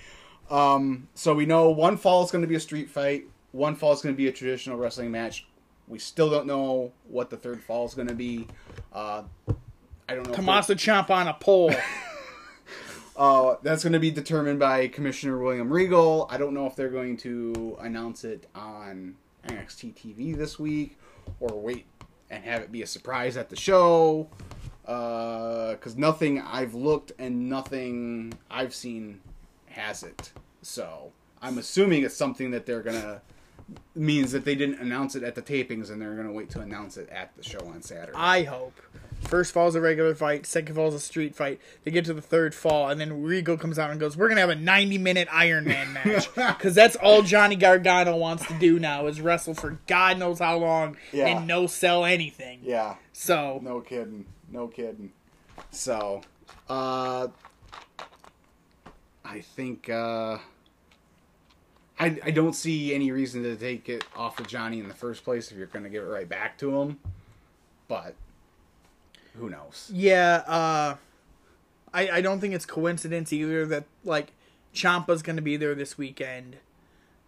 Um, 0.50 1.08
so 1.16 1.34
we 1.34 1.46
know 1.46 1.70
one 1.70 1.98
fall 1.98 2.24
is 2.24 2.32
going 2.32 2.42
to 2.42 2.48
be 2.48 2.56
a 2.56 2.60
street 2.60 2.90
fight. 2.90 3.26
One 3.52 3.76
fall 3.76 3.94
is 3.94 4.02
going 4.02 4.14
to 4.14 4.18
be 4.18 4.28
a 4.28 4.32
traditional 4.32 4.78
wrestling 4.78 5.12
match. 5.12 5.48
We 5.88 6.00
still 6.00 6.30
don't 6.30 6.48
know 6.48 6.92
what 7.08 7.30
the 7.30 7.38
third 7.38 7.64
fall 7.64 7.86
is 7.86 7.94
going 7.94 8.10
to 8.10 8.16
be. 8.16 8.48
Uh, 8.94 9.24
I 10.10 10.16
don't 10.16 10.26
know. 10.26 10.32
if 10.32 10.36
Tommaso 10.36 10.74
Ciampa 10.74 11.12
on 11.12 11.28
a 11.28 11.34
pole. 11.34 11.74
Uh, 13.18 13.56
that's 13.64 13.82
going 13.82 13.94
to 13.94 14.00
be 14.00 14.12
determined 14.12 14.60
by 14.60 14.88
Commissioner 14.88 15.40
William 15.40 15.74
Regal. 15.74 16.28
I 16.30 16.38
don't 16.38 16.54
know 16.54 16.68
if 16.68 16.76
they're 16.76 16.92
going 16.92 17.18
to 17.18 17.76
announce 17.82 18.24
it 18.24 18.48
on 18.54 19.16
NXT 19.48 19.96
TV 19.96 20.38
this 20.38 20.60
week 20.60 21.00
or 21.40 21.60
wait 21.60 21.88
and 22.30 22.44
have 22.44 22.62
it 22.62 22.72
be 22.72 22.84
a 22.84 22.88
surprise 22.88 23.36
at 23.36 23.50
the 23.50 23.56
show. 23.56 24.30
Uh, 24.88 25.72
because 25.74 25.98
nothing 25.98 26.42
I've 26.42 26.74
looked 26.74 27.12
and 27.20 27.50
nothing 27.50 28.34
I've 28.50 28.74
seen 28.74 29.20
has 29.70 30.02
it. 30.04 30.32
So 30.62 31.12
I'm 31.42 31.58
assuming 31.58 32.04
it's 32.04 32.16
something 32.16 32.52
that 32.52 32.66
they're 32.66 32.82
going 32.82 33.02
to. 33.02 33.22
Means 33.96 34.32
that 34.32 34.46
they 34.46 34.56
didn't 34.56 34.80
announce 34.80 35.16
it 35.16 35.24
at 35.24 35.36
the 35.36 35.42
tapings 35.42 35.92
and 35.92 36.02
they're 36.02 36.14
going 36.16 36.26
to 36.28 36.32
wait 36.32 36.50
to 36.52 36.62
announce 36.62 36.96
it 36.96 37.10
at 37.10 37.36
the 37.36 37.44
show 37.44 37.60
on 37.68 37.82
Saturday. 37.82 38.14
I 38.16 38.44
hope. 38.44 38.80
First 39.24 39.52
fall 39.52 39.68
is 39.68 39.76
a 39.76 39.82
regular 39.82 40.16
fight. 40.16 40.46
Second 40.46 40.76
fall 40.76 40.88
is 40.88 40.94
a 40.94 41.02
street 41.02 41.36
fight. 41.36 41.60
They 41.84 41.92
get 41.92 42.06
to 42.06 42.14
the 42.14 42.22
third 42.22 42.56
fall, 42.56 42.88
and 42.90 43.02
then 43.02 43.24
Regal 43.24 43.58
comes 43.58 43.78
out 43.78 43.90
and 43.92 44.00
goes, 44.00 44.16
"We're 44.16 44.30
gonna 44.30 44.40
have 44.40 44.52
a 44.52 44.56
90 44.56 45.00
minute 45.00 45.28
Iron 45.34 45.66
Man 45.66 45.92
match 45.92 46.34
because 46.36 46.76
that's 46.76 46.96
all 46.96 47.24
Johnny 47.24 47.58
Gargano 47.58 48.16
wants 48.16 48.46
to 48.48 48.54
do 48.54 48.80
now 48.80 49.08
is 49.08 49.20
wrestle 49.20 49.54
for 49.56 49.78
God 49.88 50.18
knows 50.18 50.40
how 50.40 50.58
long 50.60 50.96
Yeah. 51.12 51.26
and 51.28 51.46
no 51.48 51.68
sell 51.68 52.06
anything." 52.06 52.60
yeah. 52.64 52.96
So 53.12 53.60
No 53.62 53.82
kidding. 53.82 54.28
No 54.52 54.68
kidding. 54.68 55.12
So, 55.72 56.22
uh, 56.70 57.28
I 59.26 59.42
think 59.42 59.90
uh, 59.90 60.38
I 62.00 62.20
I 62.24 62.32
don't 62.32 62.54
see 62.54 62.94
any 62.94 63.12
reason 63.12 63.44
to 63.44 63.56
take 63.56 63.90
it 63.90 64.06
off 64.16 64.40
of 64.40 64.48
Johnny 64.48 64.80
in 64.80 64.88
the 64.88 64.94
first 64.94 65.24
place 65.24 65.52
if 65.52 65.58
you're 65.58 65.68
going 65.68 65.84
to 65.84 65.90
give 65.90 66.04
it 66.04 66.08
right 66.08 66.28
back 66.30 66.58
to 66.60 66.82
him. 66.82 67.00
But 67.88 68.16
who 69.36 69.50
knows? 69.50 69.92
yeah, 69.94 70.44
uh, 70.48 70.96
I 71.94 72.10
I 72.10 72.22
don't 72.22 72.40
think 72.40 72.54
it's 72.54 72.66
coincidence 72.66 73.34
either 73.34 73.66
that 73.66 73.86
like 74.04 74.34
Ciampa's 74.74 75.22
gonna 75.22 75.42
be 75.42 75.58
there 75.58 75.76
this 75.76 75.98
weekend. 75.98 76.58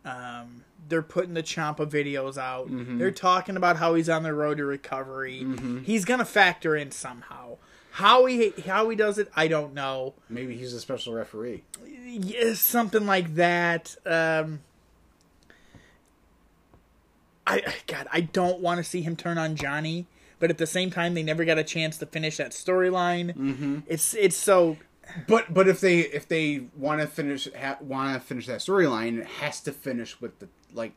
Um, 0.06 0.64
they're 0.88 1.02
putting 1.02 1.34
the 1.34 1.44
Ciampa 1.44 1.88
videos 1.90 2.38
out. 2.38 2.68
They're 2.98 3.12
talking 3.12 3.58
about 3.58 3.78
how 3.78 3.94
he's 3.96 4.10
on 4.10 4.24
the 4.24 4.34
road 4.34 4.58
to 4.58 4.66
recovery. 4.66 5.46
He's 5.84 6.06
gonna 6.06 6.26
factor 6.26 6.76
in 6.76 6.92
somehow. 6.92 7.58
How 7.92 8.26
he 8.26 8.54
how 8.66 8.88
he 8.90 8.96
does 8.96 9.18
it, 9.18 9.30
I 9.36 9.48
don't 9.48 9.74
know. 9.74 10.14
Maybe 10.30 10.56
he's 10.56 10.74
a 10.74 10.80
special 10.80 11.14
referee. 11.14 11.64
Yeah, 11.86 12.54
something 12.54 13.06
like 13.06 13.36
that. 13.36 13.96
Um, 14.06 14.62
I 17.46 17.64
God, 17.88 18.08
I 18.12 18.22
don't 18.22 18.62
want 18.62 18.78
to 18.78 18.84
see 18.84 19.02
him 19.02 19.16
turn 19.16 19.38
on 19.38 19.56
Johnny, 19.56 20.06
but 20.40 20.50
at 20.50 20.60
the 20.60 20.68
same 20.68 20.92
time, 20.92 21.14
they 21.16 21.24
never 21.24 21.44
got 21.46 21.58
a 21.58 21.64
chance 21.64 21.98
to 21.98 22.06
finish 22.06 22.38
that 22.38 22.52
storyline. 22.52 23.36
Mm-hmm. 23.36 23.80
It's 23.88 24.14
it's 24.14 24.38
so 24.38 24.78
But 25.28 25.54
but 25.54 25.68
if 25.68 25.80
they 25.80 26.00
if 26.00 26.28
they 26.28 26.68
want 26.76 27.02
to 27.02 27.08
finish 27.08 27.48
ha, 27.54 27.78
want 27.82 28.14
to 28.14 28.20
finish 28.20 28.48
that 28.48 28.60
storyline, 28.60 29.20
it 29.20 29.26
has 29.26 29.62
to 29.62 29.72
finish 29.72 30.20
with 30.22 30.40
the 30.40 30.48
like 30.74 30.94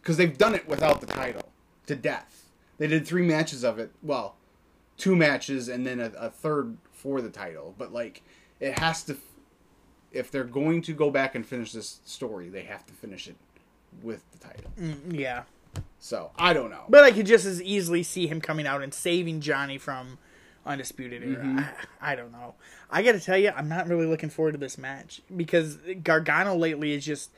because 0.00 0.16
they've 0.16 0.36
done 0.36 0.54
it 0.54 0.68
without 0.68 1.00
the 1.00 1.06
title 1.06 1.52
to 1.86 1.96
death. 1.96 2.44
They 2.78 2.86
did 2.86 3.06
three 3.06 3.26
matches 3.26 3.64
of 3.64 3.78
it. 3.78 3.92
Well, 4.02 4.36
two 4.96 5.16
matches 5.16 5.68
and 5.68 5.86
then 5.86 6.00
a, 6.00 6.12
a 6.18 6.30
third 6.30 6.76
for 6.92 7.20
the 7.20 7.30
title. 7.30 7.74
But 7.76 7.92
like 7.92 8.22
it 8.60 8.78
has 8.78 9.02
to. 9.04 9.16
If 10.12 10.30
they're 10.30 10.44
going 10.44 10.80
to 10.82 10.92
go 10.94 11.10
back 11.10 11.34
and 11.34 11.44
finish 11.44 11.72
this 11.72 12.00
story, 12.06 12.48
they 12.48 12.62
have 12.62 12.86
to 12.86 12.92
finish 12.94 13.28
it 13.28 13.36
with 14.02 14.22
the 14.32 14.38
title. 14.38 14.70
Mm, 14.80 15.18
yeah. 15.18 15.42
So 15.98 16.30
I 16.38 16.52
don't 16.52 16.70
know. 16.70 16.84
But 16.88 17.04
I 17.04 17.10
could 17.10 17.26
just 17.26 17.44
as 17.44 17.60
easily 17.60 18.02
see 18.02 18.26
him 18.26 18.40
coming 18.40 18.66
out 18.66 18.82
and 18.82 18.94
saving 18.94 19.40
Johnny 19.40 19.76
from 19.76 20.18
Undisputed 20.66 21.22
Era. 21.22 21.44
Mm-hmm. 21.44 21.58
I, 22.00 22.12
I 22.12 22.14
don't 22.16 22.32
know. 22.32 22.54
I 22.90 23.02
got 23.02 23.12
to 23.12 23.20
tell 23.20 23.38
you, 23.38 23.52
I'm 23.54 23.68
not 23.68 23.88
really 23.88 24.06
looking 24.06 24.30
forward 24.30 24.52
to 24.52 24.58
this 24.58 24.78
match 24.78 25.22
because 25.34 25.78
Gargano 26.02 26.54
lately 26.56 26.92
is 26.92 27.04
just 27.04 27.30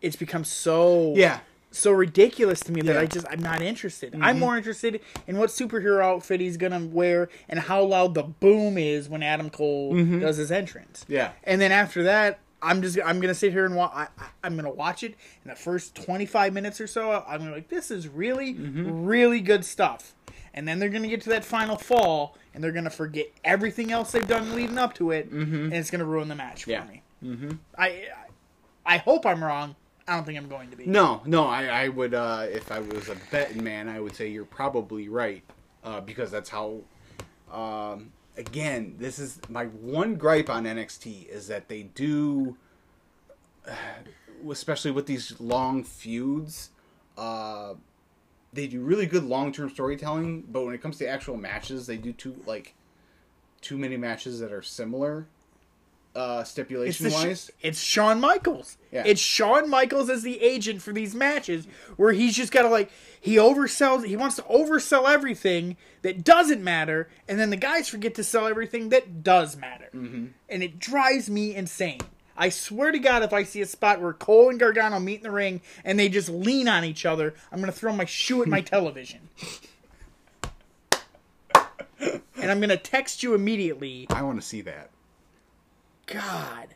it's 0.00 0.16
become 0.16 0.44
so 0.44 1.14
yeah, 1.16 1.40
so 1.70 1.92
ridiculous 1.92 2.60
to 2.60 2.72
me 2.72 2.80
that 2.82 2.96
I 2.96 3.06
just 3.06 3.26
I'm 3.30 3.40
not 3.40 3.62
interested. 3.62 4.14
I'm 4.14 4.20
mm-hmm. 4.20 4.38
more 4.40 4.56
interested 4.56 5.00
in 5.26 5.38
what 5.38 5.50
superhero 5.50 6.02
outfit 6.02 6.40
he's 6.40 6.56
gonna 6.56 6.84
wear 6.84 7.28
and 7.48 7.60
how 7.60 7.82
loud 7.82 8.14
the 8.14 8.22
boom 8.22 8.78
is 8.78 9.08
when 9.08 9.22
Adam 9.22 9.50
Cole 9.50 9.92
mm-hmm. 9.94 10.20
does 10.20 10.36
his 10.36 10.50
entrance. 10.50 11.04
Yeah. 11.08 11.32
and 11.44 11.60
then 11.60 11.72
after 11.72 12.04
that, 12.04 12.40
I'm 12.62 12.82
just 12.82 12.98
I'm 13.04 13.20
gonna 13.20 13.34
sit 13.34 13.52
here 13.52 13.66
and 13.66 13.76
watch. 13.76 13.92
I, 13.94 14.08
I'm 14.42 14.56
gonna 14.56 14.70
watch 14.70 15.02
it 15.02 15.14
in 15.44 15.50
the 15.50 15.56
first 15.56 15.94
25 15.94 16.52
minutes 16.52 16.80
or 16.80 16.86
so. 16.86 17.24
I'm 17.26 17.38
gonna 17.38 17.50
be 17.50 17.56
like, 17.56 17.68
this 17.68 17.90
is 17.90 18.08
really 18.08 18.54
really 18.54 19.40
good 19.40 19.64
stuff. 19.64 20.14
And 20.56 20.66
then 20.66 20.78
they're 20.78 20.88
gonna 20.88 21.08
get 21.08 21.20
to 21.22 21.28
that 21.30 21.44
final 21.44 21.76
fall, 21.76 22.36
and 22.54 22.64
they're 22.64 22.72
gonna 22.72 22.90
forget 22.90 23.26
everything 23.44 23.92
else 23.92 24.10
they've 24.12 24.26
done 24.26 24.54
leading 24.56 24.78
up 24.78 24.94
to 24.94 25.10
it, 25.10 25.30
and 25.30 25.72
it's 25.72 25.90
gonna 25.90 26.04
ruin 26.06 26.28
the 26.28 26.34
match 26.34 26.64
for 26.64 26.70
Yeah. 26.70 26.84
me. 26.84 27.02
Mm-hmm. 27.22 27.50
I, 27.78 27.86
I 27.88 28.04
I 28.94 28.96
hope 28.98 29.26
I'm 29.26 29.42
wrong. 29.44 29.74
I 30.08 30.14
don't 30.14 30.24
think 30.24 30.38
I'm 30.38 30.48
going 30.48 30.70
to 30.70 30.76
be. 30.76 30.86
No, 30.86 31.20
no, 31.26 31.46
I, 31.46 31.64
I 31.64 31.88
would, 31.88 32.14
uh, 32.14 32.46
if 32.48 32.70
I 32.70 32.78
was 32.78 33.08
a 33.08 33.16
betting 33.32 33.64
man, 33.64 33.88
I 33.88 33.98
would 33.98 34.14
say 34.14 34.28
you're 34.28 34.44
probably 34.44 35.08
right, 35.08 35.42
uh, 35.84 36.00
because 36.00 36.30
that's 36.30 36.48
how. 36.50 36.80
Um, 37.52 38.12
again, 38.36 38.94
this 38.98 39.18
is 39.18 39.40
my 39.48 39.64
one 39.66 40.14
gripe 40.14 40.48
on 40.48 40.64
NXT 40.64 41.26
is 41.28 41.48
that 41.48 41.68
they 41.68 41.82
do, 41.82 42.56
especially 44.48 44.90
with 44.90 45.06
these 45.06 45.38
long 45.40 45.82
feuds, 45.82 46.70
uh, 47.18 47.74
they 48.56 48.66
do 48.66 48.80
really 48.80 49.06
good 49.06 49.24
long 49.24 49.52
term 49.52 49.70
storytelling, 49.70 50.42
but 50.50 50.64
when 50.64 50.74
it 50.74 50.82
comes 50.82 50.98
to 50.98 51.08
actual 51.08 51.36
matches, 51.36 51.86
they 51.86 51.96
do 51.96 52.12
too 52.12 52.42
like 52.46 52.74
too 53.60 53.78
many 53.78 53.96
matches 53.96 54.40
that 54.40 54.52
are 54.52 54.62
similar, 54.62 55.26
uh, 56.14 56.38
It's, 56.40 56.50
stipulation 56.50 57.10
Sh- 57.10 57.12
wise. 57.12 57.50
it's 57.60 57.80
Shawn 57.80 58.20
Michaels. 58.20 58.78
Yeah. 58.90 59.02
It's 59.06 59.20
Shawn 59.20 59.68
Michaels 59.68 60.08
as 60.10 60.22
the 60.22 60.40
agent 60.40 60.82
for 60.82 60.92
these 60.92 61.14
matches 61.14 61.66
where 61.96 62.12
he's 62.12 62.34
just 62.36 62.52
got 62.52 62.62
to 62.62 62.68
like 62.68 62.90
he 63.20 63.36
oversells 63.36 64.04
he 64.04 64.16
wants 64.16 64.36
to 64.36 64.42
oversell 64.42 65.08
everything 65.08 65.76
that 66.02 66.24
doesn't 66.24 66.62
matter 66.62 67.08
and 67.28 67.38
then 67.38 67.50
the 67.50 67.56
guys 67.56 67.88
forget 67.88 68.14
to 68.14 68.24
sell 68.24 68.46
everything 68.46 68.88
that 68.90 69.22
does 69.22 69.56
matter. 69.56 69.88
Mm-hmm. 69.94 70.26
And 70.48 70.62
it 70.62 70.78
drives 70.78 71.28
me 71.28 71.54
insane. 71.54 72.00
I 72.36 72.48
swear 72.48 72.92
to 72.92 72.98
God, 72.98 73.22
if 73.22 73.32
I 73.32 73.42
see 73.42 73.60
a 73.60 73.66
spot 73.66 74.00
where 74.00 74.12
Cole 74.12 74.50
and 74.50 74.60
Gargano 74.60 74.98
meet 75.00 75.16
in 75.18 75.22
the 75.22 75.30
ring 75.30 75.60
and 75.84 75.98
they 75.98 76.08
just 76.08 76.28
lean 76.28 76.68
on 76.68 76.84
each 76.84 77.06
other, 77.06 77.34
I'm 77.50 77.58
going 77.58 77.72
to 77.72 77.78
throw 77.78 77.92
my 77.92 78.04
shoe 78.04 78.42
at 78.42 78.48
my 78.48 78.60
television. 78.62 79.28
and 82.00 82.50
I'm 82.50 82.60
going 82.60 82.70
to 82.70 82.76
text 82.76 83.22
you 83.22 83.34
immediately 83.34 84.06
I 84.10 84.22
want 84.22 84.40
to 84.40 84.46
see 84.46 84.60
that. 84.62 84.90
God. 86.06 86.68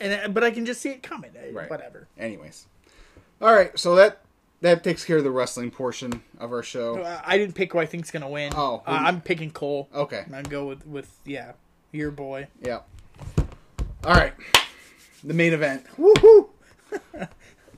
And 0.00 0.12
uh, 0.12 0.28
but 0.28 0.44
I 0.44 0.50
can 0.50 0.64
just 0.66 0.80
see 0.80 0.90
it 0.90 1.02
coming. 1.02 1.30
Uh, 1.36 1.52
Right. 1.52 1.70
Whatever. 1.70 2.06
Anyways, 2.18 2.66
all 3.40 3.52
right. 3.52 3.76
So 3.78 3.96
that 3.96 4.20
that 4.60 4.84
takes 4.84 5.04
care 5.04 5.16
of 5.16 5.24
the 5.24 5.30
wrestling 5.30 5.70
portion 5.70 6.22
of 6.38 6.52
our 6.52 6.62
show. 6.62 7.00
Uh, 7.00 7.20
I 7.24 7.38
didn't 7.38 7.54
pick 7.54 7.72
who 7.72 7.78
I 7.78 7.86
think's 7.86 8.10
gonna 8.10 8.28
win. 8.28 8.52
Oh, 8.54 8.82
uh, 8.86 8.90
I'm 8.90 9.20
picking 9.20 9.50
Cole. 9.50 9.88
Okay. 9.94 10.22
I'm 10.26 10.30
gonna 10.30 10.48
go 10.48 10.66
with 10.66 10.86
with 10.86 11.10
yeah, 11.24 11.52
your 11.90 12.10
boy. 12.10 12.48
Yeah. 12.60 12.80
All 14.04 14.14
right. 14.14 14.34
The 15.24 15.34
main 15.34 15.52
event. 15.52 15.84
Woohoo! 15.96 16.48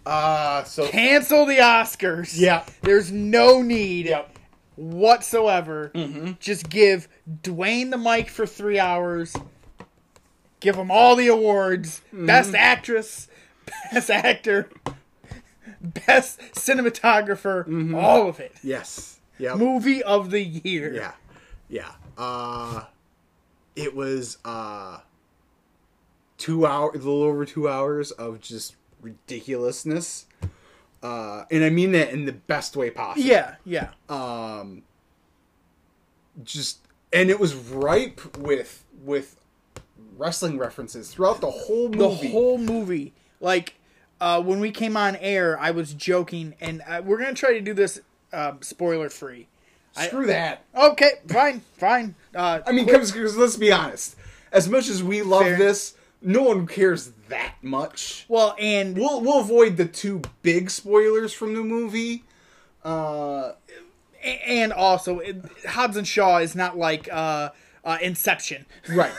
Uh 0.07 0.65
so 0.65 0.89
Cancel 0.89 1.45
the 1.45 1.59
Oscars. 1.59 2.33
Yeah. 2.35 2.65
There's 2.81 3.13
no 3.13 3.61
need 3.61 4.07
Yep. 4.07 4.39
whatsoever. 4.77 5.91
Mm-hmm. 5.95 6.33
Just 6.41 6.71
give 6.71 7.07
Dwayne 7.43 7.91
the 7.91 7.99
mic 7.99 8.31
for 8.31 8.47
three 8.47 8.79
hours. 8.79 9.37
Give 10.61 10.75
him 10.77 10.91
all 10.91 11.17
the 11.17 11.29
awards: 11.29 12.01
Mm-hmm. 12.15 12.25
best 12.27 12.55
actress, 12.55 13.29
best 13.93 14.09
actor, 14.11 14.71
best 15.83 16.41
cinematographer, 16.55 17.95
all 17.95 18.27
of 18.27 18.41
it. 18.41 18.55
yes. 18.63 19.21
Yep. 19.39 19.57
Movie 19.59 20.03
of 20.03 20.31
the 20.31 20.43
year. 20.43 20.95
Yeah. 20.95 21.13
Yeah. 21.69 21.93
Uh, 22.17 22.85
it 23.77 23.95
was 23.95 24.39
uh, 24.47 25.01
two 26.41 26.67
hour, 26.67 26.91
a 26.91 26.95
little 26.95 27.23
over 27.23 27.45
two 27.45 27.69
hours 27.69 28.11
of 28.11 28.41
just 28.41 28.75
ridiculousness. 29.01 30.27
Uh, 31.03 31.45
and 31.51 31.63
I 31.63 31.71
mean 31.71 31.93
that 31.93 32.11
in 32.11 32.25
the 32.25 32.33
best 32.33 32.77
way 32.77 32.91
possible. 32.91 33.27
Yeah, 33.27 33.55
yeah. 33.65 33.91
Um, 34.09 34.83
just 36.43 36.81
and 37.13 37.31
it 37.31 37.39
was 37.39 37.55
ripe 37.55 38.37
with 38.39 38.85
with 39.03 39.37
wrestling 40.17 40.59
references 40.59 41.13
throughout 41.13 41.41
the 41.41 41.51
whole 41.51 41.89
movie. 41.89 42.27
the 42.27 42.33
whole 42.33 42.59
movie. 42.59 43.13
Like 43.41 43.75
uh, 44.21 44.43
when 44.43 44.61
we 44.61 44.71
came 44.71 44.97
on 44.97 45.17
air, 45.17 45.59
I 45.59 45.71
was 45.71 45.95
joking, 45.95 46.55
and 46.61 46.83
uh, 46.87 47.03
we're 47.05 47.19
gonna 47.19 47.35
try 47.35 47.53
to 47.53 47.61
do 47.61 47.73
this 47.73 48.01
uh, 48.33 48.55
spoiler 48.61 49.09
free. 49.09 49.47
Screw 49.93 50.27
that. 50.27 50.65
Okay, 50.75 51.13
fine, 51.29 51.63
fine. 51.77 52.15
Uh, 52.35 52.61
I 52.67 52.73
mean, 52.73 52.87
because 52.87 53.37
let's 53.37 53.57
be 53.57 53.73
honest. 53.73 54.17
As 54.53 54.69
much 54.69 54.89
as 54.89 55.03
we 55.03 55.23
love 55.23 55.43
Fair. 55.43 55.59
this, 55.59 55.95
no 56.23 56.43
one 56.43 56.67
cares 56.67 57.13
that 57.29 57.55
much. 57.63 58.25
well, 58.29 58.55
and 58.59 58.97
We'll 58.97 59.21
we'll 59.21 59.41
avoid 59.41 59.77
the 59.77 59.87
two 59.87 60.23
big 60.43 60.71
spoilers 60.71 61.33
from 61.33 61.55
the 61.55 61.63
movie. 61.63 62.25
Uh, 62.85 63.53
and 64.23 64.73
also 64.73 65.19
it, 65.21 65.37
Hobbs 65.67 65.97
and 65.97 66.07
Shaw 66.07 66.39
is 66.39 66.55
not 66.55 66.77
like 66.77 67.09
uh, 67.13 67.51
uh, 67.85 67.99
Inception. 68.03 68.67
right, 68.89 69.13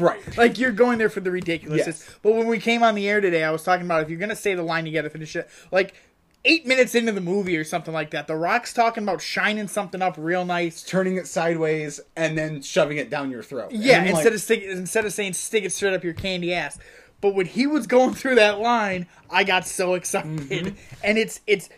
right. 0.00 0.20
Like 0.38 0.58
you're 0.58 0.72
going 0.72 0.98
there 0.98 1.10
for 1.10 1.20
the 1.20 1.30
ridiculousness. 1.30 2.04
Yes. 2.06 2.16
But 2.22 2.34
when 2.34 2.46
we 2.46 2.58
came 2.58 2.82
on 2.82 2.94
the 2.94 3.08
air 3.08 3.20
today, 3.20 3.44
I 3.44 3.50
was 3.50 3.62
talking 3.62 3.84
about 3.84 4.02
if 4.02 4.10
you're 4.10 4.18
gonna 4.18 4.36
say 4.36 4.54
the 4.54 4.62
line, 4.62 4.86
you 4.86 4.92
gotta 4.92 5.10
finish 5.10 5.36
it. 5.36 5.48
Like 5.70 5.94
eight 6.44 6.66
minutes 6.66 6.94
into 6.94 7.12
the 7.12 7.20
movie 7.20 7.56
or 7.56 7.64
something 7.64 7.92
like 7.92 8.10
that, 8.10 8.26
The 8.26 8.36
Rock's 8.36 8.72
talking 8.72 9.02
about 9.02 9.20
shining 9.20 9.68
something 9.68 10.00
up 10.02 10.14
real 10.16 10.44
nice. 10.44 10.82
Turning 10.82 11.16
it 11.16 11.26
sideways 11.26 12.00
and 12.16 12.38
then 12.38 12.62
shoving 12.62 12.96
it 12.98 13.10
down 13.10 13.30
your 13.30 13.42
throat. 13.42 13.72
Yeah, 13.72 14.02
instead 14.04 14.24
like, 14.26 14.34
of 14.34 14.40
stick, 14.40 14.62
instead 14.62 15.04
of 15.04 15.12
saying 15.12 15.34
stick 15.34 15.64
it 15.64 15.72
straight 15.72 15.94
up 15.94 16.04
your 16.04 16.14
candy 16.14 16.54
ass. 16.54 16.78
But 17.20 17.34
when 17.34 17.46
he 17.46 17.66
was 17.66 17.86
going 17.88 18.14
through 18.14 18.36
that 18.36 18.60
line, 18.60 19.06
I 19.28 19.42
got 19.44 19.66
so 19.66 19.94
excited, 19.94 20.28
Mm-hmm. 20.38 20.76
and 21.02 21.18
it's 21.18 21.40
it's 21.46 21.68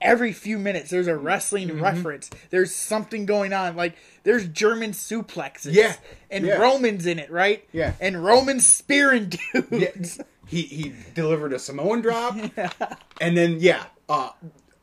every 0.00 0.32
few 0.32 0.58
minutes 0.58 0.90
there's 0.90 1.08
a 1.08 1.16
wrestling 1.16 1.68
Mm-hmm. 1.68 1.82
reference. 1.82 2.30
There's 2.50 2.72
something 2.74 3.26
going 3.26 3.52
on, 3.52 3.74
like 3.74 3.96
there's 4.22 4.46
German 4.46 4.92
suplexes, 4.92 5.72
Yeah, 5.74 5.96
and 6.30 6.46
yeah. 6.46 6.54
Romans 6.54 7.06
in 7.06 7.18
it, 7.18 7.30
right? 7.30 7.66
Yeah. 7.72 7.94
and 8.00 8.24
Roman 8.24 8.60
spearing 8.60 9.30
dudes. 9.52 10.18
Yeah, 10.18 10.24
he 10.46 10.62
he 10.62 10.92
delivered 11.14 11.52
a 11.52 11.58
Samoan 11.58 12.00
drop, 12.00 12.36
Yeah. 12.56 12.70
and 13.20 13.36
then 13.36 13.56
yeah, 13.58 13.84
uh, 14.08 14.30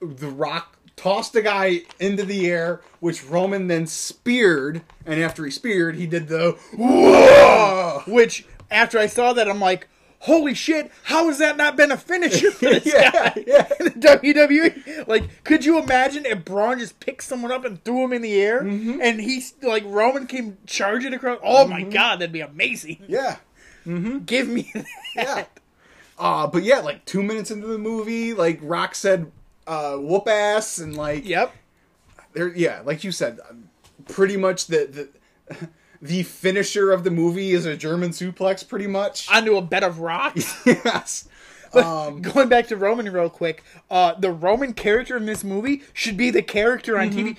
the 0.01 0.27
Rock 0.27 0.77
tossed 0.95 1.35
a 1.35 1.41
guy 1.41 1.81
into 1.99 2.23
the 2.23 2.47
air, 2.49 2.81
which 2.99 3.23
Roman 3.25 3.67
then 3.67 3.87
speared, 3.87 4.81
and 5.05 5.19
after 5.21 5.43
he 5.45 5.51
speared, 5.51 5.95
he 5.95 6.05
did 6.07 6.27
the 6.27 6.57
whoa. 6.75 8.03
Which 8.07 8.45
after 8.69 8.97
I 8.99 9.07
saw 9.07 9.33
that, 9.33 9.49
I'm 9.49 9.59
like, 9.59 9.87
holy 10.19 10.53
shit! 10.53 10.91
How 11.03 11.27
has 11.27 11.39
that 11.39 11.57
not 11.57 11.75
been 11.75 11.91
a 11.91 11.97
finisher 11.97 12.51
for 12.51 12.65
this 12.69 12.85
Yeah, 12.85 13.11
guy 13.11 13.43
yeah. 13.47 13.67
in 13.79 13.85
the 13.85 13.91
WWE? 13.91 15.07
Like, 15.07 15.43
could 15.43 15.65
you 15.65 15.79
imagine 15.79 16.25
if 16.25 16.45
Braun 16.45 16.79
just 16.79 16.99
picked 16.99 17.23
someone 17.23 17.51
up 17.51 17.65
and 17.65 17.83
threw 17.83 18.03
him 18.05 18.13
in 18.13 18.21
the 18.21 18.39
air, 18.39 18.61
Mm-hmm. 18.63 18.99
and 19.01 19.19
he's 19.19 19.53
like 19.61 19.83
Roman 19.85 20.27
came 20.27 20.57
charging 20.67 21.13
across? 21.13 21.39
Oh 21.43 21.67
my 21.67 21.83
god, 21.83 22.17
that'd 22.19 22.31
be 22.31 22.41
amazing! 22.41 23.03
Yeah, 23.07 23.37
Give 23.85 24.47
me 24.47 24.71
that. 24.73 24.85
yeah. 25.15 25.45
Uh, 26.21 26.45
but 26.47 26.61
yeah, 26.63 26.77
like 26.79 27.03
two 27.05 27.23
minutes 27.23 27.49
into 27.49 27.65
the 27.67 27.79
movie, 27.79 28.33
like 28.33 28.59
Rock 28.61 28.93
said, 28.93 29.31
uh, 29.65 29.95
"whoop 29.97 30.27
ass," 30.27 30.77
and 30.77 30.95
like 30.95 31.25
Yep. 31.25 31.51
there, 32.33 32.47
yeah, 32.55 32.81
like 32.85 33.03
you 33.03 33.11
said, 33.11 33.39
um, 33.49 33.69
pretty 34.07 34.37
much 34.37 34.67
the 34.67 35.09
the 35.49 35.67
the 36.01 36.21
finisher 36.23 36.91
of 36.91 37.03
the 37.03 37.11
movie 37.11 37.51
is 37.51 37.65
a 37.65 37.75
German 37.75 38.11
suplex, 38.11 38.67
pretty 38.67 38.87
much. 38.87 39.27
Onto 39.33 39.57
a 39.57 39.61
bed 39.63 39.83
of 39.83 39.99
rocks. 39.99 40.55
yes. 40.65 41.27
Um, 41.73 42.21
Going 42.21 42.49
back 42.49 42.67
to 42.67 42.75
Roman 42.75 43.09
real 43.11 43.29
quick, 43.29 43.63
uh, 43.89 44.13
the 44.19 44.29
Roman 44.29 44.73
character 44.73 45.15
in 45.15 45.25
this 45.25 45.43
movie 45.43 45.83
should 45.93 46.17
be 46.17 46.29
the 46.29 46.41
character 46.41 46.99
on 46.99 47.11
TV. 47.11 47.37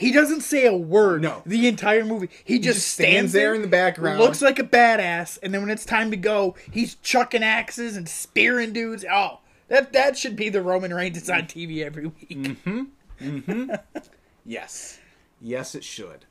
He 0.00 0.12
doesn't 0.12 0.40
say 0.40 0.64
a 0.64 0.74
word. 0.74 1.20
No. 1.20 1.42
the 1.44 1.68
entire 1.68 2.06
movie. 2.06 2.30
He 2.42 2.58
just, 2.58 2.78
just 2.78 2.88
stands, 2.88 3.10
stands 3.10 3.32
there 3.34 3.54
in 3.54 3.60
the 3.60 3.68
background. 3.68 4.18
looks 4.18 4.40
like 4.40 4.58
a 4.58 4.64
badass, 4.64 5.38
and 5.42 5.52
then 5.52 5.60
when 5.60 5.68
it's 5.68 5.84
time 5.84 6.10
to 6.10 6.16
go, 6.16 6.56
he's 6.70 6.94
chucking 6.96 7.42
axes 7.42 7.98
and 7.98 8.08
spearing 8.08 8.72
dudes. 8.72 9.04
Oh, 9.04 9.40
that 9.68 9.92
that 9.92 10.16
should 10.16 10.36
be 10.36 10.48
the 10.48 10.62
Roman 10.62 10.94
Reigns 10.94 11.16
that's 11.22 11.28
on 11.28 11.46
TV 11.46 11.84
every 11.84 12.06
week. 12.06 12.30
Mm-hmm. 12.30 12.82
Mm-hmm. 13.20 13.74
yes. 14.46 14.98
Yes, 15.38 15.74
it 15.74 15.84
should. 15.84 16.24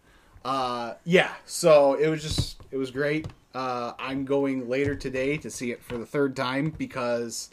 Uh, 0.44 0.96
yeah, 1.06 1.34
so 1.46 1.94
it 1.94 2.08
was 2.10 2.24
just, 2.24 2.60
it 2.72 2.78
was 2.78 2.90
great. 2.90 3.28
Uh, 3.54 3.94
I'm 4.00 4.26
going 4.26 4.68
later 4.68 4.96
today 4.96 5.38
to 5.38 5.52
see 5.52 5.72
it 5.72 5.84
for 5.84 6.00
the 6.00 6.08
third 6.08 6.36
time 6.36 6.72
because 6.76 7.52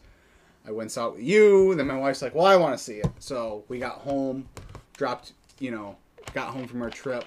I 0.66 0.70
went 0.70 0.92
saw 0.92 1.08
it 1.08 1.16
with 1.16 1.24
you. 1.24 1.74
Then 1.74 1.86
my 1.88 1.98
wife's 1.98 2.22
like, 2.22 2.34
well, 2.34 2.46
I 2.46 2.56
want 2.56 2.76
to 2.76 2.82
see 2.82 2.94
it. 2.94 3.10
So 3.18 3.64
we 3.68 3.78
got 3.78 3.96
home, 3.98 4.48
dropped, 4.96 5.32
you 5.58 5.70
know, 5.70 5.96
got 6.34 6.48
home 6.48 6.66
from 6.66 6.82
our 6.82 6.90
trip, 6.90 7.24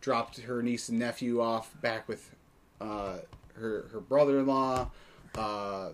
dropped 0.00 0.40
her 0.40 0.62
niece 0.62 0.88
and 0.88 0.98
nephew 0.98 1.40
off 1.40 1.70
back 1.80 2.08
with 2.08 2.34
uh, 2.80 3.18
her, 3.54 3.86
her 3.92 4.00
brother 4.00 4.38
in 4.40 4.46
law, 4.46 4.90
uh, 5.36 5.90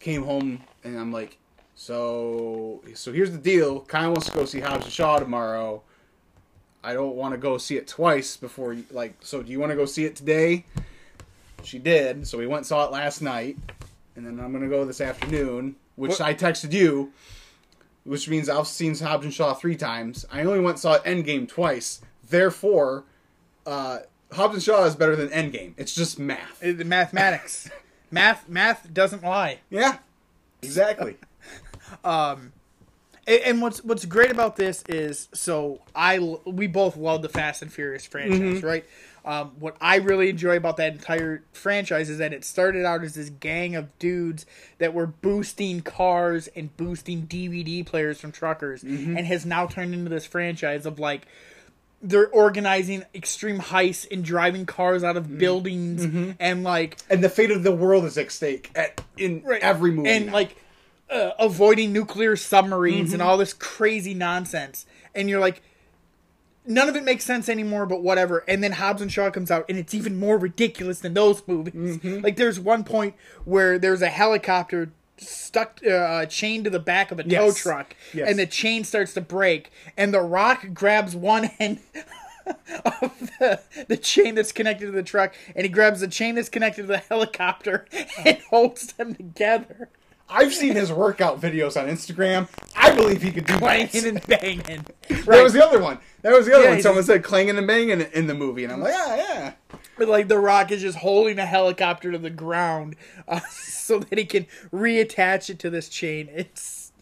came 0.00 0.22
home, 0.24 0.62
and 0.84 0.98
I'm 0.98 1.12
like, 1.12 1.38
so, 1.74 2.82
so 2.94 3.12
here's 3.12 3.30
the 3.30 3.38
deal. 3.38 3.80
Kyle 3.82 4.10
wants 4.10 4.26
to 4.26 4.32
go 4.32 4.44
see 4.44 4.60
Hobbs 4.60 4.84
and 4.84 4.92
Shaw 4.92 5.18
tomorrow. 5.18 5.82
I 6.82 6.92
don't 6.92 7.14
want 7.14 7.34
to 7.34 7.38
go 7.38 7.58
see 7.58 7.76
it 7.76 7.86
twice 7.86 8.36
before 8.36 8.72
you 8.72 8.84
like. 8.90 9.14
So 9.20 9.42
do 9.42 9.50
you 9.52 9.60
want 9.60 9.70
to 9.70 9.76
go 9.76 9.84
see 9.84 10.04
it 10.04 10.16
today? 10.16 10.64
She 11.62 11.78
did. 11.78 12.26
So 12.26 12.38
we 12.38 12.46
went 12.46 12.58
and 12.58 12.66
saw 12.66 12.84
it 12.84 12.92
last 12.92 13.20
night, 13.20 13.58
and 14.16 14.24
then 14.26 14.40
I'm 14.40 14.52
gonna 14.52 14.68
go 14.68 14.84
this 14.84 15.00
afternoon. 15.00 15.76
Which 15.96 16.10
What- 16.10 16.20
I 16.20 16.34
texted 16.34 16.72
you, 16.72 17.12
which 18.04 18.28
means 18.28 18.48
I've 18.48 18.66
seen 18.66 18.96
Hobbs 18.96 19.24
and 19.24 19.34
Shaw 19.34 19.54
three 19.54 19.76
times. 19.76 20.24
I 20.30 20.42
only 20.42 20.60
went 20.60 20.78
saw 20.78 20.98
Endgame 21.00 21.48
twice. 21.48 22.00
Therefore, 22.28 23.04
uh, 23.66 24.00
Hobbs 24.32 24.54
and 24.54 24.62
Shaw 24.62 24.84
is 24.84 24.94
better 24.96 25.16
than 25.16 25.28
Endgame. 25.28 25.74
It's 25.76 25.94
just 25.94 26.18
math. 26.18 26.60
The 26.60 26.84
mathematics, 26.84 27.70
math, 28.10 28.48
math 28.48 28.92
doesn't 28.92 29.22
lie. 29.22 29.58
Yeah, 29.70 29.98
exactly. 30.62 31.16
And, 33.28 33.42
and 33.42 33.62
what's 33.62 33.84
what's 33.84 34.04
great 34.06 34.30
about 34.30 34.56
this 34.56 34.82
is 34.88 35.28
so 35.34 35.82
I 35.94 36.18
we 36.46 36.66
both 36.66 36.96
love 36.96 37.22
the 37.22 37.28
Fast 37.28 37.62
and 37.62 37.72
Furious 37.72 38.06
franchise, 38.06 38.62
right? 38.62 38.86
Um, 39.28 39.52
what 39.58 39.76
I 39.78 39.96
really 39.96 40.30
enjoy 40.30 40.56
about 40.56 40.78
that 40.78 40.94
entire 40.94 41.42
franchise 41.52 42.08
is 42.08 42.16
that 42.16 42.32
it 42.32 42.44
started 42.46 42.86
out 42.86 43.04
as 43.04 43.14
this 43.14 43.28
gang 43.28 43.76
of 43.76 43.96
dudes 43.98 44.46
that 44.78 44.94
were 44.94 45.06
boosting 45.06 45.82
cars 45.82 46.48
and 46.56 46.74
boosting 46.78 47.26
DVD 47.26 47.84
players 47.84 48.18
from 48.18 48.32
truckers, 48.32 48.82
and 48.82 49.18
has 49.26 49.44
now 49.44 49.66
turned 49.66 49.92
into 49.92 50.08
this 50.08 50.24
franchise 50.24 50.86
of 50.86 50.98
like 50.98 51.26
they're 52.00 52.28
organizing 52.30 53.04
extreme 53.14 53.58
heists 53.58 54.06
and 54.10 54.24
driving 54.24 54.64
cars 54.64 55.04
out 55.04 55.16
of 55.18 55.36
buildings 55.36 56.04
and 56.40 56.64
like 56.64 56.96
and 57.10 57.22
the 57.22 57.28
fate 57.28 57.50
of 57.50 57.64
the 57.64 57.72
world 57.72 58.04
is 58.06 58.16
at 58.16 58.30
stake 58.30 58.70
at, 58.74 59.02
in 59.18 59.42
every 59.60 59.90
movie. 59.90 60.08
and 60.08 60.26
now. 60.26 60.32
like 60.32 60.56
uh, 61.10 61.32
avoiding 61.38 61.92
nuclear 61.92 62.34
submarines 62.36 63.12
and 63.12 63.20
all 63.20 63.36
this 63.36 63.52
crazy 63.52 64.14
nonsense. 64.14 64.86
And 65.14 65.28
you're 65.28 65.40
like 65.40 65.60
none 66.68 66.88
of 66.88 66.94
it 66.94 67.02
makes 67.02 67.24
sense 67.24 67.48
anymore 67.48 67.86
but 67.86 68.02
whatever 68.02 68.44
and 68.46 68.62
then 68.62 68.72
hobbs 68.72 69.02
and 69.02 69.10
shaw 69.10 69.30
comes 69.30 69.50
out 69.50 69.64
and 69.68 69.78
it's 69.78 69.94
even 69.94 70.16
more 70.16 70.38
ridiculous 70.38 71.00
than 71.00 71.14
those 71.14 71.42
movies 71.48 71.98
like 72.22 72.36
there's 72.36 72.60
one 72.60 72.84
point 72.84 73.14
where 73.44 73.78
there's 73.78 74.02
a 74.02 74.08
helicopter 74.08 74.90
stuck 75.16 75.84
uh, 75.84 76.24
chained 76.26 76.62
to 76.64 76.70
the 76.70 76.78
back 76.78 77.10
of 77.10 77.18
a 77.18 77.24
tow 77.24 77.46
Yes. 77.46 77.58
truck 77.58 77.96
Yes. 78.14 78.28
and 78.30 78.38
the 78.38 78.46
chain 78.46 78.84
starts 78.84 79.14
to 79.14 79.20
break 79.20 79.72
and 79.96 80.14
the 80.14 80.20
rock 80.20 80.66
grabs 80.74 81.16
one 81.16 81.50
end 81.58 81.80
of 82.84 83.30
the, 83.40 83.60
the 83.88 83.96
chain 83.96 84.34
that's 84.34 84.52
connected 84.52 84.86
to 84.86 84.92
the 84.92 85.02
truck 85.02 85.34
and 85.56 85.64
he 85.64 85.68
grabs 85.68 86.00
the 86.00 86.08
chain 86.08 86.34
that's 86.36 86.48
connected 86.48 86.82
to 86.82 86.88
the 86.88 86.98
helicopter 86.98 87.86
and 88.24 88.38
holds 88.50 88.92
them 88.92 89.14
together 89.14 89.88
I've 90.30 90.52
seen 90.52 90.74
his 90.74 90.92
workout 90.92 91.40
videos 91.40 91.80
on 91.80 91.88
Instagram. 91.88 92.48
I 92.76 92.94
believe 92.94 93.22
he 93.22 93.32
could 93.32 93.46
do 93.46 93.56
clanging 93.58 94.06
and 94.06 94.26
banging. 94.26 94.86
That 95.24 95.42
was 95.42 95.52
the 95.52 95.64
other 95.64 95.80
one. 95.80 95.98
That 96.22 96.32
was 96.32 96.46
the 96.46 96.54
other 96.54 96.64
Yeah, 96.64 96.70
one. 96.70 96.82
Someone 96.82 97.04
said 97.04 97.22
clanging 97.22 97.56
and 97.56 97.66
banging 97.66 98.00
in 98.00 98.26
the 98.26 98.34
movie, 98.34 98.64
and 98.64 98.72
I'm 98.72 98.80
like, 98.80 98.92
yeah, 98.92 99.16
yeah. 99.16 99.52
But 99.96 100.08
like 100.08 100.28
the 100.28 100.38
Rock 100.38 100.70
is 100.70 100.80
just 100.80 100.98
holding 100.98 101.38
a 101.38 101.46
helicopter 101.46 102.12
to 102.12 102.18
the 102.18 102.30
ground 102.30 102.96
uh, 103.26 103.40
so 103.50 103.98
that 104.00 104.18
he 104.18 104.24
can 104.24 104.46
reattach 104.72 105.50
it 105.50 105.58
to 105.60 105.70
this 105.70 105.88
chain. 105.88 106.28
It's 106.32 106.92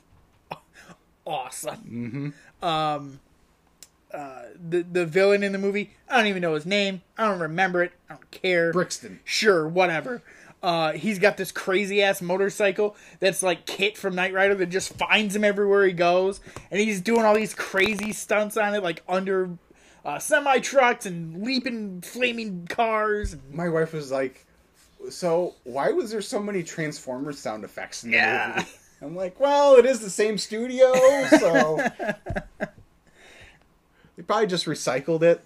awesome. 1.27 2.33
Mm-hmm. 2.63 2.65
Um, 2.65 3.21
uh, 4.13 4.43
the 4.69 4.83
the 4.83 5.05
villain 5.05 5.43
in 5.43 5.53
the 5.53 5.59
movie, 5.59 5.95
I 6.09 6.19
don't 6.19 6.27
even 6.27 6.43
know 6.43 6.55
his 6.55 6.67
name. 6.67 7.03
I 7.19 7.29
don't 7.29 7.41
remember 7.41 7.83
it. 7.83 7.93
I 8.09 8.15
don't 8.15 8.31
care. 8.31 8.73
Brixton. 8.73 9.21
Sure, 9.25 9.67
whatever. 9.69 10.23
Uh, 10.67 10.91
he's 10.95 11.21
got 11.21 11.37
this 11.37 11.53
crazy 11.53 12.03
ass 12.03 12.21
motorcycle 12.21 12.97
that's 13.21 13.41
like 13.41 13.67
Kit 13.67 13.97
from 13.97 14.17
Knight 14.17 14.35
Rider 14.35 14.57
that 14.57 14.67
just 14.67 14.93
finds 14.95 15.37
him 15.37 15.45
everywhere 15.45 15.87
he 15.87 15.93
goes, 15.93 16.41
and 16.73 16.81
he's 16.81 17.01
doing 17.01 17.25
all 17.25 17.37
these 17.37 17.55
crazy 17.55 18.13
stunts 18.13 18.57
on 18.57 18.75
it, 18.75 18.83
like 18.83 19.01
under 19.09 19.51
uh, 20.05 20.19
semi 20.19 20.59
trucks 20.59 21.07
and 21.07 21.41
leaping 21.45 22.01
flaming 22.01 22.67
cars. 22.67 23.37
My 23.53 23.69
wife 23.69 23.93
was 23.93 24.11
like, 24.11 24.45
"So 25.09 25.55
why 25.63 25.91
was 25.93 26.11
there 26.11 26.21
so 26.21 26.43
many 26.43 26.65
Transformers 26.65 27.39
sound 27.39 27.63
effects 27.63 28.03
in 28.03 28.11
the 28.11 28.17
Yeah. 28.17 28.55
movie?" 28.57 28.69
I'm 29.03 29.15
like, 29.15 29.39
"Well, 29.39 29.77
it 29.77 29.87
is 29.87 30.01
the 30.01 30.11
same 30.11 30.37
studio, 30.37 30.93
so 31.39 31.77
they 34.17 34.23
probably 34.27 34.49
just 34.49 34.67
recycled 34.67 35.23
it." 35.23 35.43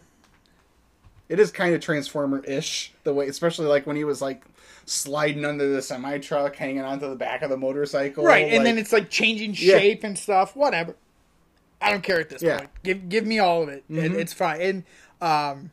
It 1.28 1.38
is 1.38 1.52
kind 1.52 1.74
of 1.74 1.80
Transformer-ish 1.82 2.92
the 3.04 3.12
way, 3.12 3.28
especially 3.28 3.66
like 3.66 3.86
when 3.86 3.96
he 3.96 4.04
was 4.04 4.22
like 4.22 4.42
sliding 4.90 5.44
under 5.44 5.68
the 5.68 5.80
semi 5.82 6.18
truck, 6.18 6.56
hanging 6.56 6.80
onto 6.82 7.08
the 7.08 7.16
back 7.16 7.42
of 7.42 7.50
the 7.50 7.56
motorcycle, 7.56 8.24
right, 8.24 8.46
and 8.46 8.56
like- 8.56 8.64
then 8.64 8.78
it's 8.78 8.92
like 8.92 9.08
changing 9.10 9.50
Yeah. 9.56 9.78
shape 9.78 10.04
and 10.04 10.18
stuff. 10.18 10.56
Whatever. 10.56 10.96
I 11.80 11.90
don't 11.90 12.02
care 12.02 12.20
at 12.20 12.28
this 12.28 12.42
Yeah. 12.42 12.58
point. 12.58 12.70
Give 12.82 13.08
give 13.08 13.26
me 13.26 13.38
all 13.38 13.62
of 13.62 13.68
it. 13.68 13.84
it 13.88 14.12
Mhm. 14.12 14.18
it's 14.18 14.32
fine. 14.32 14.60
And 14.60 14.84
um, 15.22 15.70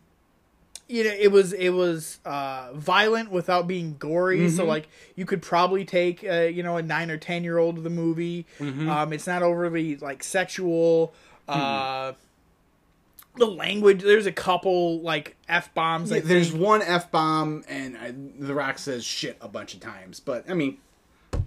you 0.87 1.03
know, 1.03 1.09
it 1.19 1.31
was 1.31 1.51
it 1.51 1.69
was 1.71 2.19
uh, 2.25 2.69
violent 2.73 3.29
without 3.31 3.67
being 3.67 3.95
gory. 3.99 4.49
So 4.49 4.63
Mhm. 4.63 4.67
like, 4.67 4.87
you 5.15 5.25
could 5.25 5.41
probably 5.41 5.83
take 5.83 6.23
uh, 6.23 6.41
you 6.43 6.63
know 6.63 6.77
a 6.77 6.81
nine 6.81 7.11
or 7.11 7.17
ten 7.17 7.43
year 7.43 7.57
old 7.57 7.75
to 7.75 7.81
the 7.81 7.89
movie. 7.89 8.45
Mhm. 8.59 8.87
Um, 8.87 9.11
it's 9.13 9.27
not 9.27 9.41
overly 9.43 9.97
like 9.97 10.23
sexual. 10.23 11.13
Uh, 11.47 12.13
the 13.37 13.45
language. 13.47 14.01
There's 14.01 14.25
a 14.25 14.31
couple 14.31 14.99
like 15.01 15.35
f 15.47 15.73
bombs. 15.73 16.11
Yeah, 16.11 16.19
there's 16.23 16.51
one 16.53 16.81
f 16.81 17.11
bomb, 17.11 17.63
and 17.67 17.97
I, 17.97 18.13
The 18.39 18.53
Rock 18.53 18.77
says 18.79 19.03
shit 19.05 19.37
a 19.41 19.47
bunch 19.47 19.73
of 19.73 19.79
times. 19.79 20.19
But 20.19 20.49
I 20.49 20.53
mean, 20.53 20.77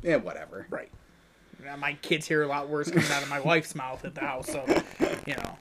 yeah, 0.03 0.17
whatever. 0.17 0.67
Right. 0.71 0.91
My 1.79 1.93
kids 2.01 2.27
hear 2.27 2.43
a 2.43 2.47
lot 2.47 2.69
worse 2.71 2.91
coming 2.91 3.11
out 3.13 3.23
of 3.23 3.29
my 3.29 3.39
wife's 3.41 3.75
mouth 3.75 4.05
at 4.05 4.15
the 4.15 4.23
house, 4.23 4.47
so 4.51 4.65
you 5.27 5.35
know. 5.37 5.59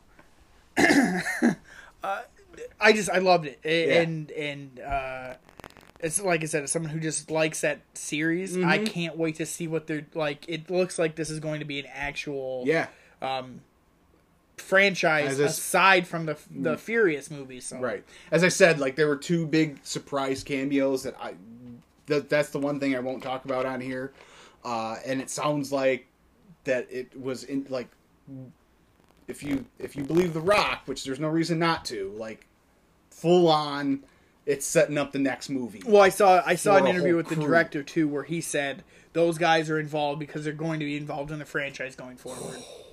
uh, 2.03 2.21
I 2.79 2.93
just 2.93 3.09
I 3.09 3.17
loved 3.19 3.45
it, 3.45 3.59
A- 3.65 3.87
Yeah. 3.87 4.01
and 4.01 4.31
and 4.31 4.79
uh, 4.79 5.33
it's 5.99 6.21
like 6.21 6.41
I 6.41 6.45
said, 6.45 6.63
as 6.63 6.71
someone 6.71 6.91
who 6.91 6.99
just 6.99 7.29
likes 7.29 7.61
that 7.61 7.81
series, 7.93 8.55
I 8.57 8.79
Mhm. 8.79 8.87
can't 8.87 9.17
wait 9.17 9.35
to 9.35 9.45
see 9.45 9.67
what 9.67 9.87
they're 9.87 10.05
like. 10.13 10.45
It 10.47 10.69
looks 10.69 10.97
like 10.97 11.15
this 11.15 11.29
is 11.29 11.39
going 11.41 11.59
to 11.59 11.65
be 11.65 11.79
an 11.79 11.85
actual 11.93 12.63
Yeah, 12.65 12.87
um, 13.21 13.61
franchise 14.59 15.39
aside 15.39 16.07
from 16.07 16.25
the 16.25 16.37
the 16.51 16.77
Furious 16.77 17.31
movies. 17.31 17.65
So 17.65 17.79
right. 17.79 18.03
As 18.31 18.43
I 18.43 18.49
said, 18.49 18.79
like 18.79 18.95
there 18.95 19.07
were 19.07 19.15
two 19.15 19.45
big 19.45 19.79
surprise 19.83 20.43
cameos 20.43 21.03
that 21.03 21.15
I. 21.19 21.33
That, 22.07 22.27
that's 22.27 22.49
the 22.49 22.59
one 22.59 22.79
thing 22.79 22.95
I 22.95 22.99
won't 22.99 23.21
talk 23.21 23.45
about 23.45 23.67
on 23.67 23.81
here, 23.81 24.13
uh, 24.65 24.95
and 25.05 25.21
it 25.21 25.29
sounds 25.29 25.71
like 25.71 26.07
that 26.63 26.87
it 26.91 27.19
was 27.19 27.43
in 27.43 27.67
like. 27.69 27.87
If 29.27 29.43
you 29.43 29.65
if 29.77 29.95
you 29.95 30.03
believe 30.03 30.33
The 30.33 30.41
Rock, 30.41 30.81
which 30.85 31.03
there's 31.03 31.19
no 31.19 31.27
reason 31.27 31.59
not 31.59 31.85
to, 31.85 32.11
like 32.17 32.47
full 33.11 33.47
on, 33.47 34.03
it's 34.47 34.65
setting 34.65 34.97
up 34.97 35.11
the 35.11 35.19
next 35.19 35.49
movie. 35.49 35.83
Well, 35.85 36.01
I 36.01 36.09
saw 36.09 36.41
I 36.43 36.55
saw 36.55 36.77
an 36.77 36.87
interview 36.87 37.15
with 37.15 37.27
the 37.27 37.35
crew. 37.35 37.45
director 37.45 37.83
too, 37.83 38.07
where 38.07 38.23
he 38.23 38.41
said 38.41 38.83
those 39.13 39.37
guys 39.37 39.69
are 39.69 39.79
involved 39.79 40.19
because 40.19 40.43
they're 40.43 40.53
going 40.53 40.79
to 40.79 40.85
be 40.85 40.97
involved 40.97 41.29
in 41.29 41.37
the 41.37 41.45
franchise 41.45 41.95
going 41.95 42.17
forward. 42.17 42.57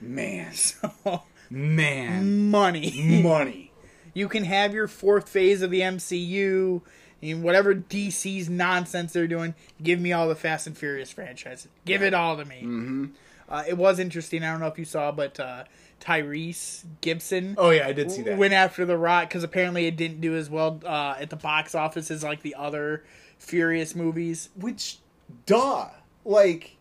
Man, 0.00 0.52
So, 0.54 1.22
man, 1.50 2.50
money. 2.50 3.20
money. 3.22 3.62
You 4.14 4.28
can 4.30 4.44
have 4.44 4.72
your 4.72 4.88
fourth 4.88 5.28
phase 5.28 5.60
of 5.60 5.70
the 5.70 5.80
MCU 5.82 6.80
and 7.22 7.42
whatever 7.42 7.74
DC's 7.74 8.48
nonsense 8.48 9.12
they're 9.12 9.26
doing. 9.26 9.54
Give 9.82 10.00
me 10.00 10.14
all 10.14 10.26
the 10.26 10.34
Fast 10.34 10.66
and 10.66 10.74
Furious 10.78 11.10
franchises. 11.12 11.68
Give 11.84 12.00
it 12.02 12.14
all 12.14 12.38
to 12.38 12.46
me. 12.46 12.62
Mm-hmm. 12.62 13.06
Uh, 13.46 13.64
it 13.68 13.76
was 13.76 13.98
interesting. 13.98 14.42
I 14.42 14.50
don't 14.52 14.60
know 14.60 14.68
if 14.68 14.78
you 14.78 14.86
saw, 14.86 15.12
but 15.12 15.38
uh, 15.38 15.64
Tyrese 16.00 16.84
Gibson 17.02 17.56
Oh 17.58 17.68
yeah, 17.68 17.86
I 17.86 17.92
did 17.92 18.10
see 18.10 18.22
that. 18.22 18.38
went 18.38 18.54
after 18.54 18.86
The 18.86 18.96
Rock 18.96 19.28
because 19.28 19.44
apparently 19.44 19.86
it 19.86 19.96
didn't 19.98 20.22
do 20.22 20.34
as 20.34 20.48
well 20.48 20.80
uh, 20.86 21.16
at 21.20 21.28
the 21.28 21.36
box 21.36 21.74
office 21.74 22.10
as 22.10 22.22
like 22.24 22.40
the 22.40 22.54
other 22.54 23.04
Furious 23.38 23.94
movies. 23.94 24.48
Which, 24.58 24.96
duh, 25.44 25.88
like, 26.24 26.75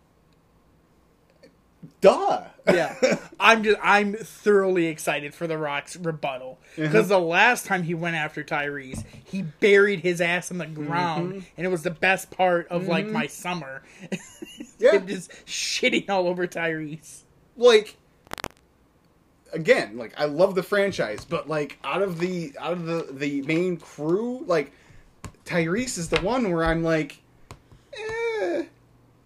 duh. 2.01 2.43
Yeah, 2.67 2.95
I'm 3.39 3.63
just 3.63 3.79
I'm 3.81 4.13
thoroughly 4.15 4.87
excited 4.87 5.33
for 5.35 5.45
The 5.47 5.57
Rock's 5.57 5.95
rebuttal 5.95 6.57
Uh-huh. 6.77 6.81
because 6.87 7.07
the 7.09 7.19
last 7.19 7.65
time 7.65 7.83
he 7.83 7.93
went 7.93 8.15
after 8.15 8.43
Tyrese, 8.43 9.03
he 9.23 9.43
buried 9.43 9.99
his 10.01 10.19
ass 10.21 10.49
in 10.51 10.57
the 10.57 10.65
ground, 10.65 11.29
Mm-hmm. 11.33 11.39
and 11.57 11.65
it 11.65 11.69
was 11.69 11.83
the 11.83 11.91
best 11.91 12.31
part 12.31 12.67
of 12.69 12.87
like 12.87 13.07
my 13.07 13.27
summer. 13.27 13.83
Yeah. 14.77 14.97
Just 14.97 15.31
shitting 15.45 16.09
all 16.09 16.27
over 16.27 16.45
Tyrese. 16.47 17.21
like, 17.55 17.95
again, 19.53 19.97
like 19.97 20.13
I 20.17 20.25
love 20.25 20.53
the 20.55 20.63
franchise, 20.63 21.25
but 21.25 21.47
like 21.47 21.77
out 21.83 22.01
of 22.01 22.19
the 22.19 22.53
out 22.59 22.73
of 22.73 22.85
the 22.85 23.07
the 23.11 23.41
main 23.43 23.77
crew, 23.77 24.43
like 24.45 24.71
Tyrese 25.45 25.97
is 25.97 26.09
the 26.09 26.19
one 26.21 26.51
where 26.51 26.63
I'm 26.65 26.83
like, 26.83 27.21
eh, 27.97 28.63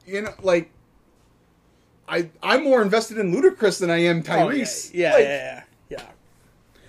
you 0.06 0.22
know, 0.22 0.34
like. 0.42 0.70
I, 2.10 2.30
I'm 2.42 2.64
more 2.64 2.82
invested 2.82 3.18
in 3.18 3.34
Ludacris 3.34 3.80
than 3.80 3.90
I 3.90 3.98
am 4.04 4.24
Tyrese. 4.24 4.90
Oh, 4.90 4.98
yeah, 4.98 5.10
yeah, 5.10 5.14
Like, 5.14 5.24
yeah, 5.24 5.28
yeah, 5.28 5.64
yeah. 5.90 6.04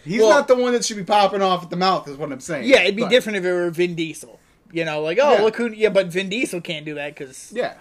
He's 0.04 0.20
Well- 0.20 0.30
not 0.30 0.48
the 0.48 0.56
one 0.56 0.72
that 0.72 0.84
should 0.84 0.96
be 0.96 1.04
popping 1.04 1.42
off 1.42 1.62
at 1.64 1.70
the 1.70 1.76
mouth, 1.76 2.08
is 2.08 2.16
what 2.16 2.32
I'm 2.32 2.40
saying. 2.40 2.66
Yeah, 2.68 2.82
it'd 2.82 2.96
be 2.96 3.02
But- 3.02 3.10
different 3.10 3.36
if 3.38 3.44
it 3.44 3.52
were 3.52 3.70
Vin 3.70 3.94
Diesel. 3.94 4.38
You 4.72 4.84
know, 4.84 5.02
like 5.02 5.18
oh 5.20 5.34
Yeah. 5.34 5.42
look 5.42 5.56
who, 5.56 5.68
yeah, 5.72 5.88
but 5.88 6.06
Vin 6.06 6.28
Diesel 6.28 6.60
can't 6.60 6.84
do 6.86 6.94
that 6.94 7.14
because 7.16 7.52
Yeah. 7.52 7.74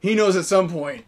He 0.00 0.14
knows 0.14 0.36
at 0.36 0.44
some 0.46 0.68
point 0.70 1.04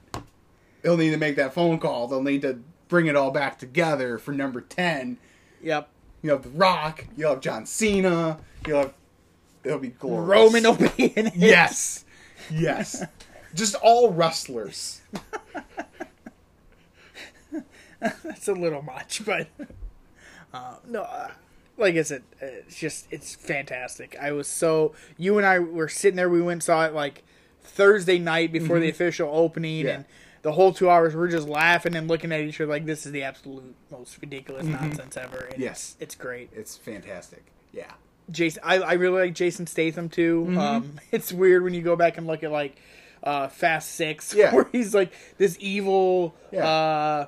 he'll 0.82 0.96
need 0.96 1.10
to 1.10 1.16
make 1.16 1.36
that 1.36 1.54
phone 1.54 1.78
call. 1.78 2.06
They'll 2.08 2.22
need 2.22 2.42
to 2.42 2.60
bring 2.88 3.06
it 3.06 3.16
all 3.16 3.30
back 3.30 3.58
together 3.58 4.18
for 4.18 4.32
number 4.32 4.60
10. 4.60 5.16
yep, 5.62 5.88
You 6.22 6.30
have 6.30 6.42
The 6.42 6.48
Rock, 6.50 7.06
you'll 7.16 7.30
have 7.30 7.40
John 7.40 7.64
Cena, 7.66 8.38
you'll 8.66 8.78
have. 8.80 8.94
It'll 9.62 9.78
be 9.78 9.88
glorious. 9.88 10.28
Roman 10.28 10.62
will 10.64 10.74
be 10.96 11.04
in 11.06 11.26
it. 11.28 11.36
Yes. 11.36 12.04
Yes. 12.50 13.02
Just 13.54 13.74
all 13.76 14.10
wrestlers. 14.12 15.00
that's 18.00 18.48
a 18.48 18.52
little 18.52 18.82
much, 18.82 19.24
but 19.24 19.48
uh, 20.54 20.76
no. 20.86 21.02
Uh, 21.02 21.30
like 21.76 21.96
I 21.96 22.02
said, 22.02 22.22
uh, 22.42 22.46
it's 22.46 22.78
just 22.78 23.06
it's 23.10 23.34
fantastic. 23.34 24.16
I 24.20 24.32
was 24.32 24.46
so 24.46 24.94
you 25.16 25.38
and 25.38 25.46
I 25.46 25.58
were 25.58 25.88
sitting 25.88 26.16
there. 26.16 26.28
We 26.28 26.42
went 26.42 26.56
and 26.56 26.62
saw 26.62 26.84
it 26.86 26.94
like 26.94 27.22
Thursday 27.62 28.18
night 28.18 28.52
before 28.52 28.78
the 28.80 28.88
official 28.88 29.30
opening, 29.32 29.78
Mm-hmm. 29.78 29.86
Yeah. 29.88 29.94
and 29.96 30.04
the 30.42 30.52
whole 30.52 30.72
two 30.72 30.88
hours 30.88 31.14
we're 31.14 31.28
just 31.28 31.48
laughing 31.48 31.94
and 31.94 32.08
looking 32.08 32.32
at 32.32 32.40
each 32.40 32.60
other 32.60 32.70
like 32.70 32.86
this 32.86 33.04
is 33.04 33.12
the 33.12 33.22
absolute 33.22 33.74
most 33.90 34.18
ridiculous 34.20 34.64
nonsense 34.66 35.16
ever. 35.16 35.36
And 35.38 35.52
Mm-hmm. 35.54 35.62
Yes. 35.62 35.94
it's, 35.94 36.02
it's 36.02 36.14
great. 36.14 36.50
It's 36.54 36.76
fantastic. 36.76 37.44
Yeah. 37.72 37.92
Jason, 38.30 38.62
I, 38.64 38.78
I 38.78 38.92
really 38.94 39.22
like 39.22 39.34
Jason 39.34 39.66
Statham 39.66 40.08
too. 40.08 40.46
Mm-hmm. 40.48 40.58
Um, 40.58 41.00
it's 41.12 41.32
weird 41.32 41.62
when 41.64 41.74
you 41.74 41.82
go 41.82 41.96
back 41.96 42.16
and 42.18 42.26
look 42.26 42.42
at 42.42 42.50
like 42.52 42.76
uh, 43.22 43.48
Fast 43.48 43.92
Six, 43.94 44.34
Yeah. 44.36 44.54
where 44.54 44.68
he's 44.72 44.94
like 44.94 45.12
this 45.38 45.56
evil, 45.60 46.34
Yeah. 46.52 46.66
uh, 46.68 47.26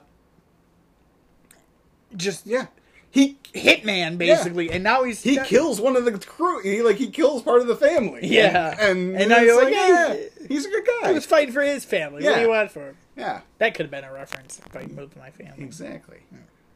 just 2.16 2.46
Yeah. 2.46 2.66
He 3.10 3.36
hitman 3.54 4.16
basically, 4.16 4.70
and 4.70 4.82
now 4.82 5.04
he's 5.04 5.22
he 5.22 5.36
kills 5.44 5.78
one 5.82 5.96
of 5.96 6.06
the 6.06 6.12
crew. 6.18 6.62
He 6.62 6.80
like 6.80 6.96
he 6.96 7.10
kills 7.10 7.42
part 7.42 7.60
of 7.60 7.66
the 7.66 7.76
family. 7.76 8.20
Yeah. 8.22 8.74
And 8.80 9.10
and, 9.10 9.16
And 9.16 9.28
now 9.28 9.40
you're 9.40 9.54
like, 9.56 9.64
like, 9.64 9.74
yeah, 9.74 10.16
he's 10.48 10.64
a 10.64 10.70
good 10.70 10.86
guy. 11.02 11.08
He 11.08 11.14
was 11.14 11.26
fighting 11.26 11.52
for 11.52 11.60
his 11.60 11.84
family. 11.84 12.22
What 12.24 12.30
Yeah. 12.30 12.36
do 12.36 12.40
you 12.40 12.48
want 12.48 12.70
for 12.70 12.88
him? 12.88 12.96
Yeah. 13.14 13.42
That 13.58 13.74
could 13.74 13.84
have 13.84 13.90
been 13.90 14.04
a 14.04 14.12
reference. 14.12 14.62
Fighting 14.70 14.96
with 14.96 15.14
my 15.18 15.30
family. 15.30 15.62
Exactly. 15.62 16.20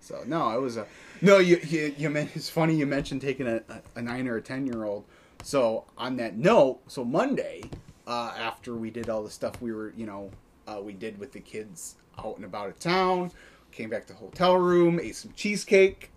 So 0.00 0.24
no, 0.26 0.50
it 0.50 0.60
was 0.60 0.76
a 0.76 0.84
no. 1.22 1.38
You 1.38 1.58
you, 1.66 1.94
you 1.96 2.10
meant 2.10 2.30
it's 2.34 2.50
funny 2.50 2.76
you 2.76 2.84
mentioned 2.84 3.22
taking 3.22 3.46
a, 3.46 3.62
a, 3.70 3.80
a 3.96 4.02
nine 4.02 4.28
or 4.28 4.36
a 4.36 4.42
ten 4.42 4.66
year 4.66 4.84
old. 4.84 5.04
So 5.42 5.84
on 5.96 6.16
that 6.18 6.36
note, 6.36 6.80
so 6.86 7.02
Monday 7.02 7.62
uh, 8.06 8.32
after 8.36 8.74
we 8.74 8.90
did 8.90 9.08
all 9.08 9.22
the 9.22 9.30
stuff 9.30 9.60
we 9.60 9.72
were 9.72 9.92
you 9.96 10.06
know 10.06 10.30
uh, 10.66 10.80
we 10.82 10.92
did 10.92 11.18
with 11.18 11.32
the 11.32 11.40
kids 11.40 11.96
out 12.18 12.36
and 12.36 12.44
about 12.44 12.68
of 12.68 12.78
town, 12.78 13.30
came 13.72 13.90
back 13.90 14.06
to 14.06 14.14
hotel 14.14 14.56
room, 14.56 14.98
ate 15.00 15.16
some 15.16 15.32
cheesecake, 15.36 16.10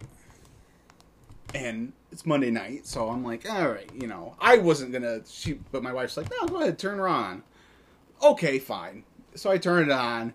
and 1.53 1.93
it's 2.11 2.25
Monday 2.25 2.51
night. 2.51 2.85
So 2.87 3.09
I'm 3.09 3.23
like, 3.23 3.49
all 3.49 3.69
right, 3.69 3.89
you 3.93 4.07
know, 4.07 4.35
I 4.39 4.57
wasn't 4.57 4.91
gonna 4.91 5.21
shoot, 5.27 5.61
but 5.71 5.83
my 5.83 5.93
wife's 5.93 6.17
like, 6.17 6.29
no, 6.31 6.47
go 6.47 6.61
ahead, 6.61 6.79
turn 6.79 6.97
her 6.97 7.07
on. 7.07 7.43
Okay, 8.21 8.59
fine. 8.59 9.03
So 9.35 9.51
I 9.51 9.57
turned 9.57 9.91
it 9.91 9.93
on. 9.93 10.33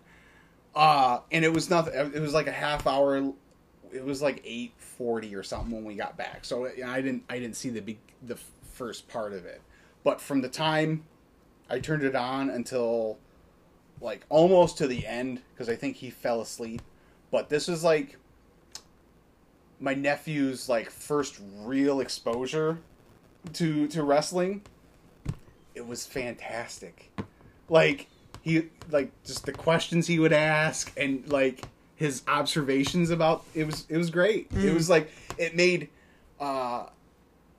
Uh, 0.75 1.21
and 1.31 1.45
it 1.45 1.53
was 1.53 1.71
nothing. 1.71 1.95
It 1.95 2.21
was 2.21 2.35
like 2.35 2.49
a 2.49 2.53
half 2.53 2.87
hour. 2.87 3.33
It 3.93 4.05
was 4.05 4.21
like 4.21 4.43
eight 4.45 4.73
forty 4.77 5.35
or 5.35 5.45
something 5.45 5.71
when 5.71 5.85
we 5.85 5.95
got 5.95 6.17
back. 6.17 6.45
So 6.45 6.67
I 6.67 7.01
didn't. 7.01 7.23
I 7.29 7.39
didn't 7.39 7.57
see 7.57 7.71
the 7.71 7.81
big 7.81 7.99
the 8.23 8.37
first 8.73 9.07
part 9.09 9.33
of 9.33 9.45
it. 9.45 9.63
But 10.03 10.21
from 10.21 10.41
the 10.41 10.49
time 10.49 11.05
I 11.71 11.79
turned 11.81 12.03
it 12.03 12.15
on 12.15 12.51
until 12.51 13.19
like 14.01 14.25
almost 14.29 14.79
to 14.79 14.87
the 14.87 15.07
end, 15.07 15.41
because 15.53 15.69
I 15.69 15.77
think 15.77 15.97
he 15.97 16.11
fell 16.11 16.41
asleep. 16.41 16.83
But 17.31 17.49
this 17.49 17.69
was 17.69 17.83
like 17.83 18.17
my 19.81 19.95
nephew's 19.95 20.69
like 20.69 20.91
first 20.91 21.41
real 21.63 22.01
exposure 22.01 22.79
to 23.55 23.87
to 23.89 24.03
wrestling. 24.03 24.63
It 25.75 25.87
was 25.87 26.07
fantastic. 26.07 27.11
Like 27.69 28.07
he 28.43 28.69
like 28.91 29.11
just 29.25 29.47
the 29.47 29.53
questions 29.53 30.07
he 30.07 30.19
would 30.19 30.33
ask 30.33 30.93
and 30.97 31.27
like 31.29 31.65
his 31.97 32.23
observations 32.29 33.11
about 33.11 33.45
it 33.55 33.65
was 33.65 33.87
it 33.89 33.97
was 33.97 34.11
great. 34.11 34.49
It 34.53 34.57
Mm. 34.57 34.75
was 34.75 34.89
like 34.91 35.11
it 35.39 35.57
made 35.57 35.89
uh 36.39 36.87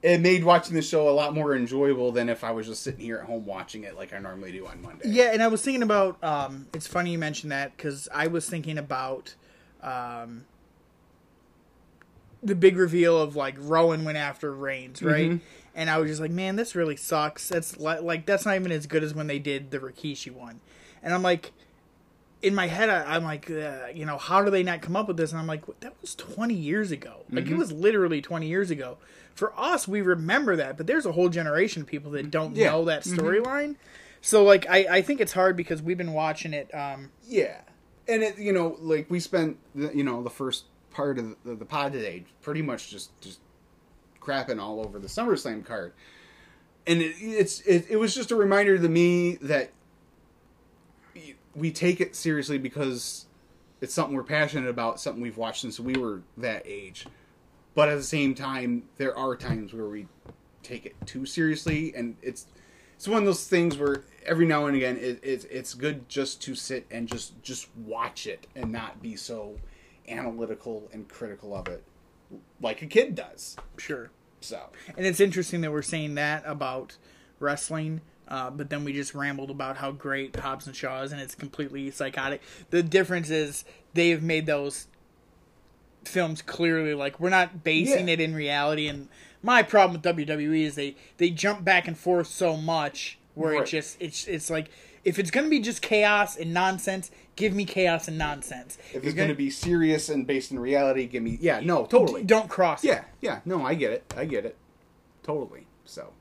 it 0.05 0.21
made 0.21 0.43
watching 0.43 0.75
the 0.75 0.83
show 0.83 1.09
a 1.09 1.11
lot 1.11 1.33
more 1.33 1.55
enjoyable 1.55 2.11
than 2.11 2.29
if 2.29 2.43
I 2.43 2.51
was 2.51 2.67
just 2.67 2.83
sitting 2.83 2.99
here 2.99 3.17
at 3.17 3.25
home 3.25 3.43
watching 3.45 3.83
it 3.85 3.95
like 3.97 4.13
I 4.13 4.19
normally 4.19 4.51
do 4.51 4.67
on 4.67 4.79
Monday. 4.81 5.09
Yeah, 5.09 5.31
and 5.33 5.41
I 5.41 5.47
was 5.47 5.63
thinking 5.63 5.81
about. 5.81 6.23
Um, 6.23 6.67
it's 6.75 6.85
funny 6.85 7.11
you 7.11 7.17
mentioned 7.17 7.51
that 7.51 7.75
because 7.75 8.07
I 8.13 8.27
was 8.27 8.47
thinking 8.47 8.77
about 8.77 9.33
um, 9.81 10.45
the 12.43 12.53
big 12.55 12.77
reveal 12.77 13.19
of 13.19 13.35
like 13.35 13.55
Rowan 13.57 14.05
went 14.05 14.17
after 14.19 14.53
Reigns, 14.53 15.01
right? 15.01 15.31
Mhm. 15.31 15.41
And 15.73 15.89
I 15.89 15.97
was 15.97 16.09
just 16.09 16.21
like, 16.21 16.31
man, 16.31 16.55
this 16.55 16.75
really 16.75 16.95
sucks. 16.95 17.49
That's 17.49 17.77
li- 17.77 17.99
like 17.99 18.25
that's 18.27 18.45
not 18.45 18.55
even 18.55 18.71
as 18.71 18.85
good 18.87 19.03
as 19.03 19.13
when 19.15 19.27
they 19.27 19.39
did 19.39 19.71
the 19.71 19.79
Rikishi 19.79 20.31
one. 20.31 20.61
And 21.01 21.13
I'm 21.13 21.23
like, 21.23 21.51
in 22.41 22.53
my 22.53 22.67
head, 22.67 22.89
I, 22.89 23.15
I'm 23.15 23.23
like, 23.23 23.49
uh, 23.49 23.87
you 23.93 24.05
know, 24.05 24.17
how 24.17 24.43
do 24.43 24.51
they 24.51 24.63
not 24.63 24.81
come 24.81 24.95
up 24.95 25.07
with 25.07 25.17
this? 25.17 25.31
And 25.31 25.39
I'm 25.39 25.47
like, 25.47 25.63
that 25.79 25.93
was 26.01 26.15
20 26.15 26.53
years 26.53 26.91
ago. 26.91 27.23
Like 27.31 27.47
it 27.47 27.55
was 27.57 27.71
literally 27.71 28.21
20 28.21 28.47
years 28.47 28.69
ago. 28.71 28.97
For 29.33 29.57
us, 29.59 29.87
we 29.87 30.01
remember 30.01 30.55
that, 30.55 30.77
but 30.77 30.87
there's 30.87 31.05
a 31.05 31.11
whole 31.11 31.29
generation 31.29 31.81
of 31.81 31.87
people 31.87 32.11
that 32.11 32.31
don't 32.31 32.55
Yeah. 32.55 32.71
know 32.71 32.85
that 32.85 33.03
storyline. 33.03 33.75
So 34.21 34.43
like, 34.43 34.69
I, 34.69 34.85
I 34.97 35.01
think 35.01 35.19
it's 35.21 35.33
hard 35.33 35.55
because 35.57 35.81
we've 35.81 35.97
been 35.97 36.13
watching 36.13 36.53
it. 36.53 36.73
Um, 36.73 37.11
Yeah, 37.27 37.61
and 38.07 38.21
it 38.23 38.37
you 38.37 38.53
know 38.53 38.77
like 38.79 39.09
we 39.09 39.19
spent 39.19 39.57
the, 39.73 39.91
you 39.95 40.03
know 40.03 40.21
the 40.23 40.29
first 40.29 40.65
part 40.91 41.17
of 41.19 41.35
the, 41.43 41.55
the 41.55 41.65
pod 41.65 41.91
today 41.93 42.23
pretty 42.41 42.61
much 42.61 42.89
just 42.91 43.19
just 43.21 43.39
crapping 44.21 44.59
all 44.61 44.79
over 44.79 44.99
the 44.99 45.07
SummerSlam 45.07 45.65
card, 45.65 45.93
and 46.87 47.01
it, 47.01 47.15
it's 47.19 47.61
it, 47.61 47.85
it 47.89 47.95
was 47.97 48.13
just 48.15 48.31
a 48.31 48.35
reminder 48.35 48.77
to 48.77 48.89
me 48.89 49.35
that 49.41 49.71
we 51.55 51.71
take 51.71 52.01
it 52.01 52.15
seriously 52.15 52.57
because 52.57 53.25
it's 53.81 53.93
something 53.93 54.15
we're 54.15 54.23
passionate 54.23 54.69
about, 54.69 54.99
something 54.99 55.21
we've 55.21 55.37
watched 55.37 55.61
since 55.61 55.79
we 55.79 55.95
were 55.95 56.21
that 56.37 56.63
age. 56.65 57.05
But 57.73 57.89
at 57.89 57.95
the 57.95 58.03
same 58.03 58.35
time, 58.35 58.83
there 58.97 59.17
are 59.17 59.35
times 59.35 59.73
where 59.73 59.87
we 59.87 60.07
take 60.63 60.85
it 60.85 60.95
too 61.05 61.25
seriously, 61.25 61.93
and 61.95 62.15
it's 62.21 62.47
it's 62.95 63.07
one 63.07 63.19
of 63.19 63.25
those 63.25 63.47
things 63.47 63.77
where 63.77 64.03
every 64.25 64.45
now 64.45 64.65
and 64.67 64.75
again 64.75 64.97
it, 64.97 65.19
it's 65.21 65.45
it's 65.45 65.73
good 65.73 66.07
just 66.07 66.41
to 66.43 66.55
sit 66.55 66.85
and 66.89 67.07
just 67.07 67.41
just 67.43 67.67
watch 67.77 68.25
it 68.27 68.47
and 68.55 68.71
not 68.71 69.01
be 69.01 69.15
so 69.15 69.57
analytical 70.07 70.89
and 70.93 71.09
critical 71.09 71.55
of 71.55 71.67
it 71.67 71.83
like 72.61 72.81
a 72.81 72.87
kid 72.87 73.15
does. 73.15 73.57
sure. 73.77 74.11
So 74.41 74.61
And 74.95 75.05
it's 75.05 75.19
interesting 75.19 75.61
that 75.61 75.71
we're 75.71 75.81
saying 75.81 76.15
that 76.15 76.43
about 76.45 76.97
wrestling, 77.39 78.01
uh, 78.27 78.49
but 78.49 78.69
then 78.69 78.83
we 78.83 78.93
just 78.93 79.13
rambled 79.13 79.49
about 79.51 79.77
how 79.77 79.91
great 79.91 80.35
Hobbs 80.35 80.67
and 80.67 80.75
Shaw 80.75 81.01
is, 81.03 81.11
and 81.11 81.21
it's 81.21 81.35
completely 81.35 81.91
psychotic. 81.91 82.41
The 82.69 82.81
difference 82.83 83.29
is 83.29 83.65
they've 83.93 84.21
made 84.23 84.45
those 84.45 84.87
films 86.03 86.41
clearly 86.41 86.93
like 86.93 87.19
we're 87.19 87.29
not 87.29 87.63
basing 87.63 88.07
Yeah. 88.07 88.13
it 88.13 88.21
in 88.21 88.35
reality. 88.35 88.87
And 88.87 89.07
my 89.41 89.63
problem 89.63 89.93
with 90.01 90.03
WWE 90.15 90.63
is 90.63 90.75
they 90.75 90.95
they 91.17 91.29
jump 91.31 91.63
back 91.63 91.87
and 91.87 91.97
forth 91.97 92.27
so 92.27 92.55
much 92.57 93.17
where 93.33 93.53
it 93.53 93.65
just 93.67 93.97
it's 93.99 94.27
it's 94.27 94.49
like 94.49 94.69
if 95.03 95.19
it's 95.19 95.31
gonna 95.31 95.49
be 95.49 95.59
just 95.59 95.81
chaos 95.81 96.35
and 96.37 96.53
nonsense, 96.53 97.11
give 97.35 97.53
me 97.53 97.65
chaos 97.65 98.07
and 98.07 98.17
nonsense. 98.17 98.77
if 98.93 99.03
it's 99.03 99.13
going 99.15 99.29
to 99.29 99.35
be 99.35 99.49
serious 99.49 100.09
and 100.09 100.25
based 100.25 100.51
in 100.51 100.59
reality, 100.59 101.05
give 101.05 101.21
me 101.23 101.37
yeah 101.41 101.59
no 101.59 101.85
totally 101.85 102.23
don't 102.23 102.49
cross. 102.49 102.83
it. 102.83 102.87
yeah 102.87 103.03
yeah 103.21 103.39
no 103.45 103.63
I 103.65 103.73
get 103.75 103.91
it 103.91 104.13
I 104.15 104.25
get 104.25 104.45
it 104.45 104.55
totally 105.23 105.65
so. 105.85 106.13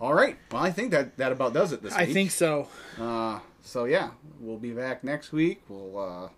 All 0.00 0.14
right. 0.14 0.36
Well, 0.50 0.62
I 0.62 0.70
think 0.70 0.90
that 0.90 1.16
that 1.18 1.32
about 1.32 1.52
does 1.54 1.72
it 1.72 1.82
this 1.82 1.92
I 1.94 2.00
week. 2.02 2.08
I 2.10 2.12
think 2.12 2.30
so. 2.30 2.68
Uh, 3.00 3.38
so 3.62 3.84
yeah, 3.84 4.10
we'll 4.40 4.58
be 4.58 4.72
back 4.72 5.04
next 5.04 5.32
week. 5.32 5.62
We'll 5.68 5.98
uh, 5.98 6.28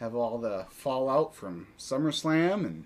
have 0.00 0.14
all 0.14 0.38
the 0.38 0.66
fallout 0.70 1.34
from 1.34 1.66
SummerSlam 1.78 2.64
and 2.64 2.84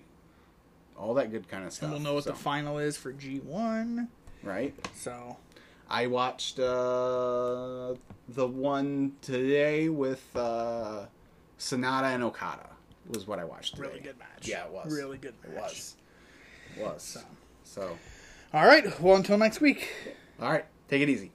all 0.97 1.13
that 1.15 1.31
good 1.31 1.47
kind 1.47 1.65
of 1.65 1.71
stuff. 1.73 1.83
And 1.83 1.93
we'll 1.93 2.01
know 2.01 2.13
what 2.15 2.23
So, 2.23 2.31
the 2.31 2.35
final 2.35 2.79
is 2.79 2.97
for 2.97 3.11
G 3.13 3.39
one. 3.39 4.09
right. 4.41 4.73
So 4.95 5.37
I 5.89 6.07
watched 6.07 6.59
uh, 6.59 7.93
the 8.29 8.47
one 8.47 9.13
today 9.21 9.89
with 9.89 10.23
uh, 10.35 11.05
Sanada 11.59 12.13
and 12.15 12.23
Okada. 12.23 12.69
Was 13.09 13.27
what 13.27 13.37
I 13.37 13.43
watched. 13.43 13.75
Today. 13.75 13.87
really 13.89 13.99
good 13.99 14.17
match. 14.17 14.47
Yeah, 14.47 14.65
it 14.65 14.71
was. 14.71 14.91
really 14.91 15.17
good. 15.17 15.33
It 15.43 15.53
Match. 15.53 15.61
was. 15.63 15.95
It 16.77 16.81
was. 16.83 17.03
So. 17.03 17.19
So, 17.65 17.97
All 18.53 18.65
right. 18.65 18.99
Well, 19.01 19.15
until 19.15 19.37
next 19.37 19.61
week. 19.61 19.89
all 20.39 20.51
right. 20.51 20.65
Take 20.87 21.01
it 21.01 21.09
easy. 21.09 21.31